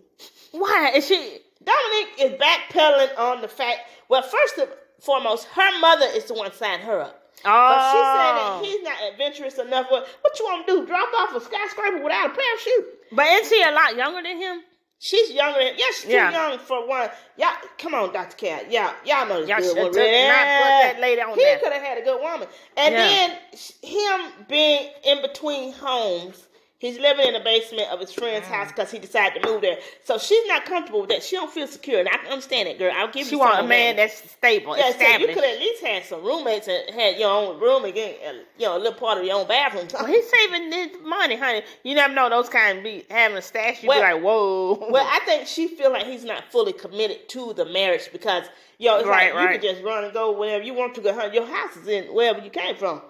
Why 0.51 0.91
is 0.95 1.07
she? 1.07 1.39
Dominique 1.63 2.13
is 2.19 2.31
backpedaling 2.39 3.17
on 3.17 3.41
the 3.41 3.47
fact. 3.47 3.79
Well, 4.09 4.21
first 4.21 4.57
and 4.57 4.69
foremost, 5.01 5.45
her 5.45 5.79
mother 5.79 6.05
is 6.13 6.25
the 6.25 6.33
one 6.33 6.53
signing 6.53 6.85
her 6.85 7.01
up. 7.01 7.23
But 7.43 7.91
she's 7.91 8.01
saying 8.01 8.35
that 8.35 8.47
Oh, 8.49 8.61
he's 8.63 8.83
not 8.83 8.97
adventurous 9.11 9.57
enough. 9.59 9.91
What, 9.91 10.07
what 10.21 10.39
you 10.39 10.45
want 10.45 10.65
to 10.67 10.73
do? 10.73 10.85
Drop 10.87 11.09
off 11.17 11.35
a 11.35 11.41
skyscraper 11.41 12.03
without 12.03 12.31
a 12.31 12.33
parachute? 12.33 12.85
but 13.11 13.25
isn't 13.27 13.53
she 13.53 13.61
a 13.63 13.71
lot 13.71 13.95
younger 13.95 14.23
than 14.23 14.37
him? 14.37 14.61
She's 14.99 15.31
younger 15.31 15.59
than 15.59 15.73
yeah, 15.77 15.85
she's 15.93 16.03
too 16.05 16.11
Yeah. 16.11 16.31
young 16.31 16.59
for 16.59 16.87
one. 16.87 17.09
Y'all 17.37 17.49
come 17.77 17.93
on, 17.93 18.11
Dr. 18.13 18.35
Cat. 18.35 18.71
Y'all 18.71 18.93
y'all 19.05 19.27
know 19.27 19.41
this 19.41 19.49
Y'all 19.49 19.59
good 19.59 19.67
should 19.67 19.77
one. 19.77 19.91
took- 19.93 19.97
right? 20.01 20.27
not 20.27 20.57
put 20.57 20.93
that 20.93 20.95
lady 20.99 21.21
on 21.21 21.29
He 21.37 21.55
could 21.61 21.71
have 21.73 21.81
had 21.83 21.97
a 21.99 22.01
good 22.01 22.19
woman. 22.21 22.47
And 22.75 22.95
Yeah. 22.95 23.07
then 23.07 23.39
him 23.83 24.33
being 24.47 24.91
in 25.03 25.21
between 25.21 25.71
homes, 25.73 26.47
he's 26.79 26.99
living 26.99 27.27
in 27.27 27.33
the 27.33 27.39
basement 27.39 27.89
of 27.91 27.99
his 27.99 28.11
friend's 28.13 28.47
house 28.47 28.67
because 28.69 28.91
he 28.91 28.99
decided 28.99 29.41
to 29.41 29.49
move 29.49 29.61
there. 29.61 29.77
So 30.03 30.17
she's 30.17 30.47
not 30.47 30.65
comfortable 30.65 31.01
with 31.01 31.09
that. 31.09 31.23
She 31.23 31.35
don't 31.35 31.51
feel 31.51 31.67
secure. 31.67 31.99
And 31.99 32.07
I 32.09 32.17
can 32.17 32.27
understand 32.27 32.67
it, 32.69 32.77
girl. 32.77 32.91
I'll 32.95 33.11
give 33.11 33.25
She 33.27 33.33
you 33.33 33.39
want 33.39 33.59
a 33.59 33.67
man 33.67 33.95
that. 33.95 34.09
that's 34.09 34.31
stable, 34.31 34.77
Yeah, 34.77 34.91
so 34.91 35.17
you 35.17 35.27
could 35.27 35.43
at 35.43 35.59
least 35.59 35.83
have 35.83 36.03
some 36.05 36.23
roommates 36.23 36.67
and 36.67 36.93
had 36.93 37.17
your 37.17 37.29
own 37.31 37.59
room 37.59 37.85
and 37.85 37.93
get, 37.93 38.19
uh, 38.27 38.33
you 38.57 38.65
know, 38.65 38.77
a 38.77 38.79
little 38.79 38.93
part 38.93 39.17
of 39.17 39.23
your 39.25 39.35
own 39.39 39.47
bathroom. 39.47 39.87
well, 39.93 40.05
he's 40.05 40.29
saving 40.29 40.71
his 40.71 40.89
money, 41.03 41.35
honey. 41.35 41.63
You 41.83 41.95
never 41.95 42.13
know 42.13 42.29
those 42.29 42.49
kind 42.49 42.77
of 42.79 42.83
be 42.83 43.05
having 43.09 43.37
a 43.37 43.41
stash. 43.41 43.81
You 43.83 43.89
Well- 43.89 44.01
be 44.01 44.13
like, 44.13 44.21
whoa. 44.23 44.87
Well, 44.91 45.07
I 45.09 45.19
think 45.25 45.47
she 45.47 45.67
feel 45.67 45.91
like 45.91 46.05
he's 46.05 46.23
not 46.23 46.51
fully 46.51 46.73
committed 46.73 47.27
to 47.29 47.53
the 47.53 47.65
marriage 47.65 48.09
because 48.11 48.45
yo, 48.77 48.97
it's 48.97 49.07
Right, 49.07 49.33
like 49.33 49.41
you 49.41 49.47
right. 49.47 49.61
can 49.61 49.71
just 49.73 49.83
run 49.83 50.03
and 50.03 50.13
go 50.13 50.31
wherever 50.31 50.63
you 50.63 50.73
want 50.75 50.93
to 50.95 51.01
go. 51.01 51.11
Honey, 51.13 51.33
your 51.35 51.47
house 51.47 51.75
is 51.75 51.87
in 51.87 52.05
wherever 52.13 52.39
you 52.39 52.49
came 52.51 52.75
from. 52.75 53.01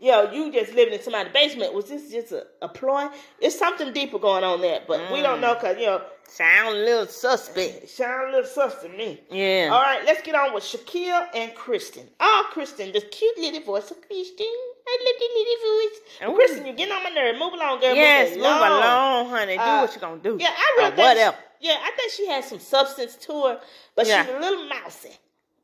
Know, 0.00 0.30
you 0.30 0.52
just 0.52 0.72
living 0.74 0.94
in 0.94 1.02
somebody's 1.02 1.32
basement. 1.32 1.74
Was 1.74 1.86
this 1.86 2.10
just 2.10 2.30
a, 2.32 2.46
a 2.62 2.68
ploy? 2.68 3.08
It's 3.40 3.58
something 3.58 3.92
deeper 3.92 4.18
going 4.20 4.44
on 4.44 4.60
there, 4.60 4.80
but 4.86 5.10
we 5.12 5.20
don't 5.22 5.40
know 5.40 5.54
because 5.54 5.76
you 5.78 5.86
know, 5.86 6.02
Sound 6.28 6.68
a 6.76 6.78
little 6.80 7.06
suspect. 7.06 7.88
sound 7.88 8.28
a 8.28 8.32
little 8.36 8.44
sus 8.50 8.82
to 8.82 8.88
me. 8.90 9.18
Yeah. 9.30 9.70
All 9.72 9.80
right, 9.80 10.04
let's 10.04 10.20
get 10.22 10.34
on 10.34 10.52
with 10.52 10.62
Shaquille 10.62 11.26
and 11.34 11.54
Kristen. 11.54 12.06
Oh, 12.20 12.46
Kristen, 12.52 12.92
the 12.92 13.00
cute 13.00 13.38
little 13.38 13.62
voice 13.62 13.90
of 13.90 13.96
Kristen. 14.06 14.46
I 14.46 14.98
love 15.04 15.14
the 15.18 15.28
little 15.38 15.58
voice. 15.64 16.30
Ooh. 16.30 16.34
Kristen, 16.36 16.66
you're 16.66 16.74
getting 16.76 16.92
on 16.94 17.02
my 17.02 17.08
nerve. 17.10 17.38
Move 17.38 17.54
along, 17.54 17.80
girl. 17.80 17.94
Yes, 17.94 18.28
move 18.30 18.38
move 18.40 18.44
along, 18.44 19.30
honey. 19.30 19.54
Do 19.56 19.62
Uh, 19.62 19.80
what 19.80 19.92
you're 19.94 20.00
gonna 20.00 20.20
do. 20.22 20.36
Yeah, 20.38 20.48
I 20.50 20.74
really 20.76 20.92
Or 20.92 20.96
think 20.96 21.08
whatever. 21.08 21.36
She, 21.60 21.68
yeah, 21.68 21.76
I 21.82 21.90
think 21.96 22.12
she 22.12 22.26
has 22.28 22.44
some 22.46 22.60
substance 22.60 23.16
to 23.16 23.32
her, 23.46 23.60
but 23.96 24.06
Yeah. 24.06 24.26
she's 24.26 24.34
a 24.34 24.38
little 24.38 24.64
mousy. 24.64 25.16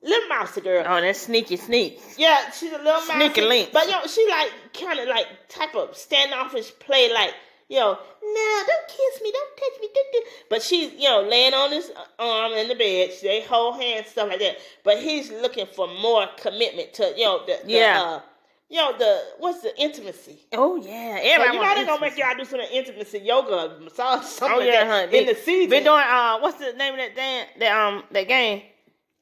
Little 0.05 0.29
mousy 0.29 0.61
girl. 0.61 0.85
Oh, 0.87 1.01
that's 1.01 1.21
sneaky 1.23 1.57
sneak. 1.57 1.99
Yeah, 2.19 2.51
she's 2.51 2.73
a 2.73 2.79
little 2.79 3.01
Sneaky 3.01 3.41
mousy. 3.41 3.49
link. 3.49 3.71
But, 3.73 3.87
you 3.87 3.93
know, 3.93 4.07
she 4.07 4.27
like 4.29 4.51
kind 4.79 4.99
of 5.01 5.09
like 5.09 5.27
type 5.49 5.75
of 5.75 5.97
standoffish 5.97 6.73
play 6.79 7.11
like, 7.13 7.33
you 7.71 7.79
know, 7.81 7.93
no, 8.23 8.63
don't 8.67 8.89
kiss 8.89 9.23
me, 9.23 9.33
don't 9.33 9.57
touch 9.57 9.81
me. 9.81 9.89
Don't 9.95 10.13
do. 10.13 10.23
But 10.51 10.63
she's, 10.63 10.93
you 10.93 11.09
know, 11.09 11.23
laying 11.23 11.55
on 11.55 11.73
his 11.73 11.91
arm 12.19 12.53
in 12.53 12.69
the 12.69 12.75
bed. 12.75 13.13
They 13.23 13.41
hold 13.49 13.81
hands, 13.81 14.09
stuff 14.09 14.29
like 14.29 14.41
that. 14.41 14.57
But 14.85 14.99
he's 14.99 15.31
looking 15.33 15.67
for 15.67 15.89
more 15.89 16.27
commitment 16.37 16.93
to, 16.95 17.15
you 17.17 17.25
know, 17.25 17.47
the, 17.47 17.59
the 17.65 17.73
Yeah. 17.73 18.03
uh, 18.03 18.21
you 18.69 18.77
know, 18.81 18.97
the, 18.99 19.23
what's 19.39 19.63
the 19.63 19.73
intimacy? 19.81 20.39
Oh 20.53 20.77
yeah, 20.77 21.17
So 21.17 21.23
everybody 21.23 21.57
you 21.57 21.63
know 21.63 21.75
they're 21.77 21.87
gonna 21.87 22.01
make 22.01 22.19
y'all 22.19 22.37
do 22.37 22.45
some 22.45 22.61
intimacy 22.61 23.19
yoga, 23.21 23.79
massage, 23.83 24.25
something 24.25 24.57
Oh 24.57 24.61
like 24.61 24.69
yeah, 24.69 24.85
that 24.85 25.07
honey. 25.07 25.19
in 25.19 25.27
the 25.27 25.35
season. 25.35 25.71
Been 25.71 25.85
doing 25.85 26.03
uh, 26.07 26.39
what's 26.41 26.59
the 26.59 26.73
name 26.73 26.93
of 26.95 26.99
that 27.01 27.15
dance? 27.17 27.49
That 27.61 27.73
um, 27.77 28.03
that 28.11 28.29
game. 28.29 28.63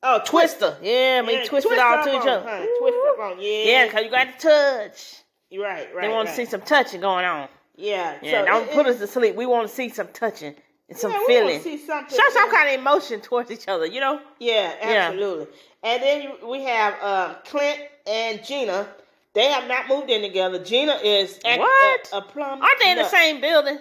Oh, 0.03 0.21
Twister. 0.25 0.77
Yeah, 0.83 1.23
we 1.23 1.35
Yeah, 1.35 1.45
twist 1.45 1.67
it 1.71 1.79
all 1.79 2.03
to 2.05 2.11
each 2.11 2.27
other. 2.27 2.67
twist 2.81 2.97
up 3.09 3.19
on, 3.21 3.41
yeah. 3.41 3.65
Yeah, 3.65 3.89
cause 3.89 4.03
you 4.05 4.11
got 4.11 4.39
to 4.39 4.49
touch. 4.49 5.23
You're 5.51 5.65
right, 5.65 5.95
right. 5.95 6.03
They 6.03 6.09
want 6.09 6.29
right. 6.29 6.37
to 6.37 6.47
see 6.47 6.51
some 6.51 6.63
touching 6.63 7.01
going 7.01 7.25
on. 7.25 7.49
Yeah, 7.77 8.17
Yeah, 8.23 8.41
so 8.41 8.47
don't 8.47 8.69
it- 8.69 8.75
put 8.75 8.87
it- 8.87 8.91
us 8.95 8.99
to 9.01 9.07
sleep. 9.07 9.35
We 9.35 9.47
want 9.47 9.69
to 9.69 9.75
see 9.75 9.89
some 9.89 10.09
touching 10.09 10.55
and 10.89 10.99
some 10.99 11.11
yeah, 11.13 11.19
we 11.21 11.27
feeling. 11.27 11.61
See 11.61 11.79
something. 11.79 12.17
Show 12.17 12.31
some 12.33 12.51
kind 12.51 12.69
of 12.75 12.81
emotion 12.81 13.21
towards 13.21 13.51
each 13.51 13.69
other. 13.69 13.87
You 13.87 14.01
know. 14.01 14.21
Yeah, 14.39 14.73
Yeah. 14.81 15.09
absolutely. 15.09 15.47
And 15.83 16.03
then 16.03 16.33
we 16.49 16.63
have 16.65 16.95
uh, 17.03 17.35
Clint 17.45 17.81
and 18.07 18.45
Gina. 18.45 18.89
They 19.35 19.47
have 19.47 19.67
not 19.67 19.89
moved 19.89 20.11
in 20.11 20.21
together. 20.23 20.63
Gina 20.63 20.95
is 21.03 21.41
act- 21.45 21.61
What? 21.61 22.09
A, 22.13 22.19
a 22.19 22.23
plum. 22.23 22.61
Aren't 22.63 22.79
they 22.81 22.91
in 22.93 22.99
the 22.99 23.09
same 23.09 23.41
building? 23.41 23.79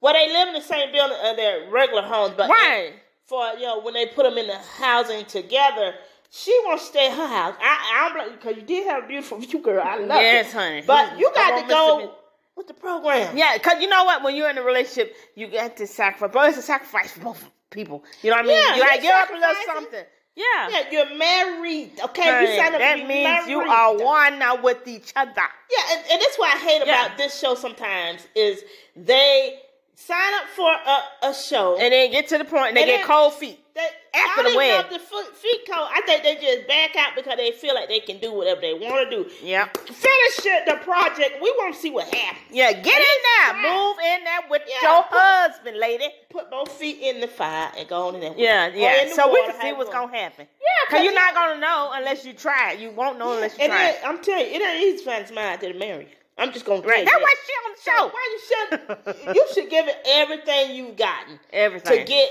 Well, 0.00 0.14
they 0.14 0.32
live 0.32 0.48
in 0.48 0.54
the 0.54 0.60
same 0.62 0.92
building 0.92 1.16
uh, 1.22 1.34
their 1.34 1.70
regular 1.70 2.02
homes, 2.02 2.34
but 2.36 2.48
Right. 2.50 2.94
For 3.26 3.52
you 3.54 3.62
know 3.66 3.80
when 3.80 3.94
they 3.94 4.06
put 4.06 4.24
them 4.24 4.38
in 4.38 4.46
the 4.46 4.58
housing 4.78 5.24
together, 5.26 5.94
she 6.30 6.58
wants 6.64 6.84
to 6.84 6.88
stay 6.90 7.06
at 7.08 7.16
her 7.16 7.26
house. 7.26 7.54
I, 7.60 8.08
I'm 8.10 8.16
like, 8.16 8.40
because 8.40 8.56
you 8.56 8.62
did 8.62 8.86
have 8.86 9.04
a 9.04 9.06
beautiful 9.06 9.38
view, 9.38 9.60
girl. 9.60 9.82
I 9.82 9.98
love 9.98 10.20
Yes, 10.20 10.48
it. 10.48 10.52
honey. 10.52 10.82
But 10.86 11.10
hmm. 11.10 11.18
you 11.20 11.32
got 11.34 11.62
to 11.62 11.68
go 11.68 12.14
with 12.56 12.66
the 12.68 12.74
program. 12.74 13.36
Yeah, 13.36 13.56
cause 13.58 13.80
you 13.80 13.88
know 13.88 14.04
what? 14.04 14.22
When 14.22 14.34
you're 14.34 14.50
in 14.50 14.58
a 14.58 14.62
relationship, 14.62 15.14
you 15.34 15.48
got 15.48 15.76
to 15.76 15.86
sacrifice. 15.86 16.30
But 16.32 16.48
it's 16.50 16.58
a 16.58 16.62
sacrifice 16.62 17.12
for 17.12 17.20
both 17.20 17.50
people. 17.70 18.04
You 18.22 18.30
know 18.30 18.36
what 18.36 18.46
I 18.46 18.48
mean? 18.48 18.62
Yeah, 18.62 18.74
you 18.76 18.82
gotta 18.82 19.02
give 19.02 19.14
up 19.14 19.30
a 19.30 19.34
little 19.34 19.54
something. 19.66 20.04
Yeah. 20.34 20.68
Yeah, 20.70 20.90
you're 20.92 21.16
married. 21.16 21.92
Okay, 22.04 22.40
you 22.42 22.56
signed 22.58 22.74
up 22.74 22.80
that 22.80 23.06
means 23.06 23.48
you 23.48 23.58
are 23.60 23.96
one 23.96 24.38
now 24.38 24.60
with 24.60 24.86
each 24.86 25.12
other. 25.16 25.32
Yeah, 25.34 25.96
and, 25.96 26.00
and 26.12 26.20
that's 26.20 26.38
what 26.38 26.54
I 26.54 26.58
hate 26.58 26.82
Yeah. 26.86 27.06
about 27.06 27.16
this 27.16 27.38
show 27.38 27.54
sometimes 27.54 28.26
is 28.34 28.62
they 28.94 29.58
sign 29.96 30.34
up 30.34 30.48
for 30.54 30.70
a, 30.70 31.30
a 31.30 31.34
show 31.34 31.76
And 31.80 31.92
then 31.92 32.10
get 32.12 32.28
to 32.28 32.38
the 32.38 32.44
point 32.44 32.68
and 32.68 32.76
they 32.76 32.82
And 32.82 32.90
get 33.00 33.06
cold 33.06 33.32
feet. 33.34 33.58
they, 33.74 33.80
after 34.14 34.42
I 34.46 34.50
the 34.50 34.56
wedding. 34.56 34.92
the 34.92 34.98
foot, 34.98 35.34
feet 35.36 35.60
code. 35.66 35.88
I 35.92 36.00
think 36.06 36.22
they 36.22 36.34
just 36.36 36.68
back 36.68 36.94
out 36.96 37.12
because 37.16 37.36
they 37.36 37.50
feel 37.52 37.74
like 37.74 37.88
they 37.88 38.00
can 38.00 38.18
do 38.18 38.32
whatever 38.32 38.60
they 38.60 38.74
want 38.74 39.10
to 39.10 39.24
do. 39.24 39.30
Yep. 39.42 39.76
Finish 39.78 40.38
it, 40.46 40.66
the 40.66 40.76
project. 40.84 41.38
We 41.42 41.50
want 41.58 41.74
to 41.74 41.80
see 41.80 41.90
what 41.90 42.06
happens. 42.12 42.40
Yeah, 42.50 42.72
get 42.72 42.98
in 42.98 43.04
there. 43.42 43.52
fine. 43.52 43.62
Move 43.62 43.96
in 44.04 44.24
there 44.24 44.40
with 44.50 44.62
Yeah, 44.68 44.92
your 44.92 45.02
put- 45.04 45.18
husband, 45.18 45.78
lady. 45.78 46.06
Put 46.30 46.50
both 46.50 46.70
feet 46.72 46.98
in 47.02 47.20
the 47.20 47.28
fire 47.28 47.70
and 47.76 47.88
go 47.88 48.08
on 48.08 48.14
in 48.16 48.20
there. 48.20 48.34
Yeah, 48.36 48.68
yeah. 48.74 49.12
So 49.14 49.30
we 49.32 49.42
can 49.46 49.60
see 49.60 49.72
what's 49.72 49.90
gonna 49.90 50.14
happen. 50.16 50.46
Yeah, 50.60 50.90
Cause 50.96 51.04
you're 51.04 51.14
not 51.14 51.34
gonna 51.34 51.60
know 51.60 51.90
unless 51.94 52.24
you 52.24 52.32
try 52.34 52.72
it. 52.72 52.80
You 52.80 52.90
won't 52.90 53.18
know 53.18 53.32
unless 53.34 53.56
you 53.58 53.64
And 53.64 53.72
try 53.72 53.88
it. 53.90 53.98
I'm 54.04 54.22
telling 54.22 54.46
you, 54.46 54.52
it 54.52 54.62
ain't 54.62 54.82
easy 54.84 54.98
to 55.04 55.10
find 55.10 55.26
somebody 55.26 55.48
out 55.48 55.60
there 55.60 55.72
to 55.72 55.78
marry. 55.78 56.08
I'm 56.38 56.52
just 56.52 56.64
gonna 56.66 56.82
Right. 56.82 57.04
That's 57.04 57.16
that. 57.16 57.22
why 57.22 57.34
she 57.46 57.52
on 57.64 57.72
the 57.74 57.80
show. 57.82 58.10
Why 58.14 58.24
you 58.32 59.26
should 59.26 59.36
you 59.36 59.46
should 59.54 59.70
give 59.70 59.88
it 59.88 59.96
everything 60.06 60.74
you've 60.76 60.96
gotten 60.96 61.38
Everything. 61.52 61.98
to 61.98 62.04
get 62.04 62.30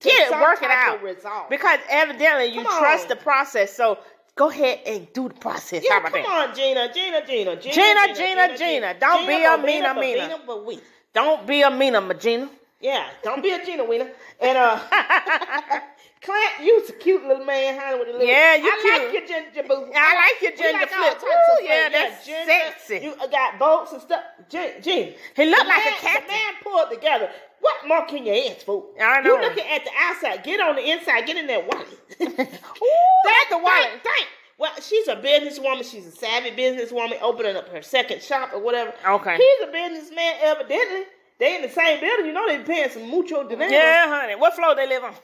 to 0.00 0.08
Get 0.08 0.30
it, 0.30 0.40
work 0.40 0.62
it 0.62 0.70
out. 0.70 1.02
result. 1.02 1.48
Because 1.50 1.78
evidently 1.88 2.46
you 2.46 2.62
Come 2.62 2.78
trust 2.78 3.04
on. 3.04 3.08
the 3.08 3.16
process. 3.16 3.72
So 3.74 3.98
go 4.36 4.50
ahead 4.50 4.80
and 4.86 5.10
do 5.14 5.28
the 5.28 5.34
process. 5.34 5.82
yeah, 5.88 6.00
come 6.00 6.12
that? 6.12 6.26
on, 6.50 6.54
Gina, 6.54 6.92
Gina, 6.92 7.26
Gina, 7.26 7.56
Gina, 7.56 7.72
Gina, 7.74 8.14
Gina, 8.14 8.58
Gina. 8.58 8.94
Don't 9.00 9.26
be 9.26 9.42
a 9.42 9.56
but 9.56 9.64
Mina, 9.64 10.40
but 10.46 10.64
we. 10.66 10.80
Don't 11.14 11.46
be 11.46 11.62
a 11.62 11.70
Mina 11.70 12.00
Magina. 12.02 12.48
Yeah, 12.80 13.06
don't 13.22 13.42
be 13.42 13.50
a 13.52 13.64
Gina 13.64 13.84
Wiener. 13.84 14.10
And 14.38 14.58
uh, 14.58 14.78
Clint, 16.22 16.52
you's 16.62 16.88
a 16.90 16.92
cute 16.94 17.24
little 17.26 17.44
man, 17.44 17.78
honey, 17.78 17.98
with 17.98 18.08
a 18.08 18.12
little. 18.12 18.26
Yeah, 18.26 18.56
you 18.56 18.66
I 18.66 18.78
cute. 18.80 19.04
like 19.04 19.12
your 19.12 19.26
ginger 19.26 19.68
boo. 19.68 19.92
I 19.94 20.14
like 20.14 20.42
your 20.42 20.52
ginger 20.52 20.78
like 20.78 20.88
flip. 20.88 21.22
Ooh, 21.22 21.64
yeah, 21.64 21.88
that's 21.88 22.26
ginger. 22.26 22.50
sexy. 22.50 23.04
You 23.04 23.14
uh, 23.20 23.26
got 23.26 23.58
bolts 23.58 23.92
and 23.92 24.00
stuff. 24.02 24.22
Gina. 24.48 25.12
He 25.36 25.44
looked 25.44 25.66
like 25.66 25.86
a 25.86 26.00
cat. 26.00 26.22
The 26.26 26.32
man 26.32 26.52
pulled 26.62 26.90
together. 26.90 27.30
What 27.60 27.76
more 27.86 28.06
can 28.06 28.26
you 28.26 28.32
ask 28.50 28.64
for? 28.64 28.84
I 29.00 29.20
know. 29.20 29.36
You 29.36 29.42
looking 29.42 29.64
at 29.66 29.84
the 29.84 29.90
outside. 29.98 30.42
Get 30.42 30.60
on 30.60 30.76
the 30.76 30.90
inside. 30.90 31.26
Get 31.26 31.36
in 31.36 31.46
that 31.48 31.66
wallet. 31.66 31.88
Ooh, 32.20 32.26
Thank 32.26 32.44
that's 32.44 33.50
the 33.50 33.58
wallet. 33.58 33.90
Thank, 33.90 34.02
thank. 34.02 34.26
Well, 34.58 34.72
she's 34.80 35.06
a 35.08 35.16
businesswoman. 35.16 35.84
She's 35.84 36.06
a 36.06 36.10
savvy 36.10 36.50
businesswoman, 36.50 37.20
opening 37.20 37.56
up 37.56 37.68
her 37.68 37.82
second 37.82 38.22
shop 38.22 38.50
or 38.54 38.60
whatever. 38.60 38.94
Okay. 39.06 39.36
He's 39.36 39.68
a 39.68 39.70
businessman, 39.70 40.34
evidently. 40.40 41.02
They 41.38 41.56
in 41.56 41.62
the 41.62 41.68
same 41.68 42.00
building. 42.00 42.26
You 42.26 42.32
know 42.32 42.46
they 42.48 42.62
paying 42.64 42.88
some 42.90 43.10
mucho 43.10 43.46
dinero. 43.46 43.70
Yeah, 43.70 44.08
honey. 44.08 44.36
What 44.36 44.54
floor 44.54 44.74
they 44.74 44.88
live 44.88 45.04
on? 45.04 45.12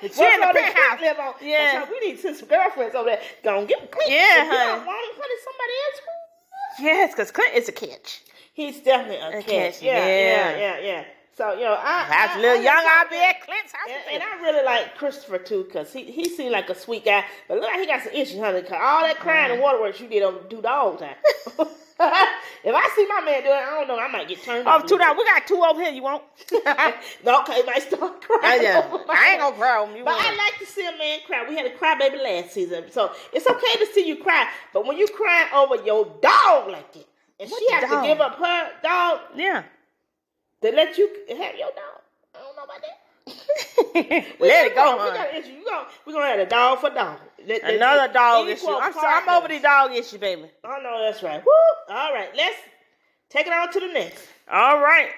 she 0.00 0.08
What 0.08 0.34
in 0.34 0.40
the 0.40 0.46
floor 0.46 0.52
penthouse. 0.52 1.00
Live 1.00 1.18
on? 1.18 1.34
Yeah. 1.40 1.84
So 1.84 1.90
we 1.92 2.00
need 2.08 2.16
to 2.16 2.22
send 2.22 2.36
some 2.36 2.48
girlfriends 2.48 2.94
over 2.96 3.08
there. 3.10 3.20
Go 3.44 3.58
and 3.60 3.68
get 3.68 3.90
Clint. 3.90 4.10
Yeah, 4.10 4.42
If 4.42 4.44
you 4.44 4.50
honey. 4.58 4.66
don't 4.78 4.86
want 4.86 5.04
him, 5.04 5.20
honey, 5.20 5.34
somebody 5.44 5.72
else. 5.84 6.00
Yes, 6.80 7.12
because 7.12 7.30
Clint 7.30 7.54
is 7.54 7.68
a 7.68 7.72
catch. 7.72 8.22
He's 8.54 8.80
definitely 8.80 9.18
a, 9.18 9.28
A 9.38 9.42
catch. 9.42 9.46
catch, 9.46 9.82
Yeah, 9.82 9.98
yeah. 10.06 10.06
yeah, 10.06 10.58
yeah, 10.58 10.78
yeah. 10.80 11.04
So 11.36 11.52
you 11.52 11.60
know, 11.60 11.78
I, 11.80 12.02
If 12.02 12.10
I 12.10 12.26
was 12.26 12.30
I- 12.34 12.38
a 12.38 12.42
little 12.42 12.58
I 12.58 12.62
young, 12.62 12.84
like 12.84 13.10
be 13.10 13.16
at 13.16 13.40
Clint's 13.42 13.72
house. 13.72 13.88
And, 14.10 14.14
and 14.14 14.22
I 14.24 14.42
really 14.42 14.64
like 14.64 14.96
Christopher 14.96 15.38
too, 15.38 15.68
cause 15.72 15.92
he 15.92 16.02
he 16.10 16.28
seemed 16.28 16.50
like 16.50 16.68
a 16.68 16.74
sweet 16.74 17.04
guy, 17.04 17.24
but 17.46 17.58
look 17.60 17.70
like 17.70 17.78
he 17.78 17.86
got 17.86 18.02
some 18.02 18.12
issues, 18.12 18.40
honey. 18.40 18.62
Cause 18.62 18.72
all 18.72 19.02
that 19.02 19.18
crying 19.20 19.52
and 19.52 19.60
waterworks 19.62 20.00
you 20.00 20.08
did 20.08 20.24
on 20.24 20.34
the 20.34 20.40
do 20.48 20.60
the 20.60 20.68
whole 20.68 20.96
time. 20.96 21.14
if 22.00 22.74
I 22.74 22.92
see 22.94 23.06
my 23.08 23.20
man 23.24 23.42
doing, 23.42 23.54
it, 23.56 23.60
I 23.60 23.70
don't 23.70 23.88
know, 23.88 23.98
I 23.98 24.06
might 24.06 24.28
get 24.28 24.40
turned. 24.44 24.68
Oh, 24.68 24.80
two 24.86 24.98
dollars. 24.98 25.16
We 25.18 25.24
got 25.24 25.46
two 25.48 25.56
over 25.56 25.80
here. 25.82 25.90
You 25.90 26.02
want? 26.02 26.22
no, 27.24 27.40
okay, 27.40 27.62
might 27.66 27.82
start 27.82 28.20
crying. 28.22 28.66
I, 28.66 29.04
I 29.08 29.30
ain't 29.32 29.40
gonna 29.40 29.56
cry 29.56 29.82
on 29.82 29.96
you. 29.96 30.04
But 30.04 30.14
I 30.16 30.36
like 30.36 30.58
to 30.60 30.66
see 30.66 30.86
a 30.86 30.96
man 30.96 31.18
cry. 31.26 31.44
We 31.48 31.56
had 31.56 31.66
a 31.66 31.76
cry 31.76 31.96
baby 31.98 32.18
last 32.18 32.52
season, 32.52 32.84
so 32.92 33.10
it's 33.32 33.48
okay 33.48 33.84
to 33.84 33.86
see 33.92 34.06
you 34.06 34.16
cry. 34.22 34.48
But 34.72 34.86
when 34.86 34.96
you 34.96 35.08
crying 35.08 35.48
over 35.52 35.82
your 35.84 36.04
dog 36.22 36.70
like 36.70 36.92
that, 36.92 37.06
and 37.40 37.50
What 37.50 37.58
she 37.58 37.72
has 37.72 37.90
dog? 37.90 38.02
to 38.02 38.08
give 38.08 38.20
up 38.20 38.36
her 38.36 38.70
dog 38.82 39.20
yeah. 39.34 39.64
to 40.62 40.70
let 40.70 40.96
you 40.98 41.08
have 41.30 41.56
your 41.56 41.70
dog, 41.74 42.00
I 42.34 42.38
don't 42.38 42.54
know 42.56 42.62
about 42.62 42.80
that. 42.80 43.07
Let 43.94 44.66
it 44.66 44.74
go, 44.74 44.92
We 44.92 44.98
got 45.10 45.16
honey. 45.28 45.38
issue. 45.38 45.64
Gonna, 45.64 45.86
we 46.06 46.12
gonna 46.12 46.26
have 46.26 46.38
a 46.40 46.46
dog 46.46 46.78
for 46.80 46.90
dog. 46.90 47.18
Let- 47.46 47.62
let- 47.62 47.74
Another 47.74 48.00
let- 48.02 48.12
dog 48.14 48.48
issue. 48.48 48.66
I'm 48.68 48.92
sorry. 48.92 49.06
I'm 49.22 49.28
over 49.28 49.48
the 49.48 49.58
dog 49.60 49.92
issue, 49.94 50.18
baby. 50.18 50.50
I 50.64 50.80
know 50.82 51.00
that's 51.02 51.22
right. 51.22 51.44
Woo! 51.44 51.94
All 51.94 52.12
right, 52.14 52.28
let's 52.36 52.56
take 53.30 53.46
it 53.46 53.52
on 53.52 53.72
to 53.72 53.80
the 53.80 53.88
next. 53.88 54.26
All 54.50 54.80
right. 54.80 55.10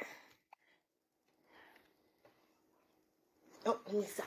Oh, 3.66 3.78
let 3.86 3.94
me 3.94 4.04
stop. 4.06 4.26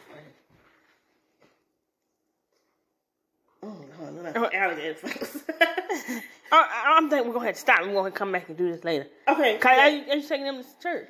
Oh, 3.66 3.68
no, 3.68 4.10
no, 4.12 4.32
Oh. 4.36 4.42
no. 4.42 4.50
Alligator 4.52 4.98
I, 5.08 6.18
I- 6.52 6.52
uh, 6.52 6.66
I'm 6.98 7.10
thinking 7.10 7.28
we're 7.30 7.34
gonna 7.36 7.46
have 7.48 7.56
to 7.56 7.62
stop. 7.62 7.80
and 7.82 7.90
We're 7.90 7.96
gonna 8.02 8.12
come 8.12 8.32
back 8.32 8.50
and 8.50 8.58
do 8.58 8.72
this 8.72 8.84
later. 8.84 9.08
okay. 9.28 9.58
Cause 9.58 9.72
yeah. 9.76 9.84
are, 9.86 9.90
you, 9.90 10.04
are 10.12 10.16
you 10.18 10.22
taking 10.28 10.46
them 10.46 10.62
to 10.62 10.70
church? 10.82 11.08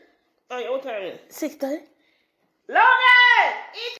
Oh, 0.52 0.60
yeah, 0.60 0.70
what 0.70 0.84
time 0.84 1.02
is 1.02 1.14
it? 1.16 1.34
Six 1.34 1.56
thirty. 1.56 1.84
Logan! 2.70 4.00